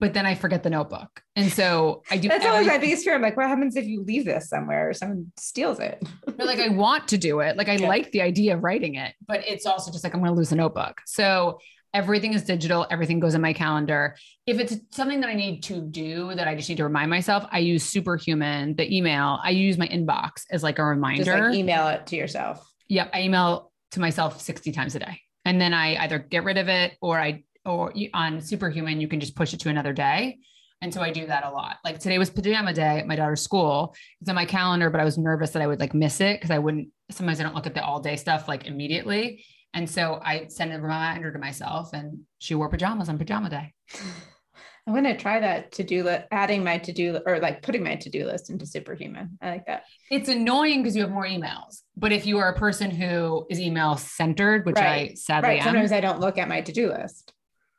but 0.00 0.12
then 0.12 0.26
I 0.26 0.34
forget 0.34 0.62
the 0.62 0.70
notebook. 0.70 1.22
And 1.36 1.50
so 1.50 2.02
I 2.10 2.16
do. 2.16 2.28
That's 2.28 2.44
always 2.44 2.66
my 2.66 2.78
biggest 2.78 3.04
fear. 3.04 3.14
I'm 3.14 3.22
like, 3.22 3.36
what 3.36 3.48
happens 3.48 3.76
if 3.76 3.86
you 3.86 4.02
leave 4.02 4.24
this 4.24 4.48
somewhere 4.48 4.90
or 4.90 4.92
someone 4.92 5.32
steals 5.38 5.78
it? 5.78 6.02
but 6.26 6.46
like, 6.46 6.58
I 6.58 6.68
want 6.68 7.08
to 7.08 7.18
do 7.18 7.40
it. 7.40 7.56
Like, 7.56 7.68
I 7.68 7.76
yeah. 7.76 7.88
like 7.88 8.10
the 8.12 8.22
idea 8.22 8.56
of 8.56 8.62
writing 8.62 8.96
it, 8.96 9.14
but 9.26 9.46
it's 9.46 9.66
also 9.66 9.90
just 9.90 10.04
like, 10.04 10.14
I'm 10.14 10.20
going 10.20 10.32
to 10.32 10.36
lose 10.36 10.52
a 10.52 10.56
notebook. 10.56 11.00
So 11.06 11.58
everything 11.94 12.34
is 12.34 12.42
digital 12.42 12.86
everything 12.90 13.20
goes 13.20 13.34
in 13.34 13.40
my 13.40 13.52
calendar 13.52 14.16
if 14.46 14.58
it's 14.58 14.76
something 14.90 15.20
that 15.20 15.30
i 15.30 15.34
need 15.34 15.62
to 15.62 15.80
do 15.80 16.34
that 16.34 16.48
i 16.48 16.54
just 16.54 16.68
need 16.68 16.76
to 16.76 16.84
remind 16.84 17.08
myself 17.08 17.46
i 17.52 17.60
use 17.60 17.84
superhuman 17.84 18.74
the 18.74 18.94
email 18.94 19.38
i 19.42 19.50
use 19.50 19.78
my 19.78 19.86
inbox 19.88 20.42
as 20.50 20.62
like 20.62 20.78
a 20.78 20.84
reminder 20.84 21.48
like 21.48 21.54
email 21.54 21.88
it 21.88 22.04
to 22.04 22.16
yourself 22.16 22.68
yep 22.88 23.08
i 23.14 23.22
email 23.22 23.70
to 23.92 24.00
myself 24.00 24.40
60 24.42 24.72
times 24.72 24.96
a 24.96 24.98
day 24.98 25.20
and 25.44 25.60
then 25.60 25.72
i 25.72 25.96
either 25.96 26.18
get 26.18 26.42
rid 26.42 26.58
of 26.58 26.68
it 26.68 26.96
or 27.00 27.18
i 27.18 27.44
or 27.64 27.92
on 28.12 28.40
superhuman 28.40 29.00
you 29.00 29.08
can 29.08 29.20
just 29.20 29.34
push 29.34 29.54
it 29.54 29.60
to 29.60 29.68
another 29.68 29.92
day 29.92 30.38
and 30.84 30.92
so 30.92 31.00
I 31.00 31.12
do 31.12 31.26
that 31.26 31.44
a 31.44 31.50
lot. 31.50 31.78
Like 31.82 31.98
today 31.98 32.18
was 32.18 32.28
pajama 32.28 32.74
day 32.74 32.98
at 32.98 33.06
my 33.06 33.16
daughter's 33.16 33.40
school. 33.40 33.94
It's 34.20 34.28
on 34.28 34.34
my 34.34 34.44
calendar, 34.44 34.90
but 34.90 35.00
I 35.00 35.04
was 35.04 35.16
nervous 35.16 35.50
that 35.52 35.62
I 35.62 35.66
would 35.66 35.80
like 35.80 35.94
miss 35.94 36.20
it 36.20 36.38
because 36.38 36.50
I 36.50 36.58
wouldn't. 36.58 36.88
Sometimes 37.10 37.40
I 37.40 37.42
don't 37.42 37.54
look 37.54 37.66
at 37.66 37.74
the 37.74 37.82
all 37.82 38.00
day 38.00 38.16
stuff 38.16 38.48
like 38.48 38.66
immediately. 38.66 39.46
And 39.72 39.88
so 39.88 40.20
I 40.22 40.48
sent 40.48 40.74
a 40.74 40.80
reminder 40.80 41.32
to 41.32 41.38
myself 41.38 41.94
and 41.94 42.20
she 42.38 42.54
wore 42.54 42.68
pajamas 42.68 43.08
on 43.08 43.16
pajama 43.16 43.48
day. 43.48 43.72
I'm 44.86 44.92
going 44.92 45.04
to 45.04 45.16
try 45.16 45.40
that 45.40 45.72
to 45.72 45.84
do 45.84 46.04
list 46.04 46.26
adding 46.30 46.62
my 46.62 46.76
to 46.76 46.92
do 46.92 47.18
or 47.24 47.38
like 47.38 47.62
putting 47.62 47.82
my 47.82 47.96
to 47.96 48.10
do 48.10 48.26
list 48.26 48.50
into 48.50 48.66
superhuman. 48.66 49.38
I 49.40 49.52
like 49.52 49.64
that. 49.64 49.84
It's 50.10 50.28
annoying 50.28 50.82
because 50.82 50.94
you 50.94 51.00
have 51.00 51.10
more 51.10 51.26
emails. 51.26 51.80
But 51.96 52.12
if 52.12 52.26
you 52.26 52.36
are 52.36 52.50
a 52.50 52.58
person 52.58 52.90
who 52.90 53.46
is 53.48 53.58
email 53.58 53.96
centered, 53.96 54.66
which 54.66 54.76
right. 54.76 55.12
I 55.12 55.14
sadly 55.14 55.48
right. 55.48 55.60
am, 55.60 55.64
sometimes 55.64 55.92
I 55.92 56.02
don't 56.02 56.20
look 56.20 56.36
at 56.36 56.50
my 56.50 56.60
to 56.60 56.72
do 56.72 56.90
list. 56.90 57.32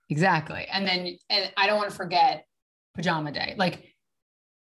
Exactly. 0.09 0.67
And 0.71 0.87
then, 0.87 1.17
and 1.29 1.51
I 1.57 1.67
don't 1.67 1.77
want 1.77 1.89
to 1.89 1.95
forget 1.95 2.45
pajama 2.95 3.31
day. 3.31 3.55
Like, 3.57 3.83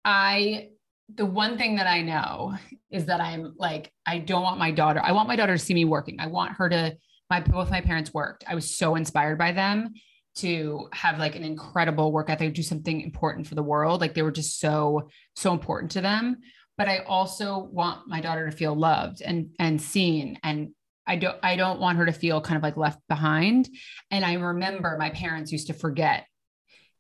I, 0.05 0.69
the 1.15 1.27
one 1.27 1.59
thing 1.59 1.77
that 1.77 1.87
I 1.87 2.03
know 2.03 2.57
is 2.91 3.07
that 3.07 3.21
I'm 3.21 3.55
like, 3.59 3.93
I 4.07 4.19
don't 4.19 4.43
want 4.43 4.59
my 4.59 4.71
daughter, 4.71 5.01
I 5.03 5.13
want 5.13 5.29
my 5.29 5.37
daughter 5.37 5.55
to 5.55 5.59
see 5.59 5.75
me 5.75 5.85
working. 5.85 6.17
I 6.21 6.27
want 6.27 6.53
her 6.53 6.69
to 6.69 6.97
my 7.29 7.41
both 7.41 7.71
my 7.71 7.81
parents 7.81 8.15
worked. 8.15 8.45
I 8.49 8.55
was 8.55 8.77
so 8.77 8.95
inspired 8.95 9.39
by 9.39 9.53
them 9.53 9.95
to 10.37 10.89
have 10.93 11.19
like 11.19 11.35
an 11.35 11.43
incredible 11.43 12.13
work 12.13 12.31
ethic, 12.31 12.55
do 12.55 12.63
something 12.63 13.01
important 13.01 13.47
for 13.47 13.55
the 13.55 13.63
world. 13.63 14.01
Like 14.01 14.15
they 14.15 14.23
were 14.23 14.31
just 14.31 14.61
so, 14.61 15.09
so 15.35 15.53
important 15.53 15.91
to 15.93 16.01
them. 16.01 16.37
But 16.79 16.89
I 16.89 16.99
also 16.99 17.59
want 17.73 18.07
my 18.07 18.21
daughter 18.21 18.49
to 18.49 18.57
feel 18.57 18.75
loved 18.75 19.23
and 19.23 19.49
and 19.59 19.81
seen. 19.81 20.39
And 20.43 20.71
I 21.07 21.17
don't 21.17 21.37
I 21.43 21.57
don't 21.57 21.81
want 21.81 21.99
her 21.99 22.07
to 22.07 22.13
feel 22.13 22.41
kind 22.41 22.57
of 22.57 22.63
like 22.63 22.77
left 22.77 23.01
behind. 23.09 23.69
And 24.11 24.25
I 24.25 24.35
remember 24.35 24.97
my 24.99 25.11
parents 25.11 25.53
used 25.53 25.69
to 25.69 25.75
forget 25.75 26.27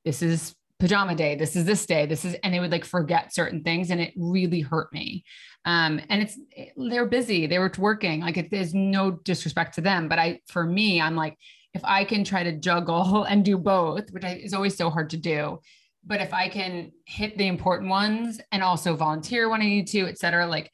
this 0.05 0.23
is 0.23 0.55
pajama 0.79 1.15
day. 1.15 1.35
This 1.35 1.57
is 1.57 1.65
this 1.65 1.87
day. 1.87 2.07
This 2.07 2.25
is 2.25 2.35
and 2.43 2.53
they 2.53 2.61
would 2.61 2.71
like 2.71 2.85
forget 2.85 3.35
certain 3.35 3.63
things 3.63 3.91
and 3.91 4.01
it 4.01 4.13
really 4.17 4.61
hurt 4.61 4.93
me. 4.93 5.25
Um 5.65 6.01
and 6.09 6.23
it's 6.23 6.39
they're 6.77 7.07
busy. 7.07 7.47
They 7.47 7.59
were 7.59 7.73
working. 7.79 8.21
Like 8.21 8.37
it, 8.37 8.51
there's 8.51 8.75
no 8.75 9.11
disrespect 9.11 9.75
to 9.75 9.81
them 9.81 10.09
but 10.09 10.19
i 10.19 10.41
for 10.49 10.65
me 10.65 11.01
i'm 11.01 11.17
like 11.17 11.37
if 11.75 11.85
i 11.85 12.05
can 12.05 12.25
try 12.25 12.43
to 12.43 12.53
juggle 12.53 13.25
and 13.29 13.45
do 13.45 13.59
both 13.59 14.11
which 14.11 14.25
is 14.25 14.55
always 14.55 14.77
so 14.77 14.91
hard 14.91 15.11
to 15.11 15.17
do 15.17 15.59
but 16.05 16.21
if 16.21 16.33
i 16.33 16.49
can 16.49 16.93
hit 17.05 17.37
the 17.39 17.47
important 17.47 17.91
ones 17.91 18.41
and 18.53 18.63
also 18.63 18.95
volunteer 18.95 19.49
when 19.49 19.61
i 19.61 19.65
need 19.65 19.87
to 19.87 20.07
et 20.07 20.19
cetera 20.19 20.47
like 20.47 20.71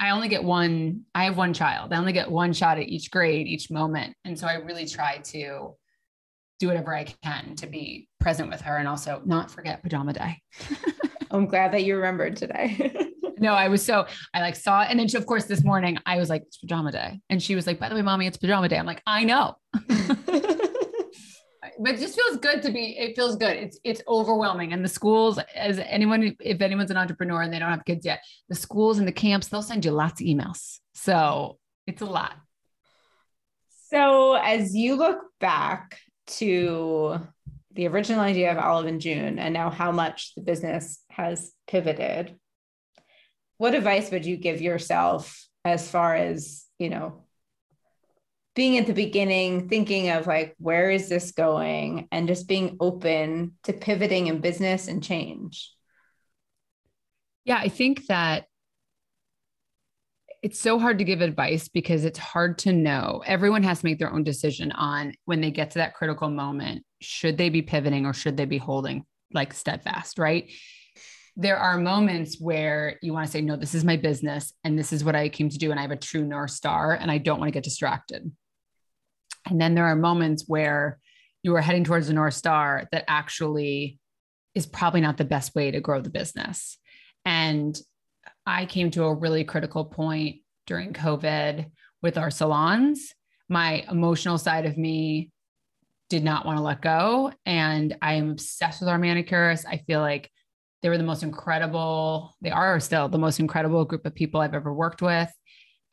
i 0.00 0.10
only 0.10 0.28
get 0.28 0.42
one 0.42 1.02
i 1.14 1.24
have 1.24 1.36
one 1.36 1.52
child 1.52 1.92
i 1.92 1.96
only 1.96 2.12
get 2.12 2.30
one 2.30 2.52
shot 2.52 2.78
at 2.78 2.88
each 2.88 3.10
grade 3.10 3.46
each 3.46 3.70
moment 3.70 4.14
and 4.24 4.38
so 4.38 4.46
i 4.46 4.54
really 4.54 4.86
try 4.86 5.18
to 5.18 5.74
do 6.60 6.68
whatever 6.68 6.94
I 6.94 7.04
can 7.04 7.56
to 7.56 7.66
be 7.66 8.08
present 8.20 8.48
with 8.48 8.60
her 8.62 8.76
and 8.76 8.88
also 8.88 9.20
not 9.24 9.50
forget 9.50 9.82
pajama 9.82 10.12
day. 10.12 10.40
I'm 11.30 11.46
glad 11.46 11.72
that 11.72 11.84
you 11.84 11.96
remembered 11.96 12.36
today. 12.36 13.10
no, 13.38 13.54
I 13.54 13.68
was 13.68 13.84
so 13.84 14.06
I 14.32 14.40
like 14.40 14.56
saw 14.56 14.82
it. 14.82 14.88
And 14.90 14.98
then 14.98 15.08
she, 15.08 15.16
of 15.16 15.26
course, 15.26 15.44
this 15.44 15.64
morning 15.64 15.98
I 16.06 16.18
was 16.18 16.30
like, 16.30 16.42
it's 16.42 16.58
pajama 16.58 16.92
day. 16.92 17.20
And 17.28 17.42
she 17.42 17.54
was 17.54 17.66
like, 17.66 17.78
by 17.78 17.88
the 17.88 17.94
way, 17.94 18.02
mommy, 18.02 18.26
it's 18.26 18.36
pajama 18.36 18.68
day. 18.68 18.78
I'm 18.78 18.86
like, 18.86 19.02
I 19.06 19.24
know. 19.24 19.56
but 21.78 21.98
just 21.98 22.14
feels 22.14 22.38
good 22.38 22.62
to 22.62 22.70
be, 22.70 22.96
it 22.98 23.16
feels 23.16 23.36
good. 23.36 23.56
It's 23.56 23.78
it's 23.84 24.02
overwhelming. 24.08 24.72
And 24.72 24.84
the 24.84 24.88
schools, 24.88 25.38
as 25.54 25.78
anyone, 25.78 26.36
if 26.40 26.60
anyone's 26.60 26.90
an 26.90 26.96
entrepreneur 26.96 27.42
and 27.42 27.52
they 27.52 27.58
don't 27.58 27.70
have 27.70 27.84
kids 27.84 28.04
yet, 28.04 28.20
the 28.48 28.54
schools 28.54 28.98
and 28.98 29.08
the 29.08 29.12
camps, 29.12 29.48
they'll 29.48 29.62
send 29.62 29.84
you 29.84 29.90
lots 29.90 30.20
of 30.20 30.26
emails. 30.26 30.78
So 30.94 31.58
it's 31.86 32.02
a 32.02 32.06
lot. 32.06 32.34
So 33.90 34.34
as 34.34 34.74
you 34.74 34.96
look 34.96 35.18
back 35.40 35.98
to 36.26 37.20
the 37.72 37.88
original 37.88 38.20
idea 38.20 38.52
of 38.52 38.58
Olive 38.58 38.86
and 38.86 39.00
June 39.00 39.38
and 39.38 39.52
now 39.52 39.70
how 39.70 39.92
much 39.92 40.34
the 40.34 40.42
business 40.42 41.00
has 41.10 41.52
pivoted, 41.66 42.36
what 43.58 43.74
advice 43.74 44.10
would 44.10 44.24
you 44.24 44.36
give 44.36 44.60
yourself 44.60 45.46
as 45.64 45.88
far 45.88 46.14
as, 46.14 46.64
you 46.78 46.90
know, 46.90 47.23
being 48.54 48.78
at 48.78 48.86
the 48.86 48.92
beginning, 48.92 49.68
thinking 49.68 50.10
of 50.10 50.26
like, 50.26 50.54
where 50.58 50.90
is 50.90 51.08
this 51.08 51.32
going? 51.32 52.08
And 52.12 52.28
just 52.28 52.46
being 52.46 52.76
open 52.80 53.54
to 53.64 53.72
pivoting 53.72 54.28
in 54.28 54.40
business 54.40 54.88
and 54.88 55.02
change? 55.02 55.72
Yeah, 57.44 57.58
I 57.58 57.68
think 57.68 58.06
that 58.06 58.46
it's 60.42 60.60
so 60.60 60.78
hard 60.78 60.98
to 60.98 61.04
give 61.04 61.20
advice 61.20 61.68
because 61.68 62.04
it's 62.04 62.18
hard 62.18 62.58
to 62.58 62.72
know. 62.72 63.22
Everyone 63.26 63.62
has 63.62 63.80
to 63.80 63.86
make 63.86 63.98
their 63.98 64.12
own 64.12 64.24
decision 64.24 64.72
on 64.72 65.14
when 65.24 65.40
they 65.40 65.50
get 65.50 65.70
to 65.70 65.78
that 65.78 65.94
critical 65.94 66.28
moment, 66.28 66.84
should 67.00 67.38
they 67.38 67.48
be 67.48 67.62
pivoting 67.62 68.06
or 68.06 68.12
should 68.12 68.36
they 68.36 68.44
be 68.44 68.58
holding 68.58 69.04
like 69.32 69.52
steadfast, 69.54 70.18
right? 70.18 70.50
There 71.36 71.56
are 71.56 71.78
moments 71.78 72.38
where 72.38 72.98
you 73.02 73.12
want 73.12 73.26
to 73.26 73.32
say, 73.32 73.40
no, 73.40 73.56
this 73.56 73.74
is 73.74 73.84
my 73.84 73.96
business 73.96 74.52
and 74.62 74.78
this 74.78 74.92
is 74.92 75.02
what 75.02 75.16
I 75.16 75.28
came 75.28 75.48
to 75.48 75.58
do. 75.58 75.70
And 75.70 75.80
I 75.80 75.82
have 75.82 75.90
a 75.90 75.96
true 75.96 76.24
North 76.24 76.52
Star 76.52 76.92
and 76.92 77.10
I 77.10 77.18
don't 77.18 77.40
want 77.40 77.48
to 77.48 77.52
get 77.52 77.64
distracted. 77.64 78.30
And 79.46 79.60
then 79.60 79.74
there 79.74 79.86
are 79.86 79.96
moments 79.96 80.44
where 80.46 80.98
you 81.42 81.54
are 81.56 81.60
heading 81.60 81.84
towards 81.84 82.06
the 82.06 82.14
North 82.14 82.34
Star 82.34 82.88
that 82.92 83.04
actually 83.06 83.98
is 84.54 84.66
probably 84.66 85.00
not 85.00 85.16
the 85.16 85.24
best 85.24 85.54
way 85.54 85.70
to 85.70 85.80
grow 85.80 86.00
the 86.00 86.10
business. 86.10 86.78
And 87.24 87.78
I 88.46 88.66
came 88.66 88.90
to 88.92 89.04
a 89.04 89.14
really 89.14 89.44
critical 89.44 89.84
point 89.84 90.36
during 90.66 90.92
COVID 90.92 91.66
with 92.02 92.18
our 92.18 92.30
salons. 92.30 93.14
My 93.48 93.84
emotional 93.90 94.38
side 94.38 94.66
of 94.66 94.78
me 94.78 95.30
did 96.08 96.24
not 96.24 96.46
want 96.46 96.58
to 96.58 96.62
let 96.62 96.80
go. 96.80 97.32
And 97.44 97.96
I 98.00 98.14
am 98.14 98.30
obsessed 98.30 98.80
with 98.80 98.88
our 98.88 98.98
manicurists. 98.98 99.66
I 99.66 99.78
feel 99.86 100.00
like 100.00 100.30
they 100.82 100.90
were 100.90 100.98
the 100.98 101.04
most 101.04 101.22
incredible, 101.22 102.36
they 102.42 102.50
are 102.50 102.78
still 102.78 103.08
the 103.08 103.18
most 103.18 103.40
incredible 103.40 103.86
group 103.86 104.04
of 104.04 104.14
people 104.14 104.40
I've 104.40 104.54
ever 104.54 104.72
worked 104.72 105.00
with. 105.00 105.32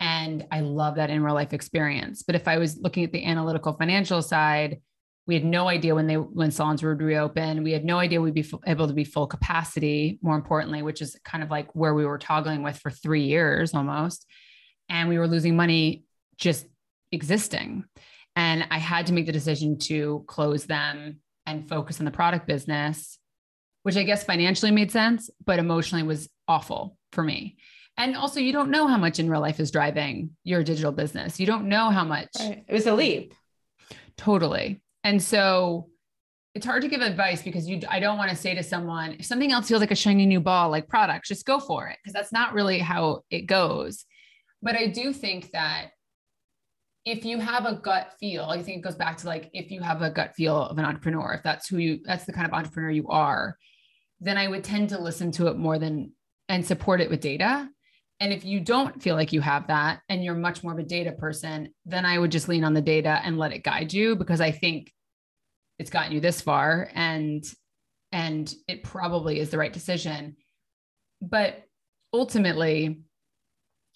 And 0.02 0.48
I 0.52 0.62
love 0.62 0.96
that 0.96 1.12
in 1.12 1.24
real 1.24 1.36
life 1.36 1.54
experience. 1.54 2.24
But 2.24 2.36
if 2.36 2.48
I 2.48 2.58
was 2.58 2.78
looking 2.80 3.04
at 3.04 3.12
the 3.12 3.24
analytical 3.24 3.74
financial 3.74 4.24
side, 4.24 4.82
we 5.28 5.36
had 5.36 5.46
no 5.46 5.68
idea 5.68 5.94
when 5.94 6.08
they 6.08 6.16
when 6.16 6.50
salons 6.50 6.82
would 6.82 7.02
reopen. 7.02 7.64
We 7.64 7.72
had 7.72 7.86
no 7.86 8.00
idea 8.00 8.20
we'd 8.20 8.34
be 8.34 8.42
f- 8.42 8.60
able 8.66 8.88
to 8.88 8.94
be 8.94 9.04
full 9.04 9.28
capacity 9.28 10.18
more 10.24 10.36
importantly 10.36 10.82
which 10.82 11.02
is 11.02 11.16
kind 11.24 11.44
of 11.44 11.52
like 11.52 11.74
where 11.76 11.94
we 11.94 12.06
were 12.06 12.18
toggling 12.18 12.64
with 12.64 12.80
for 12.80 12.90
three 12.90 13.24
years 13.26 13.76
almost. 13.76 14.26
And 14.90 15.08
we 15.08 15.20
were 15.20 15.28
losing 15.28 15.56
money 15.56 16.04
just 16.38 16.66
existing. 17.12 17.86
And 18.36 18.66
i 18.72 18.80
had 18.80 19.08
to 19.08 19.14
make 19.14 19.28
the 19.28 19.32
decision 19.32 19.78
to 19.78 20.24
close 20.28 20.66
them 20.66 21.20
and 21.46 21.70
focus 21.70 22.00
on 22.00 22.06
the 22.06 22.12
product 22.12 22.48
business 22.48 23.20
which 23.84 23.98
i 23.98 24.04
guess 24.04 24.24
financially 24.24 24.72
made 24.72 24.92
sense 24.92 25.30
but 25.46 25.60
emotionally 25.60 26.04
was 26.04 26.30
awful 26.48 26.98
for 27.12 27.24
me 27.24 27.58
And 27.98 28.16
also, 28.16 28.40
you 28.40 28.54
don't 28.54 28.72
know 28.72 28.88
how 28.88 28.98
much 28.98 29.20
in 29.20 29.30
real 29.30 29.42
life 29.42 29.60
is 29.60 29.70
driving 29.70 30.32
your 30.44 30.64
digital 30.64 30.92
business. 30.92 31.40
You 31.40 31.46
don't 31.46 31.68
know 31.68 31.90
how 31.90 32.04
much. 32.04 32.30
Right. 32.40 32.64
It 32.68 32.74
was 32.74 32.88
a 32.88 32.94
leap. 32.94 33.34
Totally. 34.18 34.82
And 35.04 35.22
so 35.22 35.90
it's 36.54 36.66
hard 36.66 36.82
to 36.82 36.88
give 36.88 37.02
advice 37.02 37.42
because 37.42 37.68
you 37.68 37.80
I 37.90 38.00
don't 38.00 38.18
want 38.18 38.30
to 38.30 38.36
say 38.36 38.54
to 38.56 38.64
someone 38.64 39.16
if 39.20 39.26
something 39.26 39.52
else 39.52 39.68
feels 39.68 39.80
like 39.80 39.92
a 39.92 39.96
shiny 39.96 40.26
new 40.26 40.42
ball 40.42 40.70
like 40.70 40.88
products 40.90 41.30
just 41.30 41.46
go 41.46 41.60
for 41.60 41.88
it 41.88 41.98
because 42.02 42.14
that's 42.14 42.34
not 42.34 42.54
really 42.54 42.80
how 42.80 43.22
it 43.30 43.42
goes. 43.42 44.06
But 44.62 44.76
I 44.76 44.88
do 44.88 45.14
think 45.14 45.52
that 45.52 45.92
if 47.04 47.26
you 47.26 47.40
have 47.40 47.66
a 47.66 47.76
gut 47.76 48.14
feel, 48.20 48.44
I 48.44 48.62
think 48.62 48.78
it 48.78 48.82
goes 48.82 48.96
back 48.96 49.18
to 49.18 49.28
like 49.28 49.50
if 49.54 49.72
you 49.72 49.82
have 49.82 50.02
a 50.02 50.10
gut 50.10 50.36
feel 50.36 50.58
of 50.58 50.78
an 50.78 50.86
entrepreneur, 50.86 51.34
if 51.34 51.44
that's 51.44 51.68
who 51.68 51.78
you 51.78 52.00
that's 52.04 52.26
the 52.26 52.34
kind 52.34 52.46
of 52.46 52.54
entrepreneur 52.54 52.92
you 52.92 53.08
are, 53.08 53.58
then 54.20 54.38
I 54.38 54.48
would 54.48 54.64
tend 54.64 54.90
to 54.90 55.00
listen 55.00 55.32
to 55.34 55.48
it 55.48 55.58
more 55.58 55.80
than 55.80 56.12
and 56.48 56.66
support 56.66 57.02
it 57.02 57.10
with 57.10 57.22
data. 57.22 57.70
And 58.22 58.32
if 58.32 58.46
you 58.46 58.60
don't 58.60 59.02
feel 59.02 59.16
like 59.16 59.34
you 59.34 59.42
have 59.42 59.66
that 59.68 60.02
and 60.08 60.24
you're 60.24 60.36
much 60.36 60.64
more 60.64 60.72
of 60.74 60.78
a 60.78 60.84
data 60.84 61.12
person, 61.12 61.74
then 61.86 62.06
I 62.06 62.20
would 62.20 62.32
just 62.32 62.48
lean 62.48 62.64
on 62.64 62.76
the 62.76 62.82
data 62.82 63.20
and 63.24 63.40
let 63.40 63.52
it 63.52 63.64
guide 63.64 63.92
you 63.92 64.16
because 64.16 64.40
I 64.40 64.52
think 64.52 64.94
it's 65.80 65.90
gotten 65.90 66.12
you 66.12 66.20
this 66.20 66.40
far 66.40 66.90
and 66.94 67.44
and 68.12 68.54
it 68.68 68.84
probably 68.84 69.40
is 69.40 69.50
the 69.50 69.58
right 69.58 69.74
decision. 69.74 70.36
But 71.20 71.64
ultimately, 72.14 73.02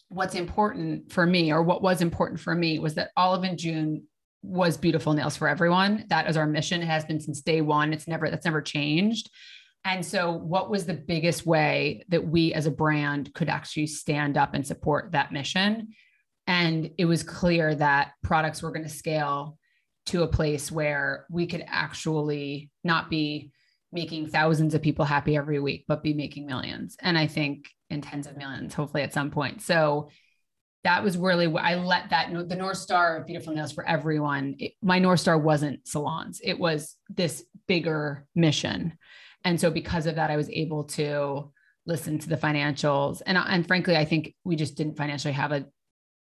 what's 0.10 0.36
important 0.36 1.12
for 1.12 1.28
me 1.28 1.52
or 1.52 1.62
what 1.62 1.84
was 1.84 2.02
important 2.02 2.40
for 2.40 2.56
me 2.56 2.80
was 2.80 2.96
that 2.96 3.12
Olive 3.16 3.44
and 3.44 3.60
June 3.60 4.08
was 4.42 4.76
beautiful 4.76 5.14
nails 5.14 5.38
for 5.38 5.48
everyone. 5.48 6.06
That 6.10 6.28
is 6.28 6.38
our 6.38 6.48
mission. 6.48 6.82
It 6.82 6.88
has 6.88 7.06
been 7.06 7.20
since 7.20 7.42
day 7.42 7.62
one. 7.62 7.94
It's 7.94 8.08
never 8.08 8.32
that's 8.32 8.46
never 8.46 8.62
changed. 8.62 9.30
And 9.86 10.04
so, 10.04 10.32
what 10.32 10.72
was 10.72 10.86
the 10.86 10.96
biggest 10.96 11.46
way 11.46 12.04
that 12.10 12.28
we 12.28 12.54
as 12.54 12.66
a 12.66 12.72
brand 12.72 13.34
could 13.36 13.50
actually 13.50 13.88
stand 13.88 14.36
up 14.36 14.56
and 14.56 14.66
support 14.66 15.12
that 15.12 15.32
mission? 15.32 15.90
And 16.48 16.90
it 16.98 17.06
was 17.06 17.22
clear 17.24 17.74
that 17.76 18.14
products 18.24 18.64
were 18.64 18.72
going 18.72 18.84
to 18.84 18.90
scale 18.90 19.58
to 20.08 20.24
a 20.24 20.28
place 20.28 20.72
where 20.72 21.26
we 21.30 21.46
could 21.48 21.64
actually 21.68 22.72
not 22.84 23.10
be 23.10 23.52
making 23.92 24.28
thousands 24.28 24.74
of 24.74 24.82
people 24.82 25.06
happy 25.06 25.38
every 25.38 25.60
week, 25.60 25.86
but 25.88 26.04
be 26.04 26.14
making 26.14 26.46
millions. 26.46 26.98
And 27.00 27.18
I 27.18 27.28
think 27.28 27.70
in 27.90 28.02
tens 28.02 28.28
of 28.28 28.38
millions, 28.38 28.74
hopefully 28.74 29.04
at 29.04 29.14
some 29.14 29.32
point. 29.32 29.62
So 29.62 30.10
that 30.84 31.04
was 31.04 31.18
really 31.18 31.48
what 31.48 31.64
I 31.64 31.76
let 31.76 32.10
that 32.10 32.32
the 32.48 32.56
North 32.56 32.78
Star 32.78 33.18
of 33.18 33.26
Beautiful 33.26 33.54
Nails 33.54 33.72
for 33.72 33.88
everyone. 33.88 34.56
It, 34.60 34.74
my 34.82 35.00
North 35.00 35.20
Star 35.20 35.38
wasn't 35.38 35.88
salons, 35.88 36.42
it 36.44 36.60
was 36.60 36.96
this 37.10 37.44
bigger 37.68 38.28
mission. 38.36 38.98
And 39.46 39.62
so 39.62 39.72
because 39.72 40.08
of 40.08 40.16
that, 40.16 40.32
I 40.32 40.36
was 40.36 40.50
able 40.50 40.84
to 40.84 41.52
listen 41.86 42.18
to 42.20 42.28
the 42.28 42.36
financials. 42.36 43.22
And, 43.26 43.38
and 43.38 43.66
frankly, 43.66 43.96
I 43.96 44.04
think 44.04 44.36
we 44.44 44.56
just 44.56 44.76
didn't 44.76 44.98
financially 44.98 45.34
have 45.34 45.52
a, 45.52 45.66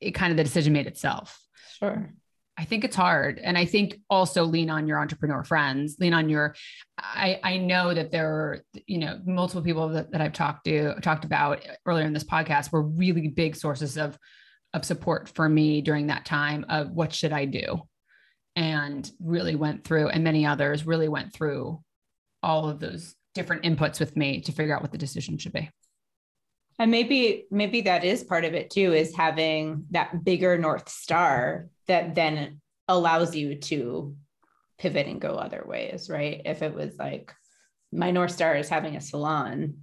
it 0.00 0.12
kind 0.12 0.30
of 0.30 0.38
the 0.38 0.44
decision 0.44 0.72
made 0.72 0.86
itself. 0.86 1.38
Sure. 1.78 2.12
I 2.56 2.64
think 2.64 2.84
it's 2.84 2.96
hard. 2.96 3.38
And 3.38 3.56
I 3.56 3.64
think 3.64 4.00
also 4.10 4.44
lean 4.44 4.68
on 4.70 4.86
your 4.86 4.98
entrepreneur 4.98 5.44
friends, 5.44 5.96
lean 5.98 6.12
on 6.12 6.28
your, 6.28 6.54
I, 6.98 7.40
I 7.42 7.56
know 7.58 7.94
that 7.94 8.10
there 8.10 8.28
are, 8.28 8.64
you 8.86 8.98
know, 8.98 9.18
multiple 9.24 9.62
people 9.62 9.88
that, 9.90 10.10
that 10.12 10.20
I've 10.20 10.32
talked 10.32 10.64
to, 10.64 10.94
talked 11.00 11.24
about 11.24 11.64
earlier 11.86 12.06
in 12.06 12.12
this 12.12 12.24
podcast 12.24 12.72
were 12.72 12.82
really 12.82 13.28
big 13.28 13.56
sources 13.56 13.96
of, 13.96 14.18
of 14.74 14.84
support 14.84 15.28
for 15.28 15.48
me 15.48 15.80
during 15.80 16.08
that 16.08 16.26
time 16.26 16.64
of 16.68 16.90
what 16.90 17.14
should 17.14 17.32
I 17.32 17.44
do? 17.44 17.82
And 18.56 19.10
really 19.20 19.56
went 19.56 19.84
through, 19.84 20.08
and 20.08 20.24
many 20.24 20.44
others 20.44 20.86
really 20.86 21.08
went 21.08 21.32
through 21.32 21.82
all 22.42 22.68
of 22.68 22.80
those 22.80 23.14
different 23.34 23.62
inputs 23.62 24.00
with 24.00 24.16
me 24.16 24.40
to 24.42 24.52
figure 24.52 24.74
out 24.74 24.82
what 24.82 24.92
the 24.92 24.98
decision 24.98 25.38
should 25.38 25.52
be. 25.52 25.70
And 26.78 26.90
maybe 26.90 27.46
maybe 27.50 27.82
that 27.82 28.04
is 28.04 28.24
part 28.24 28.44
of 28.44 28.54
it 28.54 28.70
too 28.70 28.94
is 28.94 29.14
having 29.14 29.84
that 29.90 30.24
bigger 30.24 30.56
north 30.56 30.88
star 30.88 31.68
that 31.86 32.14
then 32.14 32.60
allows 32.88 33.36
you 33.36 33.56
to 33.56 34.16
pivot 34.78 35.06
and 35.06 35.20
go 35.20 35.34
other 35.34 35.62
ways, 35.66 36.08
right? 36.08 36.40
If 36.44 36.62
it 36.62 36.74
was 36.74 36.96
like 36.98 37.34
my 37.92 38.10
north 38.10 38.30
star 38.30 38.56
is 38.56 38.70
having 38.70 38.96
a 38.96 39.00
salon, 39.00 39.76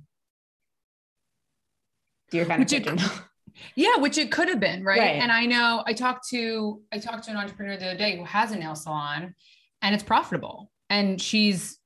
you're 2.31 2.45
kind 2.45 2.59
which 2.59 2.73
of 2.73 2.87
it, 2.87 3.01
yeah, 3.75 3.97
which 3.97 4.17
it 4.17 4.31
could 4.31 4.49
have 4.49 4.59
been, 4.59 4.83
right? 4.83 4.99
right? 4.99 5.21
And 5.21 5.31
I 5.31 5.45
know 5.45 5.83
I 5.85 5.93
talked 5.93 6.27
to 6.29 6.81
I 6.91 6.97
talked 6.97 7.25
to 7.25 7.31
an 7.31 7.37
entrepreneur 7.37 7.77
the 7.77 7.89
other 7.89 7.97
day 7.97 8.17
who 8.17 8.25
has 8.25 8.51
a 8.51 8.57
nail 8.57 8.75
salon 8.75 9.35
and 9.83 9.93
it's 9.93 10.03
profitable 10.03 10.71
and 10.89 11.21
she's 11.21 11.77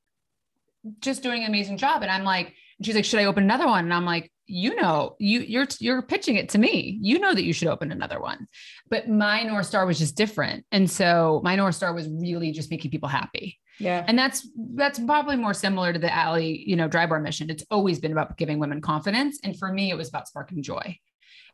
just 1.00 1.24
doing 1.24 1.44
an 1.44 1.50
amazing 1.50 1.78
job. 1.78 2.02
And 2.02 2.12
I'm 2.12 2.24
like, 2.24 2.54
she's 2.84 2.96
like, 2.96 3.06
should 3.06 3.20
I 3.20 3.26
open 3.26 3.44
another 3.44 3.68
one? 3.68 3.86
And 3.86 3.94
I'm 3.94 4.06
like, 4.06 4.32
you 4.48 4.76
know, 4.76 5.16
you 5.18 5.40
you're 5.40 5.68
you're 5.80 6.02
pitching 6.02 6.36
it 6.36 6.50
to 6.50 6.58
me. 6.58 7.00
You 7.02 7.20
know 7.20 7.34
that 7.34 7.44
you 7.44 7.54
should 7.54 7.70
open 7.70 7.92
another 7.92 8.20
one. 8.20 8.48
But 8.90 9.08
my 9.08 9.44
North 9.44 9.66
Star 9.66 9.86
was 9.86 9.98
just 9.98 10.18
different. 10.18 10.66
And 10.72 10.90
so 10.90 11.42
my 11.44 11.56
North 11.56 11.76
Star 11.76 11.94
was 11.94 12.10
really 12.10 12.52
just 12.52 12.70
making 12.70 12.92
people 12.92 13.08
happy. 13.08 13.60
Yeah. 13.80 14.04
And 14.06 14.20
that's 14.20 14.48
that's 14.76 15.00
probably 15.00 15.38
more 15.38 15.54
similar 15.54 15.94
to 15.94 16.00
the 16.00 16.14
Alli, 16.14 16.64
you 16.68 16.76
know, 16.76 16.90
Drybar 16.90 17.22
mission. 17.22 17.50
It's 17.50 17.64
always 17.72 18.00
been 18.00 18.12
about 18.12 18.38
giving 18.38 18.60
women 18.60 18.82
confidence. 18.82 19.40
And 19.44 19.58
for 19.58 19.72
me, 19.72 19.90
it 19.90 19.96
was 19.96 20.10
about 20.10 20.28
sparking 20.28 20.62
joy. 20.62 20.98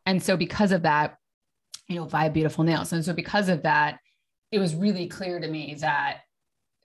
And 0.06 0.22
so 0.22 0.36
because 0.36 0.72
of 0.72 0.82
that, 0.84 1.18
you 1.88 1.96
know, 1.98 2.06
via 2.06 2.32
beautiful 2.32 2.64
nails. 2.64 2.94
And 2.94 3.06
so 3.06 3.14
because 3.14 3.48
of 3.48 3.64
that, 3.64 4.00
it 4.52 4.60
was 4.60 4.74
really 4.74 5.08
clear 5.08 5.40
to 5.40 5.48
me 5.48 5.78
that 5.82 6.22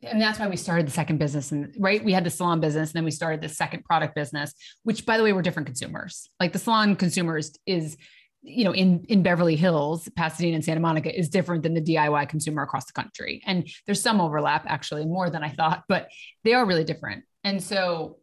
and 0.02 0.20
that's 0.20 0.38
why 0.38 0.48
we 0.48 0.56
started 0.56 0.86
the 0.86 0.92
second 0.92 1.18
business 1.18 1.52
and 1.52 1.74
right? 1.78 2.04
We 2.04 2.12
had 2.12 2.24
the 2.24 2.30
salon 2.30 2.60
business 2.60 2.90
and 2.90 2.94
then 2.94 3.04
we 3.04 3.10
started 3.10 3.40
the 3.40 3.48
second 3.48 3.84
product 3.84 4.14
business 4.14 4.54
which 4.82 5.06
by 5.06 5.16
the 5.16 5.24
way 5.24 5.32
were 5.32 5.42
different 5.42 5.66
consumers. 5.66 6.28
Like 6.40 6.52
the 6.52 6.58
salon 6.58 6.96
consumers 6.96 7.56
is 7.66 7.96
you 8.42 8.64
know 8.64 8.74
in 8.74 9.04
in 9.08 9.22
beverly 9.22 9.54
hills 9.54 10.08
pasadena 10.16 10.56
and 10.56 10.64
santa 10.64 10.80
monica 10.80 11.16
is 11.16 11.28
different 11.28 11.62
than 11.62 11.74
the 11.74 11.80
diy 11.80 12.28
consumer 12.28 12.62
across 12.62 12.86
the 12.86 12.92
country. 12.92 13.42
And 13.46 13.68
there's 13.86 14.02
some 14.02 14.20
overlap 14.20 14.64
actually 14.66 15.04
more 15.04 15.30
than 15.30 15.44
i 15.44 15.50
thought 15.50 15.84
but 15.88 16.08
they 16.44 16.54
are 16.54 16.66
really 16.66 16.84
different. 16.84 17.24
And 17.44 17.62
so 17.62 18.18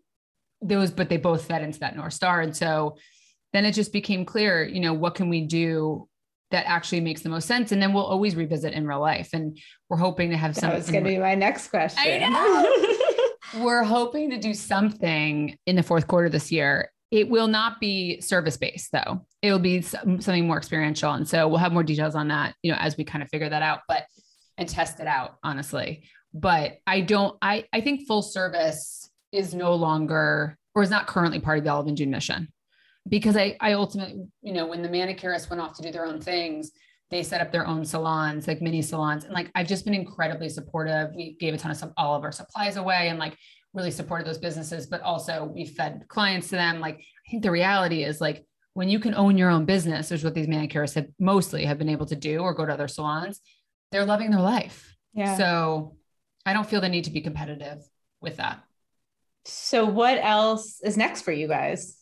those 0.61 0.91
but 0.91 1.07
they 1.09 1.17
both 1.17 1.45
fed 1.45 1.61
into 1.61 1.79
that 1.79 1.95
north 1.95 2.13
star. 2.13 2.41
And 2.41 2.55
so 2.55 2.97
then 3.53 3.65
it 3.65 3.71
just 3.71 3.93
became 3.93 4.25
clear 4.25 4.63
you 4.63 4.81
know 4.81 4.93
what 4.93 5.15
can 5.15 5.29
we 5.29 5.41
do 5.41 6.07
that 6.51 6.65
actually 6.67 7.01
makes 7.01 7.21
the 7.21 7.29
most 7.29 7.47
sense. 7.47 7.71
And 7.71 7.81
then 7.81 7.93
we'll 7.93 8.05
always 8.05 8.35
revisit 8.35 8.73
in 8.73 8.87
real 8.87 8.99
life. 8.99 9.29
And 9.33 9.57
we're 9.89 9.97
hoping 9.97 10.31
to 10.31 10.37
have 10.37 10.55
some. 10.55 10.71
That's 10.71 10.89
going 10.89 11.03
to 11.03 11.09
be 11.09 11.17
my 11.17 11.35
next 11.35 11.67
question. 11.67 12.01
I 12.03 12.29
know. 12.29 13.63
we're 13.63 13.83
hoping 13.83 14.31
to 14.31 14.37
do 14.37 14.53
something 14.53 15.57
in 15.65 15.75
the 15.75 15.83
fourth 15.83 16.07
quarter 16.07 16.29
this 16.29 16.51
year. 16.51 16.91
It 17.11 17.29
will 17.29 17.47
not 17.47 17.79
be 17.79 18.21
service 18.21 18.57
based 18.57 18.91
though. 18.91 19.25
It 19.41 19.51
will 19.51 19.59
be 19.59 19.81
something 19.81 20.45
more 20.45 20.57
experiential. 20.57 21.13
And 21.13 21.27
so 21.27 21.47
we'll 21.47 21.57
have 21.57 21.73
more 21.73 21.83
details 21.83 22.15
on 22.15 22.27
that, 22.27 22.55
you 22.61 22.71
know, 22.71 22.77
as 22.79 22.97
we 22.97 23.03
kind 23.03 23.23
of 23.23 23.29
figure 23.29 23.49
that 23.49 23.63
out, 23.63 23.81
but 23.87 24.05
and 24.57 24.69
test 24.69 24.99
it 24.99 25.07
out, 25.07 25.37
honestly. 25.43 26.03
But 26.33 26.77
I 26.85 27.01
don't, 27.01 27.35
I, 27.41 27.65
I 27.73 27.81
think 27.81 28.07
full 28.07 28.21
service 28.21 29.09
is 29.31 29.55
no 29.55 29.73
longer 29.73 30.57
or 30.75 30.83
is 30.83 30.91
not 30.91 31.07
currently 31.07 31.39
part 31.39 31.57
of 31.57 31.63
the 31.63 31.71
Olive 31.71 31.87
and 31.87 31.97
June 31.97 32.11
mission 32.11 32.49
because 33.07 33.37
I, 33.37 33.55
I 33.59 33.73
ultimately, 33.73 34.25
you 34.41 34.53
know, 34.53 34.67
when 34.67 34.81
the 34.81 34.89
manicurists 34.89 35.49
went 35.49 35.61
off 35.61 35.75
to 35.77 35.81
do 35.81 35.91
their 35.91 36.05
own 36.05 36.19
things, 36.21 36.71
they 37.09 37.23
set 37.23 37.41
up 37.41 37.51
their 37.51 37.65
own 37.65 37.85
salons, 37.85 38.47
like 38.47 38.61
mini 38.61 38.81
salons. 38.81 39.23
And 39.23 39.33
like, 39.33 39.49
I've 39.55 39.67
just 39.67 39.85
been 39.85 39.95
incredibly 39.95 40.49
supportive. 40.49 41.09
We 41.15 41.35
gave 41.39 41.53
a 41.53 41.57
ton 41.57 41.71
of 41.71 41.93
all 41.97 42.15
of 42.15 42.23
our 42.23 42.31
supplies 42.31 42.77
away 42.77 43.09
and 43.09 43.17
like 43.17 43.35
really 43.73 43.91
supported 43.91 44.27
those 44.27 44.37
businesses, 44.37 44.85
but 44.85 45.01
also 45.01 45.45
we 45.45 45.65
fed 45.65 46.05
clients 46.07 46.49
to 46.49 46.55
them. 46.55 46.79
Like, 46.79 46.97
I 46.97 47.31
think 47.31 47.43
the 47.43 47.51
reality 47.51 48.03
is 48.03 48.21
like, 48.21 48.45
when 48.73 48.89
you 48.89 48.99
can 48.99 49.15
own 49.15 49.37
your 49.37 49.49
own 49.49 49.65
business, 49.65 50.11
which 50.11 50.19
is 50.19 50.23
what 50.23 50.35
these 50.35 50.47
manicurists 50.47 50.93
have 50.93 51.07
mostly 51.19 51.65
have 51.65 51.79
been 51.79 51.89
able 51.89 52.05
to 52.05 52.15
do 52.15 52.39
or 52.39 52.53
go 52.53 52.65
to 52.65 52.73
other 52.73 52.87
salons, 52.87 53.41
they're 53.91 54.05
loving 54.05 54.29
their 54.29 54.39
life. 54.39 54.95
Yeah. 55.13 55.35
So 55.35 55.97
I 56.45 56.53
don't 56.53 56.69
feel 56.69 56.79
the 56.79 56.89
need 56.89 57.05
to 57.05 57.11
be 57.11 57.21
competitive 57.21 57.79
with 58.21 58.37
that. 58.37 58.63
So 59.45 59.85
what 59.85 60.19
else 60.21 60.79
is 60.83 60.95
next 60.95 61.23
for 61.23 61.31
you 61.31 61.47
guys? 61.47 61.98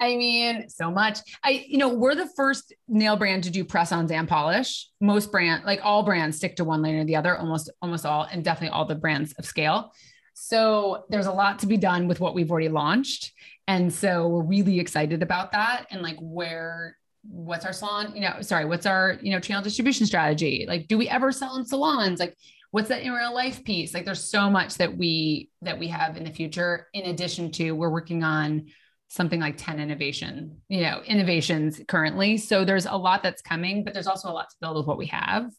I 0.00 0.16
mean, 0.16 0.68
so 0.68 0.90
much. 0.90 1.20
I, 1.42 1.64
you 1.66 1.78
know, 1.78 1.88
we're 1.88 2.14
the 2.14 2.28
first 2.36 2.74
nail 2.88 3.16
brand 3.16 3.44
to 3.44 3.50
do 3.50 3.64
press-ons 3.64 4.10
and 4.10 4.28
polish. 4.28 4.88
Most 5.00 5.30
brand, 5.30 5.64
like 5.64 5.80
all 5.82 6.02
brands, 6.02 6.36
stick 6.36 6.56
to 6.56 6.64
one 6.64 6.82
lane 6.82 6.96
or 6.96 7.04
the 7.04 7.16
other. 7.16 7.38
Almost, 7.38 7.70
almost 7.80 8.04
all, 8.04 8.24
and 8.30 8.44
definitely 8.44 8.74
all 8.74 8.84
the 8.84 8.96
brands 8.96 9.32
of 9.34 9.46
scale. 9.46 9.92
So 10.34 11.04
there's 11.10 11.26
a 11.26 11.32
lot 11.32 11.60
to 11.60 11.66
be 11.66 11.76
done 11.76 12.08
with 12.08 12.18
what 12.18 12.34
we've 12.34 12.50
already 12.50 12.68
launched, 12.68 13.32
and 13.68 13.92
so 13.92 14.26
we're 14.26 14.42
really 14.42 14.80
excited 14.80 15.22
about 15.22 15.52
that. 15.52 15.86
And 15.92 16.02
like, 16.02 16.16
where, 16.20 16.98
what's 17.22 17.64
our 17.64 17.72
salon? 17.72 18.12
You 18.16 18.22
know, 18.22 18.40
sorry, 18.40 18.64
what's 18.64 18.84
our 18.84 19.16
you 19.22 19.30
know 19.30 19.38
channel 19.38 19.62
distribution 19.62 20.06
strategy? 20.06 20.64
Like, 20.66 20.88
do 20.88 20.98
we 20.98 21.08
ever 21.08 21.30
sell 21.30 21.56
in 21.56 21.64
salons? 21.64 22.18
Like, 22.18 22.36
what's 22.72 22.88
that 22.88 23.02
in 23.02 23.12
real 23.12 23.32
life 23.32 23.62
piece? 23.62 23.94
Like, 23.94 24.04
there's 24.04 24.28
so 24.28 24.50
much 24.50 24.74
that 24.74 24.96
we 24.98 25.50
that 25.62 25.78
we 25.78 25.86
have 25.86 26.16
in 26.16 26.24
the 26.24 26.30
future. 26.30 26.88
In 26.94 27.04
addition 27.06 27.52
to, 27.52 27.70
we're 27.70 27.88
working 27.90 28.24
on 28.24 28.66
something 29.14 29.38
like 29.38 29.56
10 29.56 29.78
innovation, 29.78 30.60
you 30.68 30.80
know, 30.80 31.00
innovations 31.06 31.80
currently. 31.86 32.36
So 32.36 32.64
there's 32.64 32.86
a 32.86 32.96
lot 32.96 33.22
that's 33.22 33.42
coming, 33.42 33.84
but 33.84 33.94
there's 33.94 34.08
also 34.08 34.28
a 34.28 34.32
lot 34.32 34.50
to 34.50 34.56
build 34.60 34.76
with 34.76 34.86
what 34.86 34.98
we 34.98 35.06
have. 35.06 35.52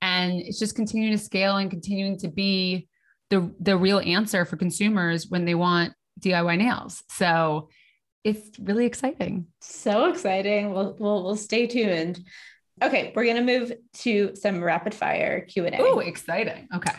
And 0.00 0.32
it's 0.40 0.58
just 0.58 0.74
continuing 0.74 1.12
to 1.12 1.22
scale 1.22 1.58
and 1.58 1.70
continuing 1.70 2.18
to 2.20 2.28
be 2.28 2.88
the 3.28 3.52
the 3.60 3.76
real 3.76 3.98
answer 3.98 4.44
for 4.44 4.56
consumers 4.56 5.26
when 5.28 5.44
they 5.44 5.54
want 5.54 5.92
DIY 6.22 6.58
nails. 6.58 7.02
So 7.10 7.68
it's 8.24 8.58
really 8.58 8.86
exciting. 8.86 9.46
So 9.60 10.06
exciting. 10.06 10.72
We'll, 10.72 10.96
we'll, 10.98 11.22
we'll 11.22 11.36
stay 11.36 11.66
tuned. 11.66 12.24
Okay, 12.82 13.12
we're 13.14 13.24
going 13.24 13.36
to 13.36 13.58
move 13.58 13.72
to 13.98 14.34
some 14.34 14.62
rapid 14.62 14.94
fire 14.94 15.42
Q&A. 15.42 15.76
Oh, 15.78 16.00
exciting. 16.00 16.66
Okay. 16.74 16.92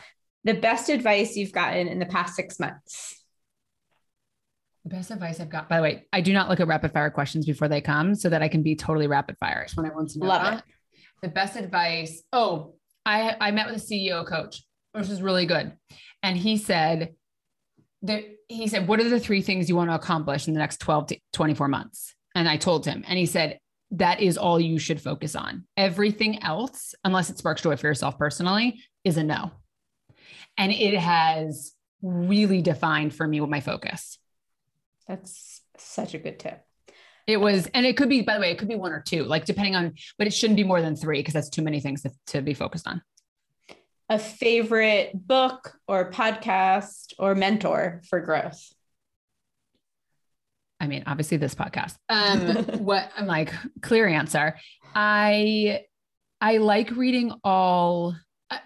The 0.43 0.53
best 0.53 0.89
advice 0.89 1.35
you've 1.35 1.51
gotten 1.51 1.87
in 1.87 1.99
the 1.99 2.05
past 2.05 2.35
six 2.35 2.59
months. 2.59 3.16
Best 4.87 5.11
advice 5.11 5.39
I've 5.39 5.49
got, 5.49 5.67
by 5.67 5.77
the 5.77 5.83
way, 5.83 6.05
I 6.13 6.21
do 6.21 6.33
not 6.33 6.49
look 6.49 6.59
at 6.59 6.67
rapid 6.67 6.93
fire 6.93 7.09
questions 7.09 7.45
before 7.45 7.67
they 7.67 7.81
come 7.81 8.15
so 8.15 8.29
that 8.29 8.41
I 8.41 8.47
can 8.47 8.63
be 8.63 8.75
totally 8.75 9.07
rapid 9.07 9.37
fire. 9.37 9.61
It's 9.61 9.75
when 9.75 9.85
everyone's 9.85 10.15
Love 10.15 10.41
that. 10.41 10.59
it. 10.59 10.63
The 11.21 11.27
best 11.29 11.55
advice. 11.57 12.23
Oh, 12.31 12.75
I, 13.05 13.35
I 13.39 13.51
met 13.51 13.67
with 13.67 13.75
a 13.75 13.79
CEO 13.85 14.25
coach, 14.25 14.63
which 14.93 15.07
was 15.07 15.21
really 15.21 15.45
good. 15.45 15.73
And 16.23 16.37
he 16.37 16.57
said, 16.57 17.15
that 18.03 18.23
he 18.47 18.67
said, 18.67 18.87
what 18.87 18.99
are 18.99 19.09
the 19.09 19.19
three 19.19 19.41
things 19.41 19.67
you 19.67 19.75
want 19.75 19.89
to 19.89 19.95
accomplish 19.95 20.47
in 20.47 20.53
the 20.53 20.59
next 20.59 20.77
12 20.77 21.07
to 21.07 21.19
24 21.33 21.67
months? 21.67 22.15
And 22.35 22.47
I 22.47 22.57
told 22.57 22.85
him, 22.85 23.03
and 23.07 23.17
he 23.17 23.25
said, 23.25 23.59
that 23.91 24.21
is 24.21 24.37
all 24.37 24.59
you 24.59 24.79
should 24.79 25.01
focus 25.01 25.35
on. 25.35 25.65
Everything 25.75 26.43
else, 26.43 26.93
unless 27.03 27.29
it 27.29 27.37
sparks 27.37 27.61
joy 27.61 27.75
for 27.77 27.87
yourself 27.87 28.17
personally, 28.17 28.81
is 29.03 29.17
a 29.17 29.23
no. 29.23 29.51
And 30.57 30.71
it 30.71 30.97
has 30.97 31.73
really 32.01 32.61
defined 32.61 33.15
for 33.15 33.27
me 33.27 33.41
what 33.41 33.49
my 33.49 33.61
focus. 33.61 34.19
That's 35.07 35.61
such 35.77 36.13
a 36.13 36.19
good 36.19 36.39
tip. 36.39 36.61
It 37.27 37.37
was, 37.41 37.67
and 37.73 37.85
it 37.85 37.97
could 37.97 38.09
be, 38.09 38.21
by 38.21 38.35
the 38.35 38.39
way, 38.39 38.51
it 38.51 38.57
could 38.57 38.69
be 38.69 38.75
one 38.75 38.93
or 38.93 39.01
two, 39.01 39.23
like 39.23 39.45
depending 39.45 39.75
on, 39.75 39.95
but 40.17 40.27
it 40.27 40.33
shouldn't 40.33 40.55
be 40.55 40.63
more 40.63 40.81
than 40.81 40.95
three 40.95 41.19
because 41.19 41.33
that's 41.33 41.49
too 41.49 41.61
many 41.61 41.81
things 41.81 42.03
to, 42.03 42.11
to 42.27 42.41
be 42.41 42.53
focused 42.53 42.87
on. 42.87 43.01
A 44.09 44.17
favorite 44.17 45.11
book 45.13 45.73
or 45.87 46.09
podcast 46.11 47.13
or 47.19 47.35
mentor 47.35 48.01
for 48.09 48.21
growth. 48.21 48.71
I 50.79 50.87
mean, 50.87 51.03
obviously 51.05 51.37
this 51.37 51.55
podcast. 51.55 51.95
Um, 52.07 52.63
what 52.83 53.11
I'm 53.17 53.25
like, 53.25 53.53
clear 53.81 54.07
answer. 54.07 54.57
I 54.95 55.81
I 56.39 56.57
like 56.57 56.91
reading 56.91 57.33
all. 57.43 58.15
I, 58.49 58.59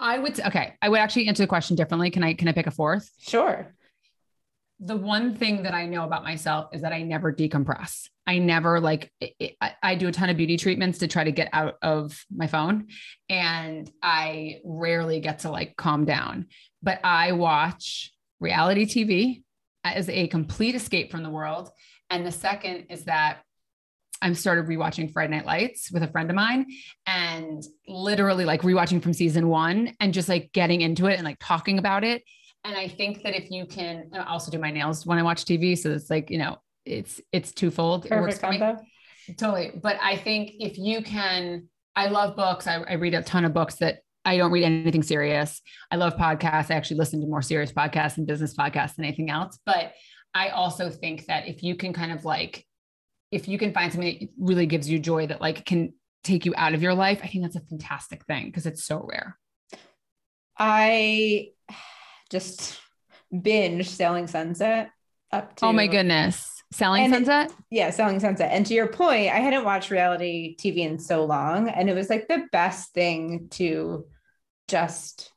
I 0.00 0.18
would 0.18 0.40
okay. 0.40 0.74
I 0.80 0.88
would 0.88 0.98
actually 1.00 1.28
answer 1.28 1.42
the 1.42 1.48
question 1.48 1.76
differently. 1.76 2.10
Can 2.10 2.24
I 2.24 2.34
can 2.34 2.48
I 2.48 2.52
pick 2.52 2.66
a 2.66 2.70
fourth? 2.70 3.10
Sure. 3.20 3.74
The 4.80 4.96
one 4.96 5.34
thing 5.34 5.62
that 5.62 5.72
I 5.72 5.86
know 5.86 6.04
about 6.04 6.22
myself 6.22 6.68
is 6.74 6.82
that 6.82 6.92
I 6.92 7.02
never 7.02 7.32
decompress. 7.32 8.08
I 8.26 8.38
never 8.38 8.78
like 8.80 9.10
it, 9.20 9.56
I, 9.60 9.74
I 9.82 9.94
do 9.94 10.08
a 10.08 10.12
ton 10.12 10.28
of 10.28 10.36
beauty 10.36 10.56
treatments 10.56 10.98
to 10.98 11.08
try 11.08 11.24
to 11.24 11.32
get 11.32 11.48
out 11.52 11.76
of 11.80 12.24
my 12.34 12.46
phone, 12.46 12.88
and 13.28 13.90
I 14.02 14.60
rarely 14.64 15.20
get 15.20 15.40
to 15.40 15.50
like 15.50 15.76
calm 15.76 16.04
down. 16.04 16.46
But 16.82 17.00
I 17.04 17.32
watch 17.32 18.12
reality 18.40 18.84
TV 18.84 19.42
as 19.84 20.08
a 20.08 20.26
complete 20.26 20.74
escape 20.74 21.10
from 21.10 21.22
the 21.22 21.30
world. 21.30 21.70
And 22.10 22.26
the 22.26 22.32
second 22.32 22.86
is 22.90 23.04
that 23.04 23.38
I'm 24.22 24.34
started 24.34 24.66
rewatching 24.66 25.12
Friday 25.12 25.36
Night 25.36 25.46
Lights 25.46 25.90
with 25.92 26.02
a 26.02 26.08
friend 26.08 26.30
of 26.30 26.36
mine 26.36 26.66
and 27.06 27.62
literally 27.86 28.44
like 28.44 28.62
rewatching 28.62 29.02
from 29.02 29.12
season 29.12 29.48
one 29.48 29.94
and 30.00 30.14
just 30.14 30.28
like 30.28 30.52
getting 30.52 30.80
into 30.80 31.06
it 31.06 31.14
and 31.14 31.24
like 31.24 31.36
talking 31.40 31.78
about 31.78 32.02
it. 32.02 32.22
And 32.66 32.76
I 32.76 32.88
think 32.88 33.22
that 33.22 33.36
if 33.36 33.50
you 33.50 33.64
can 33.64 34.10
I 34.12 34.24
also 34.24 34.50
do 34.50 34.58
my 34.58 34.72
nails 34.72 35.06
when 35.06 35.18
I 35.18 35.22
watch 35.22 35.44
TV. 35.44 35.78
So 35.78 35.92
it's 35.92 36.10
like, 36.10 36.30
you 36.30 36.38
know, 36.38 36.58
it's 36.84 37.20
it's 37.32 37.52
twofold. 37.52 38.06
It 38.06 38.10
works 38.10 38.38
Perfect 38.38 38.52
me. 38.52 38.58
combo. 38.58 38.82
Totally. 39.36 39.72
But 39.80 39.98
I 40.02 40.16
think 40.16 40.52
if 40.58 40.76
you 40.76 41.02
can, 41.02 41.68
I 41.94 42.08
love 42.08 42.36
books. 42.36 42.66
I, 42.66 42.82
I 42.82 42.94
read 42.94 43.14
a 43.14 43.22
ton 43.22 43.44
of 43.44 43.54
books 43.54 43.76
that 43.76 44.00
I 44.24 44.36
don't 44.36 44.50
read 44.50 44.64
anything 44.64 45.04
serious. 45.04 45.62
I 45.90 45.96
love 45.96 46.16
podcasts. 46.16 46.70
I 46.70 46.74
actually 46.74 46.98
listen 46.98 47.20
to 47.20 47.26
more 47.28 47.42
serious 47.42 47.72
podcasts 47.72 48.16
and 48.16 48.26
business 48.26 48.56
podcasts 48.56 48.96
than 48.96 49.04
anything 49.04 49.30
else. 49.30 49.58
But 49.64 49.92
I 50.34 50.48
also 50.48 50.90
think 50.90 51.26
that 51.26 51.46
if 51.46 51.62
you 51.62 51.76
can 51.76 51.92
kind 51.92 52.10
of 52.10 52.24
like, 52.24 52.66
if 53.30 53.46
you 53.46 53.58
can 53.58 53.72
find 53.72 53.92
something 53.92 54.18
that 54.20 54.28
really 54.38 54.66
gives 54.66 54.90
you 54.90 54.98
joy 54.98 55.28
that 55.28 55.40
like 55.40 55.64
can 55.64 55.94
take 56.24 56.44
you 56.44 56.52
out 56.56 56.74
of 56.74 56.82
your 56.82 56.94
life, 56.94 57.20
I 57.22 57.28
think 57.28 57.44
that's 57.44 57.56
a 57.56 57.60
fantastic 57.60 58.24
thing 58.26 58.46
because 58.46 58.66
it's 58.66 58.84
so 58.84 59.06
rare. 59.08 59.38
I 60.58 61.50
just 62.30 62.78
binge 63.42 63.88
Selling 63.88 64.26
Sunset 64.26 64.90
up 65.32 65.56
to 65.56 65.66
Oh 65.66 65.72
my 65.72 65.86
goodness. 65.86 66.50
Selling 66.72 67.04
And 67.04 67.12
it- 67.12 67.16
Sunset? 67.26 67.52
yeah, 67.70 67.90
Selling 67.90 68.20
Sunset. 68.20 68.50
And 68.52 68.66
to 68.66 68.74
your 68.74 68.88
point, 68.88 69.32
I 69.32 69.38
hadn't 69.38 69.64
watched 69.64 69.90
reality 69.90 70.56
TV 70.56 70.78
in 70.78 70.98
so 70.98 71.24
long, 71.24 71.68
and 71.68 71.88
it 71.88 71.94
was 71.94 72.10
like 72.10 72.28
the 72.28 72.44
best 72.52 72.92
thing 72.92 73.48
to 73.50 74.06
just 74.68 75.30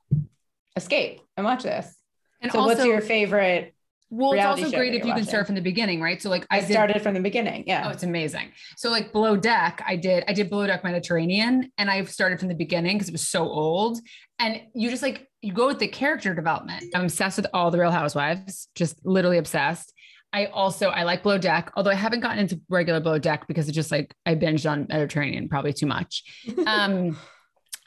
escape 0.76 1.22
and 1.38 1.46
watch 1.46 1.64
this. 1.64 1.96
and 2.42 2.52
so, 2.52 2.60
also, 2.60 2.74
what's 2.76 2.86
your 2.86 3.02
favorite? 3.02 3.76
Well, 4.12 4.32
it's 4.32 4.43
also 4.43 4.72
great 4.72 4.95
if 4.95 5.05
you 5.05 5.14
can 5.14 5.24
start 5.24 5.45
from 5.45 5.55
the 5.55 5.62
beginning, 5.62 6.01
right? 6.01 6.22
So 6.22 6.30
like 6.30 6.45
I 6.49 6.57
I, 6.57 6.60
did 6.62 6.72
started 6.72 7.01
from 7.01 7.14
the 7.14 7.20
beginning. 7.20 7.64
Yeah. 7.68 7.84
Oh, 7.86 7.89
it's 7.91 8.03
amazing. 8.03 8.51
So 8.76 8.89
like 8.89 9.12
Below 9.12 9.38
Deck, 9.38 9.84
I 9.86 9.95
did 9.95 10.24
I 10.28 10.34
did 10.34 10.49
Below 10.49 10.66
Deck 10.68 10.84
Mediterranean 10.84 11.72
and 11.78 11.91
I 11.91 12.03
started 12.05 12.39
from 12.39 12.47
the 12.47 12.55
beginning 12.55 12.97
because 12.97 13.10
it 13.10 13.12
was 13.12 13.28
so 13.28 13.43
old. 13.43 13.99
And 14.39 14.62
you 14.74 14.89
just 14.89 15.03
like 15.03 15.28
you 15.41 15.53
go 15.53 15.68
with 15.68 15.80
the 15.80 15.88
character 15.88 16.34
development. 16.34 16.86
I'm 16.95 17.03
obsessed 17.03 17.38
with 17.38 17.47
all 17.53 17.70
the 17.70 17.80
Real 17.80 17.91
Housewives, 17.91 18.68
just 18.74 18.99
literally 19.05 19.38
obsessed. 19.38 19.93
I 20.34 20.45
also 20.47 20.89
I 20.89 21.03
like 21.03 21.22
Below 21.22 21.38
Deck, 21.38 21.72
although 21.76 21.91
I 21.91 21.95
haven't 21.95 22.22
gotten 22.22 22.39
into 22.39 22.60
regular 22.68 22.99
Below 22.99 23.20
Deck 23.20 23.47
because 23.47 23.68
it's 23.68 23.76
just 23.76 23.91
like 23.91 24.16
I 24.26 24.34
binged 24.34 24.70
on 24.70 24.88
Mediterranean 24.89 25.49
probably 25.49 25.74
too 25.74 25.88
much. 25.88 26.24
Um, 26.66 27.18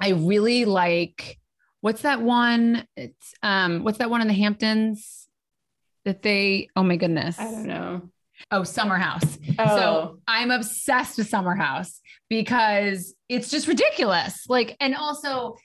I 0.00 0.10
really 0.10 0.64
like 0.64 1.38
what's 1.80 2.02
that 2.02 2.22
one? 2.22 2.86
It's 2.96 3.34
um, 3.42 3.82
what's 3.82 3.98
that 3.98 4.08
one 4.08 4.20
in 4.20 4.28
the 4.28 4.34
Hamptons 4.34 5.28
that 6.05 6.22
they? 6.22 6.68
Oh 6.76 6.82
my 6.82 6.96
goodness! 6.96 7.38
I 7.38 7.44
don't 7.44 7.66
know. 7.66 8.03
Oh, 8.50 8.64
Summer 8.64 8.96
House. 8.98 9.38
Oh, 9.59 9.76
So 9.76 10.18
I'm 10.26 10.50
obsessed 10.50 11.18
with 11.18 11.28
Summer 11.28 11.55
House 11.55 12.00
because 12.28 13.14
it's 13.28 13.50
just 13.50 13.68
ridiculous. 13.68 14.46
Like, 14.48 14.76
and 14.80 14.94
also 14.94 15.57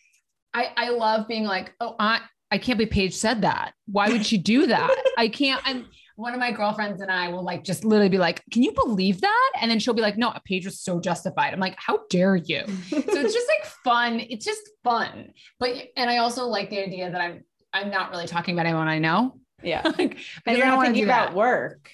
I 0.54 0.70
I 0.76 0.90
love 0.90 1.28
being 1.28 1.44
like, 1.46 1.74
oh, 1.80 1.96
I 2.00 2.22
I 2.52 2.58
can't 2.58 2.78
believe 2.78 2.92
Paige 2.92 3.16
said 3.16 3.42
that. 3.42 3.74
Why 3.88 4.10
would 4.10 4.26
she 4.26 4.38
do 4.38 4.68
that? 4.68 4.96
I 5.18 5.28
can't. 5.28 5.62
And 5.66 5.86
one 6.16 6.34
of 6.34 6.40
my 6.40 6.52
girlfriends 6.52 7.02
and 7.02 7.12
I 7.12 7.28
will 7.28 7.44
like 7.44 7.64
just 7.64 7.84
literally 7.86 8.10
be 8.10 8.18
like, 8.18 8.42
can 8.52 8.64
you 8.64 8.72
believe 8.72 9.22
that? 9.22 9.52
And 9.62 9.70
then 9.70 9.80
she'll 9.80 9.94
be 9.94 10.02
like, 10.02 10.18
no, 10.18 10.34
Paige 10.46 10.66
was 10.66 10.80
so 10.80 11.00
justified. 11.00 11.54
I'm 11.54 11.60
like, 11.60 11.76
how 11.78 12.00
dare 12.10 12.36
you? 12.36 12.64
So 12.90 13.22
it's 13.22 13.34
just 13.34 13.48
like 13.48 13.66
fun. 13.84 14.20
It's 14.30 14.46
just 14.46 14.62
fun. 14.84 15.32
But 15.60 15.72
and 15.96 16.10
I 16.10 16.18
also 16.18 16.46
like 16.46 16.70
the 16.70 16.80
idea 16.84 17.12
that 17.12 17.22
I'm 17.22 17.44
I'm 17.74 17.90
not 17.90 18.12
really 18.12 18.28
talking 18.28 18.56
about 18.56 18.66
anyone 18.66 18.88
I 18.88 19.00
know. 19.00 19.40
Yeah. 19.64 19.82
like, 19.98 20.18
And 20.46 20.58
you're 20.58 20.68
don't 20.68 20.84
thinking 20.84 21.04
about 21.04 21.30
that. 21.30 21.36
work. 21.36 21.90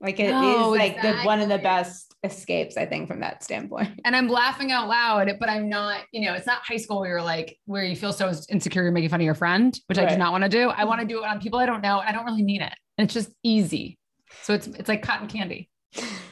Like 0.00 0.18
it 0.18 0.26
is 0.26 0.32
No, 0.32 0.70
like 0.70 1.02
the 1.02 1.14
one 1.22 1.40
of 1.40 1.50
the 1.50 1.58
best 1.58 2.14
escapes, 2.24 2.78
I 2.78 2.86
think, 2.86 3.06
from 3.06 3.20
that 3.20 3.44
standpoint. 3.44 4.00
and 4.04 4.16
I'm 4.16 4.28
laughing 4.28 4.72
out 4.72 4.88
loud, 4.88 5.30
but 5.38 5.50
I'm 5.50 5.68
not, 5.68 6.00
you 6.12 6.22
know, 6.22 6.34
it's 6.34 6.46
not 6.46 6.62
high 6.62 6.78
school 6.78 7.00
where 7.00 7.10
you're 7.10 7.22
like, 7.22 7.58
where 7.66 7.84
you 7.84 7.94
feel 7.94 8.12
so 8.12 8.32
insecure, 8.48 8.82
you're 8.82 8.92
making 8.92 9.10
fun 9.10 9.20
of 9.20 9.24
your 9.24 9.34
friend, 9.34 9.78
which 9.86 9.98
I 9.98 10.06
do 10.06 10.16
not 10.16 10.32
want 10.32 10.44
to 10.44 10.48
do. 10.48 10.70
I 10.70 10.74
mm-hmm. 10.74 10.88
want 10.88 11.00
to 11.02 11.06
do 11.06 11.22
it 11.22 11.26
on 11.26 11.40
people 11.40 11.58
I 11.58 11.66
don't 11.66 11.82
know. 11.82 11.98
I 11.98 12.12
don't 12.12 12.24
really 12.24 12.42
mean 12.42 12.62
it. 12.62 12.72
And 12.96 13.04
it's 13.04 13.14
just 13.14 13.30
easy. 13.42 13.98
So 14.42 14.54
it's, 14.54 14.66
it's 14.66 14.88
like 14.88 15.02
cotton 15.02 15.28
candy. 15.28 15.68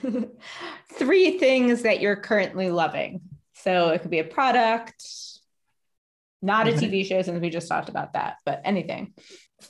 Three 0.94 1.38
things 1.38 1.82
that 1.82 2.00
you're 2.00 2.16
currently 2.16 2.70
loving. 2.70 3.20
So 3.54 3.88
it 3.88 4.00
could 4.00 4.10
be 4.10 4.20
a 4.20 4.24
product, 4.24 5.04
not 6.40 6.68
a 6.68 6.72
TV 6.72 7.04
show, 7.04 7.20
since 7.22 7.40
we 7.40 7.50
just 7.50 7.68
talked 7.68 7.88
about 7.88 8.14
that, 8.14 8.36
but 8.46 8.62
anything. 8.64 9.12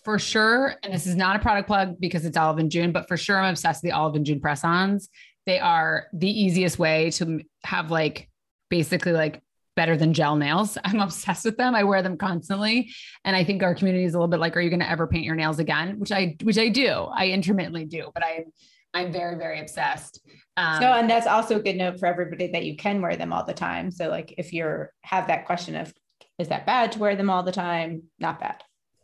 For 0.05 0.19
sure. 0.19 0.75
And 0.83 0.93
this 0.93 1.07
is 1.07 1.17
not 1.17 1.37
a 1.37 1.39
product 1.39 1.67
plug 1.67 1.97
because 1.99 2.25
it's 2.25 2.37
Olive 2.37 2.59
and 2.59 2.71
June, 2.71 2.93
but 2.93 3.09
for 3.09 3.17
sure 3.17 3.39
I'm 3.39 3.51
obsessed 3.51 3.83
with 3.83 3.91
the 3.91 3.97
Olive 3.97 4.17
and 4.17 4.27
June 4.27 4.41
press-ons. 4.41 5.09
They 5.47 5.59
are 5.59 6.09
the 6.13 6.29
easiest 6.29 6.79
way 6.79 7.11
to 7.13 7.41
have 7.65 7.91
like 7.91 8.29
basically 8.69 9.13
like 9.13 9.43
better 9.77 9.97
than 9.97 10.13
gel 10.13 10.37
nails. 10.37 10.77
I'm 10.85 11.01
obsessed 11.01 11.45
with 11.45 11.57
them. 11.57 11.75
I 11.75 11.85
wear 11.85 12.03
them 12.03 12.19
constantly. 12.19 12.91
And 13.25 13.35
I 13.35 13.45
think 13.45 13.63
our 13.63 13.75
community 13.75 14.05
is 14.05 14.15
a 14.15 14.19
little 14.19 14.29
bit 14.29 14.41
like, 14.41 14.57
are 14.57 14.61
you 14.61 14.71
going 14.71 14.81
to 14.81 14.91
ever 14.91 15.07
paint 15.07 15.25
your 15.25 15.37
nails 15.37 15.59
again? 15.59 15.99
Which 15.99 16.13
I, 16.13 16.37
which 16.43 16.59
I 16.59 16.69
do. 16.69 16.89
I 16.89 17.29
intermittently 17.29 17.87
do, 17.87 18.11
but 18.13 18.25
I, 18.25 18.45
I'm 18.93 19.13
very, 19.13 19.37
very 19.37 19.61
obsessed. 19.61 20.21
Um, 20.57 20.83
so, 20.83 20.93
and 20.93 21.09
that's 21.09 21.27
also 21.27 21.57
a 21.57 21.63
good 21.63 21.77
note 21.77 22.01
for 22.01 22.07
everybody 22.07 22.49
that 22.49 22.65
you 22.65 22.77
can 22.77 23.01
wear 23.01 23.17
them 23.17 23.33
all 23.33 23.45
the 23.45 23.55
time. 23.55 23.91
So, 23.91 24.09
like, 24.09 24.35
if 24.39 24.53
you're 24.53 24.93
have 25.03 25.29
that 25.29 25.47
question 25.47 25.77
of, 25.77 25.95
is 26.39 26.49
that 26.49 26.67
bad 26.67 26.93
to 26.93 26.99
wear 26.99 27.15
them 27.15 27.31
all 27.31 27.43
the 27.43 27.53
time? 27.53 28.03
Not 28.19 28.41
bad. 28.41 28.63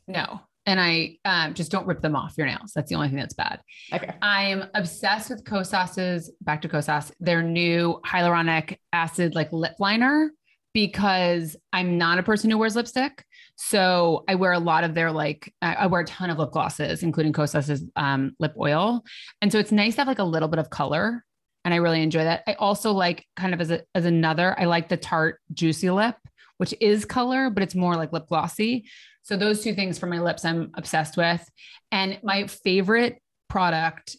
no. 0.08 0.40
And 0.66 0.80
I 0.80 1.18
um, 1.24 1.54
just 1.54 1.70
don't 1.70 1.86
rip 1.86 2.00
them 2.00 2.16
off 2.16 2.34
your 2.38 2.46
nails. 2.46 2.72
That's 2.74 2.88
the 2.88 2.94
only 2.94 3.08
thing 3.08 3.18
that's 3.18 3.34
bad. 3.34 3.60
Okay. 3.92 4.14
I 4.22 4.44
am 4.44 4.64
obsessed 4.74 5.28
with 5.30 5.44
Kosas's 5.44 6.32
back 6.40 6.62
to 6.62 6.68
Kosas, 6.68 7.12
their 7.20 7.42
new 7.42 8.00
hyaluronic 8.06 8.78
acid 8.92 9.34
like 9.34 9.52
lip 9.52 9.74
liner 9.78 10.30
because 10.74 11.56
I'm 11.72 11.98
not 11.98 12.18
a 12.18 12.22
person 12.22 12.50
who 12.50 12.58
wears 12.58 12.76
lipstick. 12.76 13.24
So 13.56 14.24
I 14.28 14.34
wear 14.34 14.52
a 14.52 14.58
lot 14.58 14.82
of 14.84 14.94
their 14.94 15.12
like 15.12 15.52
I 15.62 15.86
wear 15.86 16.00
a 16.00 16.04
ton 16.04 16.30
of 16.30 16.38
lip 16.38 16.50
glosses, 16.50 17.02
including 17.02 17.32
Kosas's 17.32 17.84
um, 17.94 18.34
lip 18.40 18.54
oil, 18.58 19.04
and 19.40 19.52
so 19.52 19.58
it's 19.60 19.70
nice 19.70 19.94
to 19.94 20.00
have 20.00 20.08
like 20.08 20.18
a 20.18 20.24
little 20.24 20.48
bit 20.48 20.58
of 20.58 20.70
color, 20.70 21.24
and 21.64 21.72
I 21.72 21.76
really 21.78 22.02
enjoy 22.02 22.24
that. 22.24 22.42
I 22.48 22.54
also 22.54 22.92
like 22.92 23.24
kind 23.36 23.54
of 23.54 23.60
as 23.60 23.70
a, 23.70 23.82
as 23.94 24.04
another, 24.04 24.58
I 24.58 24.64
like 24.64 24.88
the 24.88 24.96
Tarte 24.96 25.36
Juicy 25.52 25.90
Lip, 25.90 26.16
which 26.58 26.74
is 26.80 27.04
color, 27.04 27.48
but 27.48 27.62
it's 27.62 27.76
more 27.76 27.94
like 27.94 28.12
lip 28.12 28.26
glossy. 28.28 28.86
So 29.24 29.36
those 29.36 29.62
two 29.62 29.74
things 29.74 29.98
for 29.98 30.06
my 30.06 30.20
lips, 30.20 30.44
I'm 30.44 30.70
obsessed 30.74 31.16
with, 31.16 31.44
and 31.90 32.18
my 32.22 32.46
favorite 32.46 33.20
product 33.48 34.16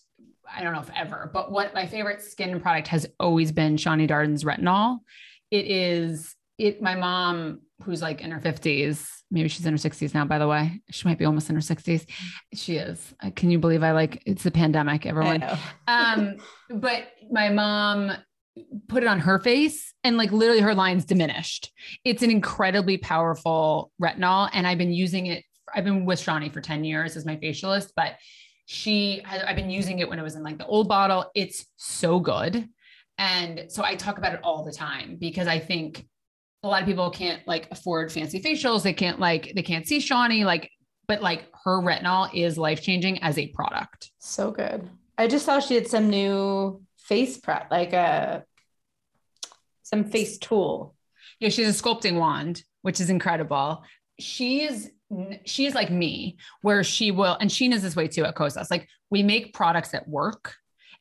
I 0.54 0.64
don't 0.64 0.74
know 0.74 0.82
if 0.82 0.92
ever, 0.96 1.30
but 1.34 1.52
what 1.52 1.74
my 1.74 1.86
favorite 1.86 2.22
skin 2.22 2.60
product 2.60 2.88
has 2.90 3.08
always 3.20 3.52
been 3.52 3.78
Shani 3.78 4.08
Darden's 4.08 4.44
retinol. 4.44 5.00
It 5.52 5.66
is 5.66 6.36
it 6.58 6.82
my 6.82 6.96
mom 6.96 7.62
who's 7.84 8.02
like 8.02 8.22
in 8.22 8.32
her 8.32 8.40
50s 8.40 9.10
maybe 9.30 9.50
she's 9.50 9.66
in 9.66 9.74
her 9.74 9.78
60s 9.78 10.14
now 10.14 10.24
by 10.24 10.40
the 10.40 10.48
way. 10.48 10.82
She 10.92 11.08
might 11.08 11.18
be 11.18 11.26
almost 11.26 11.50
in 11.50 11.56
her 11.56 11.62
60s 11.62 12.06
she 12.54 12.78
is. 12.78 13.14
Can 13.36 13.52
you 13.52 13.60
believe 13.60 13.84
i 13.84 13.92
like 13.92 14.24
it's 14.26 14.44
the 14.44 14.52
pandemic 14.52 15.06
everyone. 15.06 15.44
Um 15.88 16.38
but 16.70 17.08
my 17.30 17.50
mom 17.50 18.14
put 18.88 19.04
it 19.04 19.08
on 19.08 19.20
her 19.20 19.40
face 19.40 19.94
and 20.04 20.18
like 20.18 20.32
literally 20.32 20.62
her 20.62 20.76
lines 20.76 21.06
diminished 21.06 21.72
it's 22.04 22.24
an 22.24 22.32
incredibly 22.32 22.98
powerful 22.98 23.92
retinol 24.02 24.50
and 24.54 24.66
i've 24.66 24.78
been 24.78 24.94
using 24.94 25.26
it 25.26 25.44
i've 25.74 25.84
been 25.84 26.06
with 26.06 26.20
shani 26.20 26.52
for 26.52 26.62
10 26.62 26.84
years 26.84 27.18
as 27.18 27.26
my 27.26 27.36
facialist 27.36 27.90
but 27.96 28.14
she 28.66 29.22
has 29.26 29.44
i've 29.44 29.56
been 29.56 29.70
using 29.70 30.00
it 30.00 30.10
when 30.10 30.20
it 30.20 30.24
was 30.24 30.36
in 30.36 30.44
like 30.44 30.58
the 30.58 30.66
old 30.68 30.88
bottle 30.88 31.30
it's 31.36 31.66
so 31.76 32.20
good 32.20 32.68
and 33.18 33.66
so 33.70 33.84
i 33.84 33.96
talk 33.96 34.18
about 34.18 34.34
it 34.34 34.40
all 34.42 34.64
the 34.64 34.72
time 34.72 35.18
because 35.20 35.48
i 35.48 35.60
think 35.60 36.06
a 36.66 36.68
lot 36.68 36.82
of 36.82 36.88
people 36.88 37.12
can't 37.12 37.48
like 37.48 37.68
afford 37.70 38.12
fancy 38.12 38.42
facials. 38.42 38.82
They 38.82 38.94
can't 38.94 39.20
like, 39.20 39.54
they 39.56 39.62
can't 39.62 39.88
see 39.88 40.00
Shani, 40.00 40.44
like, 40.44 40.72
but 41.08 41.22
like 41.22 41.46
her 41.64 41.80
retinol 41.80 42.28
is 42.34 42.58
life 42.58 42.82
changing 42.82 43.22
as 43.22 43.38
a 43.38 43.48
product. 43.50 44.10
So 44.18 44.50
good. 44.50 44.90
I 45.18 45.28
just 45.28 45.46
saw 45.46 45.60
she 45.60 45.76
had 45.76 45.88
some 45.88 46.10
new 46.10 46.82
face 47.06 47.38
prep, 47.38 47.72
like 47.72 47.94
a 47.94 48.44
some 49.84 50.06
face 50.06 50.38
tool. 50.38 50.96
Yeah, 51.40 51.50
she's 51.50 51.68
a 51.68 51.84
sculpting 51.84 52.18
wand, 52.18 52.64
which 52.82 53.00
is 53.00 53.10
incredible. 53.10 53.84
She 54.20 54.64
is 54.64 54.92
she 55.46 55.66
is 55.66 55.76
like 55.76 55.92
me, 55.92 56.38
where 56.62 56.84
she 56.84 57.12
will, 57.12 57.38
and 57.40 57.52
she 57.52 57.68
knows 57.68 57.84
this 57.84 57.96
way 57.96 58.08
too 58.08 58.26
at 58.26 58.36
Kosas. 58.36 58.72
Like 58.72 58.88
we 59.10 59.22
make 59.24 59.54
products 59.54 59.90
that 59.90 60.08
work 60.08 60.56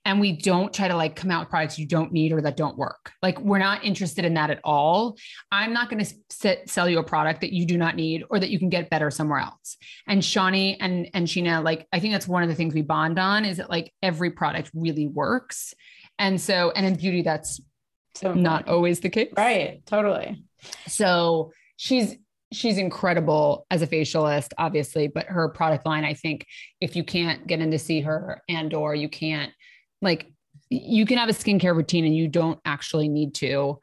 and 0.05 0.21
we 0.21 0.33
don't 0.33 0.73
try 0.73 0.89
to 0.89 0.95
like 0.95 1.17
come 1.17 1.31
out 1.31 1.41
with 1.41 1.51
products 1.51 1.79
you 1.79 1.87
don't 1.87 2.13
need 2.13 2.33
or 2.33 2.41
that 2.43 2.57
don't 2.57 2.77
work. 2.77 3.13
Like 3.23 3.41
we're 3.41 3.59
not 3.59 3.85
interested 3.85 4.25
in 4.25 4.35
that 4.35 4.51
at 4.51 4.61
all. 4.63 5.17
I'm 5.51 5.73
not 5.73 5.89
going 5.89 6.05
to 6.05 6.57
sell 6.67 6.89
you 6.89 6.99
a 6.99 7.05
product 7.05 7.41
that 7.41 7.53
you 7.53 7.67
do 7.67 7.79
not 7.79 7.97
need 7.97 8.25
or 8.31 8.39
that 8.39 8.51
you 8.51 8.59
can 8.59 8.69
get 8.69 8.91
better 8.91 9.11
somewhere 9.11 9.41
else. 9.41 9.77
And 10.07 10.21
Shani 10.21 10.77
and 10.81 11.09
and 11.15 11.27
Sheena, 11.27 11.65
like 11.65 11.87
I 11.93 12.01
think 12.01 12.13
that's 12.13 12.29
one 12.29 12.43
of 12.43 12.49
the 12.49 12.55
things 12.55 12.75
we 12.75 12.83
bond 12.83 13.19
on 13.19 13.45
is 13.45 13.57
that 13.57 13.71
like 13.71 13.93
every 14.03 14.31
product 14.31 14.71
really 14.75 15.07
works. 15.07 15.75
And 16.19 16.41
so 16.41 16.71
and 16.73 16.85
in 16.85 16.95
beauty 16.95 17.23
that's 17.23 17.61
not 18.23 18.69
always 18.69 19.01
the 19.01 19.11
case. 19.11 19.33
Right, 19.37 19.85
totally. 19.87 20.45
So 20.87 21.53
she's 21.77 22.17
she's 22.53 22.79
incredible 22.79 23.67
as 23.71 23.83
a 23.83 23.87
facialist 23.87 24.53
obviously 24.59 25.09
but 25.09 25.27
her 25.27 25.49
product 25.49 25.85
line 25.85 26.05
i 26.05 26.15
think 26.15 26.47
if 26.81 26.95
you 26.95 27.03
can't 27.03 27.49
get 27.49 27.59
in 27.59 27.73
to 27.73 27.79
see 27.81 28.01
her 28.01 28.41
and 28.49 28.73
or 28.73 28.95
you 28.95 29.09
can't 29.09 29.51
like 30.05 30.31
you 30.71 31.07
can 31.07 31.19
have 31.19 31.29
a 31.29 31.33
skincare 31.33 31.75
routine 31.75 32.05
and 32.05 32.17
you 32.17 32.29
don't 32.29 32.61
actually 32.65 33.09
need 33.09 33.35
to 33.35 33.79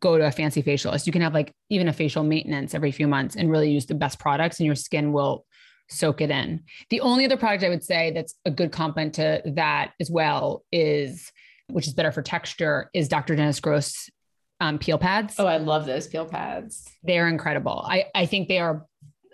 go 0.00 0.18
to 0.18 0.26
a 0.26 0.30
fancy 0.30 0.62
facialist. 0.62 1.06
You 1.06 1.12
can 1.12 1.22
have 1.22 1.34
like 1.34 1.52
even 1.70 1.88
a 1.88 1.92
facial 1.92 2.22
maintenance 2.22 2.74
every 2.74 2.92
few 2.92 3.08
months 3.08 3.36
and 3.36 3.50
really 3.50 3.70
use 3.70 3.86
the 3.86 3.94
best 3.94 4.18
products 4.18 4.58
and 4.58 4.66
your 4.66 4.74
skin 4.74 5.12
will 5.12 5.44
soak 5.88 6.20
it 6.20 6.30
in. 6.30 6.62
The 6.90 7.00
only 7.00 7.24
other 7.24 7.36
product 7.36 7.64
I 7.64 7.68
would 7.68 7.84
say 7.84 8.10
that's 8.10 8.34
a 8.44 8.50
good 8.50 8.72
complement 8.72 9.14
to 9.14 9.42
that 9.44 9.92
as 10.00 10.10
well 10.10 10.64
is, 10.72 11.32
which 11.68 11.86
is 11.86 11.94
better 11.94 12.12
for 12.12 12.22
texture, 12.22 12.90
is 12.92 13.08
Dr. 13.08 13.36
Dennis 13.36 13.60
Gross 13.60 14.10
um, 14.60 14.78
peel 14.78 14.98
pads. 14.98 15.36
Oh, 15.38 15.46
I 15.46 15.58
love 15.58 15.86
those 15.86 16.06
peel 16.06 16.26
pads. 16.26 16.88
They're 17.02 17.28
incredible. 17.28 17.84
I, 17.86 18.06
I 18.14 18.26
think 18.26 18.48
they 18.48 18.58
are, 18.58 18.86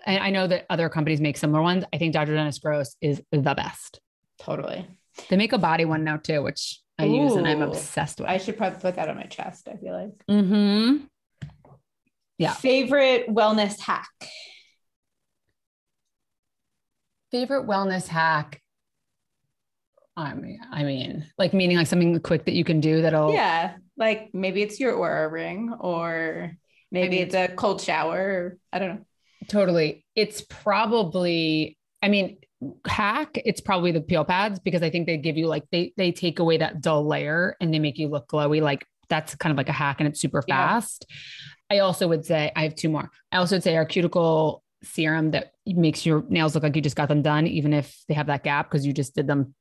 I 0.05 0.31
know 0.31 0.47
that 0.47 0.65
other 0.69 0.89
companies 0.89 1.21
make 1.21 1.37
similar 1.37 1.61
ones. 1.61 1.85
I 1.93 1.97
think 1.97 2.13
Dr. 2.13 2.35
Dennis 2.35 2.59
Gross 2.59 2.95
is 3.01 3.21
the 3.31 3.39
best. 3.39 4.01
Totally. 4.37 4.85
They 5.29 5.37
make 5.37 5.53
a 5.53 5.57
body 5.57 5.85
one 5.85 6.03
now 6.03 6.17
too, 6.17 6.41
which 6.41 6.79
I 6.97 7.05
Ooh, 7.05 7.23
use 7.23 7.33
and 7.33 7.47
I'm 7.47 7.61
obsessed 7.61 8.19
with. 8.19 8.29
I 8.29 8.37
should 8.37 8.57
probably 8.57 8.79
put 8.79 8.95
that 8.95 9.09
on 9.09 9.15
my 9.15 9.23
chest. 9.23 9.67
I 9.67 9.77
feel 9.77 9.93
like. 9.93 10.25
Mm-hmm. 10.27 11.05
Yeah. 12.37 12.53
Favorite 12.53 13.27
wellness 13.27 13.79
hack. 13.79 14.09
Favorite 17.31 17.67
wellness 17.67 18.07
hack. 18.07 18.61
I 20.15 20.35
mean, 20.35 20.59
I 20.71 20.83
mean, 20.83 21.25
like 21.37 21.53
meaning 21.53 21.77
like 21.77 21.87
something 21.87 22.19
quick 22.19 22.45
that 22.45 22.53
you 22.53 22.63
can 22.63 22.79
do 22.79 23.01
that'll. 23.01 23.33
Yeah, 23.33 23.75
like 23.97 24.29
maybe 24.33 24.61
it's 24.61 24.79
your 24.79 24.93
Oura 24.93 25.31
ring, 25.31 25.73
or 25.79 26.51
maybe 26.91 27.07
I 27.07 27.09
mean, 27.09 27.21
it's 27.23 27.35
a 27.35 27.47
cold 27.47 27.81
shower. 27.81 28.57
I 28.71 28.77
don't 28.77 28.89
know. 28.89 29.05
Totally, 29.47 30.05
it's 30.15 30.41
probably. 30.41 31.77
I 32.03 32.09
mean, 32.09 32.37
hack, 32.87 33.39
it's 33.45 33.61
probably 33.61 33.91
the 33.91 34.01
peel 34.01 34.25
pads 34.25 34.59
because 34.59 34.83
I 34.83 34.89
think 34.89 35.07
they 35.07 35.17
give 35.17 35.37
you 35.37 35.47
like 35.47 35.63
they 35.71 35.93
they 35.97 36.11
take 36.11 36.39
away 36.39 36.57
that 36.57 36.81
dull 36.81 37.07
layer 37.07 37.55
and 37.59 37.73
they 37.73 37.79
make 37.79 37.97
you 37.97 38.07
look 38.07 38.27
glowy. 38.27 38.61
Like 38.61 38.85
that's 39.09 39.35
kind 39.35 39.51
of 39.51 39.57
like 39.57 39.69
a 39.69 39.73
hack 39.73 39.97
and 39.99 40.07
it's 40.07 40.19
super 40.19 40.41
fast. 40.41 41.05
Yeah. 41.09 41.77
I 41.77 41.79
also 41.79 42.07
would 42.07 42.25
say 42.25 42.51
I 42.55 42.63
have 42.63 42.75
two 42.75 42.89
more. 42.89 43.09
I 43.31 43.37
also 43.37 43.55
would 43.55 43.63
say 43.63 43.75
our 43.75 43.85
cuticle 43.85 44.63
serum 44.83 45.31
that 45.31 45.53
makes 45.65 46.05
your 46.05 46.23
nails 46.29 46.55
look 46.55 46.63
like 46.63 46.75
you 46.75 46.81
just 46.81 46.95
got 46.95 47.07
them 47.07 47.21
done, 47.21 47.47
even 47.47 47.73
if 47.73 48.03
they 48.07 48.13
have 48.13 48.27
that 48.27 48.43
gap 48.43 48.69
because 48.69 48.85
you 48.85 48.93
just 48.93 49.15
did 49.15 49.27
them 49.27 49.55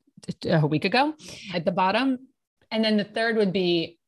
a 0.44 0.66
week 0.66 0.84
ago 0.84 1.14
at 1.54 1.64
the 1.64 1.72
bottom. 1.72 2.18
And 2.70 2.84
then 2.84 2.96
the 2.96 3.04
third 3.04 3.36
would 3.36 3.52
be 3.52 3.98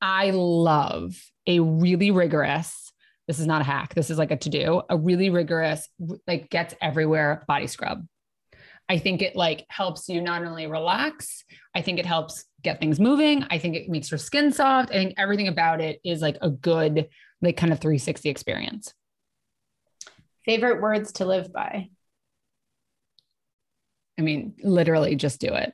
I 0.00 0.30
love 0.30 1.14
a 1.46 1.60
really 1.60 2.10
rigorous 2.10 2.84
this 3.26 3.38
is 3.38 3.46
not 3.46 3.62
a 3.62 3.64
hack. 3.64 3.94
This 3.94 4.10
is 4.10 4.18
like 4.18 4.30
a 4.30 4.36
to 4.36 4.50
do, 4.50 4.82
a 4.88 4.96
really 4.96 5.30
rigorous, 5.30 5.88
like 6.26 6.50
gets 6.50 6.74
everywhere 6.80 7.44
body 7.48 7.66
scrub. 7.66 8.06
I 8.88 8.98
think 8.98 9.22
it 9.22 9.34
like 9.34 9.64
helps 9.68 10.08
you 10.08 10.20
not 10.20 10.44
only 10.44 10.66
relax, 10.66 11.44
I 11.74 11.82
think 11.82 11.98
it 11.98 12.06
helps 12.06 12.44
get 12.62 12.80
things 12.80 13.00
moving. 13.00 13.44
I 13.50 13.58
think 13.58 13.76
it 13.76 13.88
makes 13.88 14.10
your 14.10 14.18
skin 14.18 14.52
soft. 14.52 14.90
I 14.90 14.94
think 14.94 15.14
everything 15.16 15.48
about 15.48 15.80
it 15.80 16.00
is 16.04 16.20
like 16.20 16.36
a 16.42 16.50
good, 16.50 17.08
like 17.40 17.56
kind 17.56 17.72
of 17.72 17.80
360 17.80 18.28
experience. 18.28 18.92
Favorite 20.44 20.82
words 20.82 21.12
to 21.12 21.24
live 21.24 21.52
by? 21.52 21.88
I 24.18 24.22
mean, 24.22 24.54
literally 24.62 25.16
just 25.16 25.40
do 25.40 25.48
it. 25.48 25.72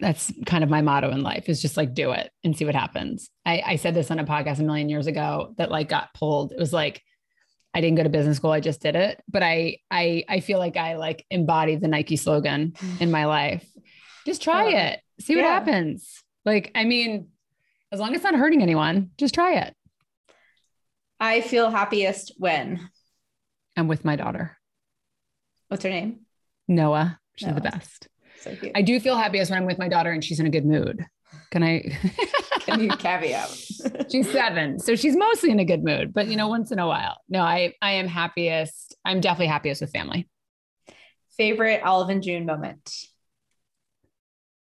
That's 0.00 0.32
kind 0.46 0.64
of 0.64 0.70
my 0.70 0.80
motto 0.80 1.10
in 1.10 1.22
life 1.22 1.48
is 1.48 1.60
just 1.60 1.76
like 1.76 1.92
do 1.92 2.12
it 2.12 2.30
and 2.44 2.56
see 2.56 2.64
what 2.64 2.74
happens. 2.74 3.30
I, 3.44 3.62
I 3.66 3.76
said 3.76 3.94
this 3.94 4.10
on 4.10 4.18
a 4.18 4.24
podcast 4.24 4.60
a 4.60 4.62
million 4.62 4.88
years 4.88 5.06
ago 5.06 5.54
that 5.58 5.70
like 5.70 5.88
got 5.88 6.14
pulled. 6.14 6.52
It 6.52 6.58
was 6.58 6.72
like, 6.72 7.02
I 7.74 7.80
didn't 7.80 7.96
go 7.96 8.02
to 8.02 8.08
business 8.08 8.38
school. 8.38 8.50
I 8.50 8.60
just 8.60 8.80
did 8.80 8.96
it. 8.96 9.22
But 9.28 9.42
I 9.42 9.78
I 9.90 10.24
I 10.28 10.40
feel 10.40 10.58
like 10.58 10.76
I 10.76 10.96
like 10.96 11.24
embody 11.30 11.76
the 11.76 11.88
Nike 11.88 12.16
slogan 12.16 12.72
mm. 12.72 13.00
in 13.00 13.10
my 13.10 13.26
life. 13.26 13.68
Just 14.26 14.42
try 14.42 14.70
it. 14.70 15.00
See 15.20 15.34
what 15.34 15.42
yeah. 15.42 15.52
happens. 15.52 16.22
Like, 16.44 16.70
I 16.74 16.84
mean, 16.84 17.28
as 17.92 18.00
long 18.00 18.10
as 18.10 18.16
it's 18.16 18.24
not 18.24 18.34
hurting 18.34 18.62
anyone, 18.62 19.10
just 19.18 19.34
try 19.34 19.56
it. 19.56 19.74
I 21.20 21.40
feel 21.40 21.70
happiest 21.70 22.32
when 22.38 22.88
I'm 23.76 23.88
with 23.88 24.04
my 24.04 24.16
daughter. 24.16 24.56
What's 25.68 25.84
her 25.84 25.90
name? 25.90 26.20
Noah. 26.68 27.18
She's 27.36 27.48
Noah. 27.48 27.60
the 27.60 27.70
best. 27.70 28.08
So 28.40 28.54
cute. 28.54 28.72
I 28.74 28.82
do 28.82 29.00
feel 29.00 29.16
happiest 29.16 29.50
when 29.50 29.58
I'm 29.58 29.66
with 29.66 29.78
my 29.78 29.88
daughter 29.88 30.10
and 30.10 30.24
she's 30.24 30.40
in 30.40 30.46
a 30.46 30.50
good 30.50 30.64
mood. 30.64 31.04
Can 31.50 31.62
I? 31.62 31.98
Can 32.60 32.80
you 32.80 32.88
caveat? 32.88 33.48
she's 34.10 34.30
seven, 34.30 34.78
so 34.78 34.94
she's 34.94 35.16
mostly 35.16 35.50
in 35.50 35.58
a 35.58 35.64
good 35.64 35.82
mood, 35.82 36.12
but 36.12 36.28
you 36.28 36.36
know, 36.36 36.48
once 36.48 36.70
in 36.70 36.78
a 36.78 36.86
while. 36.86 37.18
No, 37.28 37.40
I 37.40 37.74
I 37.80 37.92
am 37.92 38.06
happiest. 38.06 38.96
I'm 39.04 39.20
definitely 39.20 39.46
happiest 39.46 39.80
with 39.80 39.90
family. 39.90 40.28
Favorite 41.36 41.82
Olive 41.82 42.10
and 42.10 42.22
June 42.22 42.44
moment. 42.44 42.92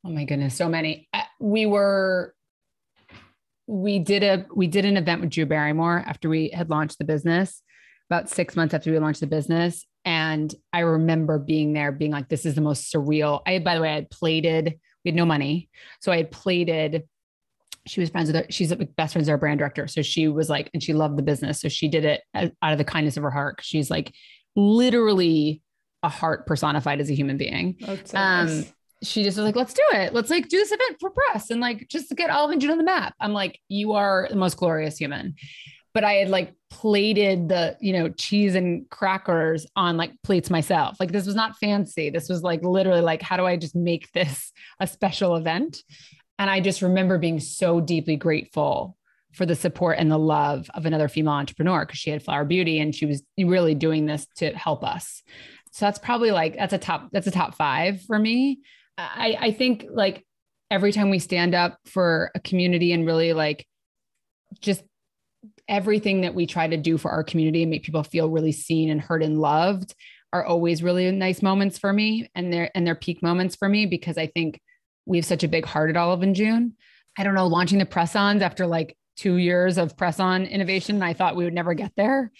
Oh 0.04 0.10
my 0.10 0.24
goodness, 0.24 0.54
so 0.54 0.68
many. 0.68 1.08
Uh, 1.12 1.22
we 1.38 1.66
were 1.66 2.34
we 3.66 4.00
did 4.00 4.22
a 4.22 4.46
we 4.54 4.66
did 4.66 4.84
an 4.84 4.96
event 4.96 5.20
with 5.20 5.30
Drew 5.30 5.46
Barrymore 5.46 6.02
after 6.06 6.28
we 6.28 6.48
had 6.48 6.70
launched 6.70 6.98
the 6.98 7.04
business, 7.04 7.62
about 8.10 8.28
six 8.28 8.56
months 8.56 8.74
after 8.74 8.90
we 8.90 8.98
launched 8.98 9.20
the 9.20 9.26
business. 9.26 9.86
And 10.04 10.52
I 10.72 10.80
remember 10.80 11.38
being 11.38 11.72
there, 11.72 11.92
being 11.92 12.10
like, 12.10 12.28
this 12.28 12.44
is 12.44 12.56
the 12.56 12.60
most 12.60 12.92
surreal. 12.92 13.40
I, 13.46 13.60
by 13.60 13.76
the 13.76 13.80
way, 13.80 13.90
I 13.90 13.94
had 13.94 14.10
plated 14.10 14.80
we 15.04 15.10
had 15.10 15.16
no 15.16 15.26
money. 15.26 15.68
So 16.00 16.12
I 16.12 16.18
had 16.18 16.30
plated. 16.30 17.04
She 17.86 18.00
was 18.00 18.10
friends 18.10 18.28
with 18.28 18.36
her. 18.36 18.46
She's 18.50 18.72
best 18.72 19.12
friends 19.12 19.26
with 19.26 19.30
our 19.30 19.38
brand 19.38 19.58
director. 19.58 19.88
So 19.88 20.02
she 20.02 20.28
was 20.28 20.48
like, 20.48 20.70
and 20.72 20.82
she 20.82 20.92
loved 20.92 21.18
the 21.18 21.22
business. 21.22 21.60
So 21.60 21.68
she 21.68 21.88
did 21.88 22.04
it 22.04 22.22
out 22.34 22.52
of 22.62 22.78
the 22.78 22.84
kindness 22.84 23.16
of 23.16 23.22
her 23.24 23.30
heart. 23.30 23.60
She's 23.62 23.90
like 23.90 24.12
literally 24.54 25.62
a 26.02 26.08
heart 26.08 26.46
personified 26.46 27.00
as 27.00 27.10
a 27.10 27.14
human 27.14 27.36
being. 27.36 27.76
Um, 28.14 28.46
nice. 28.46 28.72
she 29.02 29.24
just 29.24 29.36
was 29.36 29.44
like, 29.44 29.56
let's 29.56 29.74
do 29.74 29.82
it. 29.92 30.14
Let's 30.14 30.30
like 30.30 30.48
do 30.48 30.58
this 30.58 30.72
event 30.72 30.96
for 31.00 31.10
press 31.10 31.50
and 31.50 31.60
like 31.60 31.88
just 31.88 32.08
to 32.08 32.14
get 32.14 32.30
Olive 32.30 32.52
and 32.52 32.60
June 32.60 32.70
on 32.70 32.78
the 32.78 32.84
map. 32.84 33.14
I'm 33.20 33.32
like, 33.32 33.58
you 33.68 33.92
are 33.92 34.26
the 34.30 34.36
most 34.36 34.56
glorious 34.56 34.96
human 34.96 35.34
but 35.94 36.04
I 36.04 36.14
had 36.14 36.28
like 36.28 36.54
plated 36.70 37.48
the, 37.48 37.76
you 37.80 37.92
know, 37.92 38.08
cheese 38.08 38.54
and 38.54 38.88
crackers 38.90 39.66
on 39.76 39.96
like 39.96 40.12
plates 40.22 40.50
myself. 40.50 40.98
Like 40.98 41.12
this 41.12 41.26
was 41.26 41.34
not 41.34 41.56
fancy. 41.58 42.10
This 42.10 42.28
was 42.28 42.42
like 42.42 42.62
literally 42.62 43.02
like, 43.02 43.22
how 43.22 43.36
do 43.36 43.44
I 43.44 43.56
just 43.56 43.76
make 43.76 44.10
this 44.12 44.52
a 44.80 44.86
special 44.86 45.36
event? 45.36 45.82
And 46.38 46.50
I 46.50 46.60
just 46.60 46.82
remember 46.82 47.18
being 47.18 47.40
so 47.40 47.80
deeply 47.80 48.16
grateful 48.16 48.96
for 49.32 49.46
the 49.46 49.54
support 49.54 49.98
and 49.98 50.10
the 50.10 50.18
love 50.18 50.68
of 50.74 50.86
another 50.86 51.08
female 51.08 51.34
entrepreneur 51.34 51.84
because 51.86 51.98
she 51.98 52.10
had 52.10 52.22
Flower 52.22 52.44
Beauty 52.44 52.80
and 52.80 52.94
she 52.94 53.06
was 53.06 53.22
really 53.38 53.74
doing 53.74 54.06
this 54.06 54.26
to 54.36 54.50
help 54.50 54.84
us. 54.84 55.22
So 55.72 55.86
that's 55.86 55.98
probably 55.98 56.30
like 56.30 56.56
that's 56.56 56.74
a 56.74 56.78
top 56.78 57.08
that's 57.12 57.26
a 57.26 57.30
top 57.30 57.54
5 57.54 58.02
for 58.02 58.18
me. 58.18 58.60
I, 58.98 59.36
I 59.40 59.50
think 59.52 59.86
like 59.90 60.24
every 60.70 60.92
time 60.92 61.10
we 61.10 61.18
stand 61.18 61.54
up 61.54 61.78
for 61.86 62.30
a 62.34 62.40
community 62.40 62.92
and 62.92 63.06
really 63.06 63.32
like 63.32 63.66
just 64.60 64.82
everything 65.72 66.20
that 66.20 66.34
we 66.34 66.46
try 66.46 66.68
to 66.68 66.76
do 66.76 66.98
for 66.98 67.10
our 67.10 67.24
community 67.24 67.62
and 67.62 67.70
make 67.70 67.82
people 67.82 68.02
feel 68.04 68.28
really 68.28 68.52
seen 68.52 68.90
and 68.90 69.00
heard 69.00 69.22
and 69.22 69.40
loved 69.40 69.94
are 70.30 70.44
always 70.44 70.82
really 70.82 71.10
nice 71.10 71.40
moments 71.40 71.78
for 71.78 71.92
me 71.92 72.30
and 72.34 72.52
they're 72.52 72.70
and 72.74 72.86
they're 72.86 72.94
peak 72.94 73.22
moments 73.22 73.56
for 73.56 73.68
me 73.68 73.86
because 73.86 74.18
I 74.18 74.26
think 74.26 74.60
we 75.06 75.16
have 75.16 75.24
such 75.24 75.42
a 75.42 75.48
big 75.48 75.64
heart 75.64 75.88
at 75.88 75.96
Olive 75.96 76.22
and 76.22 76.36
June. 76.36 76.74
I 77.18 77.24
don't 77.24 77.34
know, 77.34 77.46
launching 77.46 77.78
the 77.78 77.86
press-ons 77.86 78.42
after 78.42 78.66
like 78.66 78.96
two 79.16 79.36
years 79.36 79.78
of 79.78 79.96
press-on 79.96 80.44
innovation, 80.44 81.02
I 81.02 81.14
thought 81.14 81.36
we 81.36 81.44
would 81.44 81.54
never 81.54 81.74
get 81.74 81.92
there. 81.96 82.30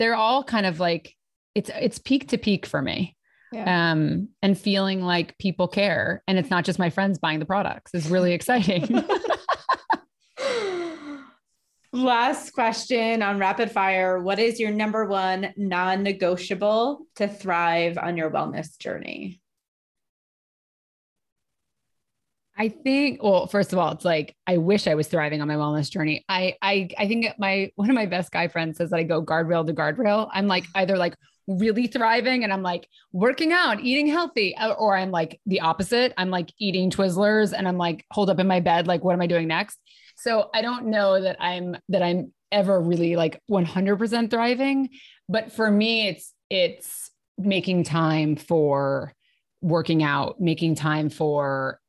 They're 0.00 0.16
all 0.16 0.42
kind 0.42 0.66
of 0.66 0.80
like 0.80 1.14
it's 1.54 1.70
it's 1.70 1.98
peak 1.98 2.28
to 2.28 2.38
peak 2.38 2.66
for 2.66 2.82
me. 2.82 3.16
Yeah. 3.52 3.92
Um, 3.92 4.30
and 4.42 4.58
feeling 4.58 5.02
like 5.02 5.38
people 5.38 5.68
care. 5.68 6.22
And 6.26 6.38
it's 6.38 6.50
not 6.50 6.64
just 6.64 6.78
my 6.78 6.90
friends 6.90 7.18
buying 7.18 7.38
the 7.38 7.44
products 7.44 7.94
is 7.94 8.08
really 8.08 8.32
exciting. 8.38 9.04
Last 11.94 12.52
question 12.52 13.22
on 13.22 13.38
rapid 13.38 13.70
fire. 13.70 14.18
What 14.18 14.38
is 14.38 14.58
your 14.58 14.70
number 14.70 15.04
one 15.04 15.52
non 15.58 16.02
negotiable 16.02 17.06
to 17.16 17.28
thrive 17.28 17.98
on 17.98 18.16
your 18.16 18.30
wellness 18.30 18.78
journey? 18.78 19.42
I 22.56 22.70
think, 22.70 23.22
well, 23.22 23.46
first 23.46 23.74
of 23.74 23.78
all, 23.78 23.92
it's 23.92 24.06
like 24.06 24.34
I 24.46 24.56
wish 24.56 24.86
I 24.86 24.94
was 24.94 25.06
thriving 25.08 25.42
on 25.42 25.48
my 25.48 25.56
wellness 25.56 25.90
journey. 25.90 26.24
I 26.30 26.54
I 26.62 26.88
I 26.96 27.08
think 27.08 27.26
my 27.38 27.70
one 27.76 27.90
of 27.90 27.94
my 27.94 28.06
best 28.06 28.32
guy 28.32 28.48
friends 28.48 28.78
says 28.78 28.90
that 28.90 28.96
I 28.96 29.02
go 29.02 29.22
guardrail 29.22 29.66
to 29.66 29.74
guardrail. 29.74 30.30
I'm 30.32 30.46
like 30.46 30.64
either 30.74 30.96
like 30.96 31.14
really 31.46 31.88
thriving 31.88 32.42
and 32.44 32.52
I'm 32.52 32.62
like 32.62 32.88
working 33.12 33.52
out, 33.52 33.80
eating 33.80 34.06
healthy, 34.06 34.56
uh, 34.56 34.72
or 34.72 34.96
I'm 34.96 35.10
like 35.10 35.40
the 35.44 35.60
opposite. 35.60 36.14
I'm 36.16 36.30
like 36.30 36.52
eating 36.58 36.90
Twizzlers 36.90 37.52
and 37.52 37.68
I'm 37.68 37.76
like 37.76 38.06
hold 38.10 38.30
up 38.30 38.38
in 38.38 38.46
my 38.46 38.60
bed, 38.60 38.86
like, 38.86 39.04
what 39.04 39.12
am 39.12 39.20
I 39.20 39.26
doing 39.26 39.48
next? 39.48 39.78
So 40.22 40.50
I 40.54 40.62
don't 40.62 40.86
know 40.86 41.20
that 41.20 41.36
I'm 41.40 41.76
that 41.88 42.00
I'm 42.00 42.32
ever 42.52 42.80
really 42.80 43.16
like 43.16 43.40
100% 43.50 44.30
thriving, 44.30 44.90
but 45.28 45.50
for 45.50 45.68
me 45.68 46.06
it's 46.06 46.32
it's 46.48 47.10
making 47.38 47.82
time 47.82 48.36
for 48.36 49.12
working 49.62 50.04
out, 50.04 50.40
making 50.40 50.76
time 50.76 51.10
for 51.10 51.80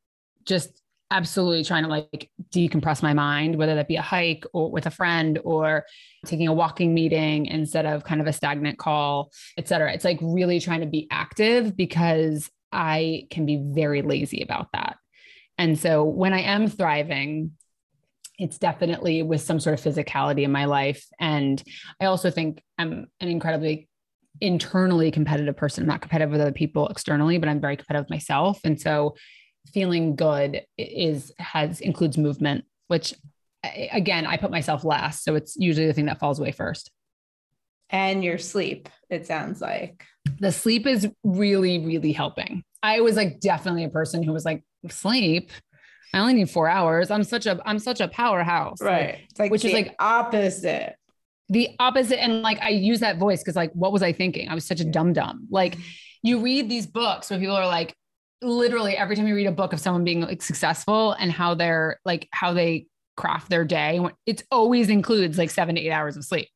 just 0.44 0.80
absolutely 1.12 1.62
trying 1.62 1.84
to 1.84 1.88
like 1.88 2.28
decompress 2.52 3.04
my 3.04 3.12
mind, 3.12 3.54
whether 3.54 3.76
that 3.76 3.86
be 3.86 3.94
a 3.94 4.02
hike 4.02 4.44
or 4.52 4.68
with 4.68 4.86
a 4.86 4.90
friend 4.90 5.38
or 5.44 5.84
taking 6.26 6.48
a 6.48 6.52
walking 6.52 6.92
meeting 6.92 7.46
instead 7.46 7.86
of 7.86 8.02
kind 8.02 8.20
of 8.20 8.26
a 8.26 8.32
stagnant 8.32 8.78
call, 8.78 9.30
et 9.56 9.68
cetera. 9.68 9.92
It's 9.92 10.04
like 10.04 10.18
really 10.20 10.58
trying 10.58 10.80
to 10.80 10.86
be 10.86 11.06
active 11.12 11.76
because 11.76 12.50
I 12.72 13.28
can 13.30 13.46
be 13.46 13.62
very 13.62 14.02
lazy 14.02 14.42
about 14.42 14.72
that. 14.72 14.96
And 15.56 15.78
so 15.78 16.02
when 16.02 16.32
I 16.32 16.40
am 16.40 16.66
thriving, 16.66 17.52
it's 18.38 18.58
definitely 18.58 19.22
with 19.22 19.40
some 19.40 19.60
sort 19.60 19.78
of 19.78 19.84
physicality 19.84 20.42
in 20.42 20.52
my 20.52 20.64
life. 20.64 21.06
And 21.20 21.62
I 22.00 22.06
also 22.06 22.30
think 22.30 22.62
I'm 22.78 23.06
an 23.20 23.28
incredibly 23.28 23.88
internally 24.40 25.10
competitive 25.10 25.56
person. 25.56 25.84
I'm 25.84 25.88
not 25.88 26.00
competitive 26.00 26.32
with 26.32 26.40
other 26.40 26.52
people 26.52 26.88
externally, 26.88 27.38
but 27.38 27.48
I'm 27.48 27.60
very 27.60 27.76
competitive 27.76 28.06
with 28.06 28.10
myself. 28.10 28.60
And 28.64 28.80
so 28.80 29.14
feeling 29.72 30.16
good 30.16 30.62
is 30.76 31.32
has 31.38 31.80
includes 31.80 32.18
movement, 32.18 32.64
which 32.88 33.14
again, 33.92 34.26
I 34.26 34.36
put 34.36 34.50
myself 34.50 34.84
last. 34.84 35.24
So 35.24 35.36
it's 35.36 35.56
usually 35.56 35.86
the 35.86 35.92
thing 35.92 36.06
that 36.06 36.18
falls 36.18 36.38
away 36.38 36.52
first. 36.52 36.90
And 37.90 38.24
your 38.24 38.38
sleep, 38.38 38.88
it 39.10 39.26
sounds 39.26 39.60
like. 39.60 40.04
The 40.40 40.52
sleep 40.52 40.86
is 40.86 41.08
really, 41.22 41.78
really 41.78 42.12
helping. 42.12 42.64
I 42.82 43.00
was 43.00 43.16
like 43.16 43.40
definitely 43.40 43.84
a 43.84 43.90
person 43.90 44.22
who 44.22 44.32
was 44.32 44.44
like, 44.44 44.62
sleep. 44.88 45.50
I 46.14 46.20
only 46.20 46.34
need 46.34 46.48
four 46.48 46.68
hours. 46.68 47.10
I'm 47.10 47.24
such 47.24 47.46
a 47.46 47.60
I'm 47.66 47.80
such 47.80 48.00
a 48.00 48.06
powerhouse. 48.06 48.80
Right. 48.80 49.06
Like, 49.06 49.26
it's 49.30 49.38
like 49.40 49.50
which 49.50 49.64
is 49.64 49.72
like 49.72 49.96
opposite. 49.98 50.94
The 51.48 51.70
opposite. 51.80 52.22
And 52.22 52.42
like 52.42 52.60
I 52.62 52.68
use 52.68 53.00
that 53.00 53.18
voice 53.18 53.40
because 53.40 53.56
like 53.56 53.72
what 53.72 53.92
was 53.92 54.02
I 54.02 54.12
thinking? 54.12 54.48
I 54.48 54.54
was 54.54 54.64
such 54.64 54.80
a 54.80 54.84
dumb 54.84 55.12
dumb. 55.12 55.48
Like 55.50 55.72
mm-hmm. 55.72 55.82
you 56.22 56.40
read 56.40 56.68
these 56.68 56.86
books 56.86 57.30
where 57.30 57.38
people 57.38 57.56
are 57.56 57.66
like, 57.66 57.94
literally 58.42 58.96
every 58.96 59.16
time 59.16 59.26
you 59.26 59.34
read 59.34 59.46
a 59.46 59.52
book 59.52 59.72
of 59.72 59.80
someone 59.80 60.04
being 60.04 60.20
like 60.20 60.40
successful 60.40 61.12
and 61.12 61.32
how 61.32 61.54
they're 61.54 61.98
like 62.04 62.28
how 62.30 62.52
they 62.52 62.86
craft 63.16 63.50
their 63.50 63.64
day, 63.64 64.00
it 64.24 64.44
always 64.52 64.90
includes 64.90 65.36
like 65.36 65.50
seven 65.50 65.74
to 65.74 65.80
eight 65.80 65.90
hours 65.90 66.16
of 66.16 66.24
sleep. 66.24 66.48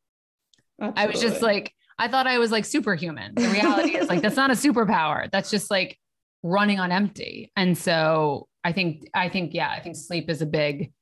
Absolutely. 0.81 1.03
I 1.03 1.07
was 1.07 1.21
just 1.21 1.43
like, 1.43 1.73
I 1.99 2.07
thought 2.07 2.29
I 2.29 2.39
was 2.39 2.53
like 2.53 2.65
superhuman. 2.65 3.35
The 3.35 3.49
reality 3.53 3.97
is 3.97 4.09
like 4.09 4.23
that's 4.23 4.37
not 4.37 4.51
a 4.51 4.55
superpower. 4.55 5.29
That's 5.33 5.51
just 5.51 5.69
like 5.69 5.99
running 6.45 6.79
on 6.79 6.93
empty. 6.93 7.51
And 7.57 7.77
so 7.77 8.48
I 8.65 8.73
think 8.73 9.09
I 9.15 9.29
think 9.29 9.55
yeah, 9.55 9.71
I 9.71 9.81
think 9.81 9.97
sleep 9.97 10.29
is 10.31 10.43
a 10.43 10.47
big 10.47 10.93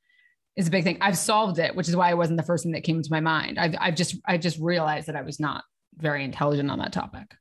is 0.57 0.69
a 0.69 0.71
big 0.71 0.85
thing. 0.85 0.99
I've 1.01 1.19
solved 1.19 1.59
it, 1.59 1.75
which 1.75 1.89
is 1.89 1.97
why 1.97 2.11
it 2.11 2.17
wasn't 2.17 2.39
the 2.39 2.47
first 2.47 2.65
thing 2.65 2.73
that 2.73 2.85
came 2.85 3.03
to 3.03 3.11
my 3.11 3.21
mind. 3.21 3.59
I've 3.59 3.75
I've 3.79 3.95
just 3.95 4.17
I 4.27 4.39
just 4.39 4.59
realized 4.59 5.09
that 5.09 5.17
I 5.17 5.23
was 5.23 5.41
not 5.41 5.65
very 5.97 6.25
intelligent 6.25 6.71
on 6.71 6.79
that 6.79 6.93
topic. 6.93 7.35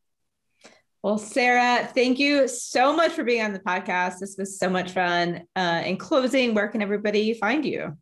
Well, 1.04 1.20
Sarah, 1.20 1.88
thank 1.94 2.18
you 2.18 2.48
so 2.48 2.96
much 2.96 3.12
for 3.12 3.24
being 3.24 3.44
on 3.44 3.54
the 3.54 3.60
podcast. 3.60 4.18
This 4.20 4.38
was 4.40 4.58
so 4.58 4.70
much 4.70 4.92
fun. 4.92 5.44
Uh, 5.56 5.84
in 5.86 5.98
closing, 5.98 6.56
where 6.56 6.68
can 6.68 6.82
everybody 6.82 7.36
find 7.36 7.64
you? 7.64 7.96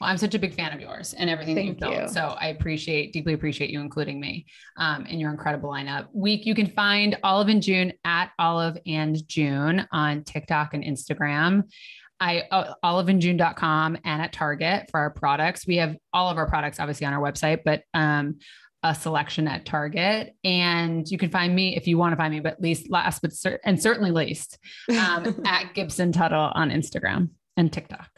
Well, 0.00 0.10
I'm 0.10 0.18
such 0.18 0.34
a 0.34 0.38
big 0.38 0.54
fan 0.54 0.72
of 0.72 0.80
yours 0.80 1.14
and 1.14 1.28
everything 1.28 1.56
Thank 1.56 1.80
that 1.80 1.90
you've 1.90 1.98
built. 1.98 2.10
So 2.10 2.36
I 2.40 2.48
appreciate, 2.48 3.12
deeply 3.12 3.32
appreciate 3.32 3.70
you 3.70 3.80
including 3.80 4.20
me 4.20 4.46
um, 4.76 5.06
in 5.06 5.18
your 5.18 5.30
incredible 5.30 5.70
lineup. 5.70 6.06
Week, 6.12 6.46
you 6.46 6.54
can 6.54 6.66
find 6.66 7.16
Olive 7.24 7.48
and 7.48 7.62
June 7.62 7.92
at 8.04 8.30
Olive 8.38 8.78
and 8.86 9.26
June 9.28 9.86
on 9.90 10.22
TikTok 10.24 10.74
and 10.74 10.84
Instagram. 10.84 11.64
I 12.20 12.44
uh, 12.50 12.74
oliveandjune.com 12.84 13.98
and 14.04 14.22
at 14.22 14.32
Target 14.32 14.88
for 14.90 15.00
our 15.00 15.10
products. 15.10 15.66
We 15.66 15.76
have 15.76 15.96
all 16.12 16.30
of 16.30 16.36
our 16.36 16.48
products 16.48 16.80
obviously 16.80 17.06
on 17.06 17.12
our 17.12 17.20
website, 17.20 17.60
but 17.64 17.82
um, 17.94 18.38
a 18.82 18.94
selection 18.94 19.48
at 19.48 19.64
Target. 19.64 20.34
And 20.44 21.08
you 21.08 21.18
can 21.18 21.30
find 21.30 21.54
me 21.54 21.76
if 21.76 21.86
you 21.86 21.98
want 21.98 22.12
to 22.12 22.16
find 22.16 22.32
me, 22.32 22.40
but 22.40 22.60
least 22.60 22.90
last, 22.90 23.22
but 23.22 23.32
cer- 23.32 23.60
and 23.64 23.80
certainly 23.80 24.10
least 24.10 24.58
um, 24.90 25.42
at 25.44 25.74
Gibson 25.74 26.12
Tuttle 26.12 26.52
on 26.54 26.70
Instagram 26.70 27.30
and 27.56 27.72
TikTok. 27.72 28.08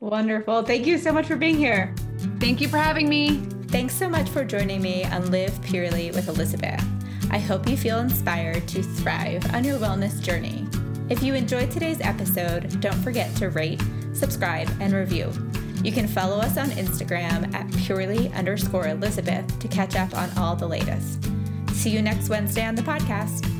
Wonderful. 0.00 0.62
Thank 0.62 0.86
you 0.86 0.96
so 0.96 1.12
much 1.12 1.26
for 1.26 1.36
being 1.36 1.58
here. 1.58 1.94
Thank 2.38 2.62
you 2.62 2.68
for 2.68 2.78
having 2.78 3.06
me. 3.06 3.36
Thanks 3.68 3.94
so 3.94 4.08
much 4.08 4.30
for 4.30 4.44
joining 4.44 4.80
me 4.80 5.04
on 5.04 5.30
Live 5.30 5.60
Purely 5.60 6.10
with 6.10 6.28
Elizabeth. 6.28 6.82
I 7.30 7.38
hope 7.38 7.68
you 7.68 7.76
feel 7.76 7.98
inspired 7.98 8.66
to 8.68 8.82
thrive 8.82 9.54
on 9.54 9.62
your 9.62 9.78
wellness 9.78 10.20
journey. 10.22 10.66
If 11.10 11.22
you 11.22 11.34
enjoyed 11.34 11.70
today's 11.70 12.00
episode, 12.00 12.80
don't 12.80 13.02
forget 13.02 13.34
to 13.36 13.50
rate, 13.50 13.82
subscribe, 14.14 14.70
and 14.80 14.94
review. 14.94 15.30
You 15.84 15.92
can 15.92 16.08
follow 16.08 16.38
us 16.38 16.56
on 16.56 16.70
Instagram 16.70 17.54
at 17.54 17.70
purely 17.76 18.32
underscore 18.32 18.88
Elizabeth 18.88 19.58
to 19.58 19.68
catch 19.68 19.96
up 19.96 20.16
on 20.16 20.30
all 20.38 20.56
the 20.56 20.66
latest. 20.66 21.28
See 21.72 21.90
you 21.90 22.00
next 22.00 22.30
Wednesday 22.30 22.64
on 22.64 22.74
the 22.74 22.82
podcast. 22.82 23.59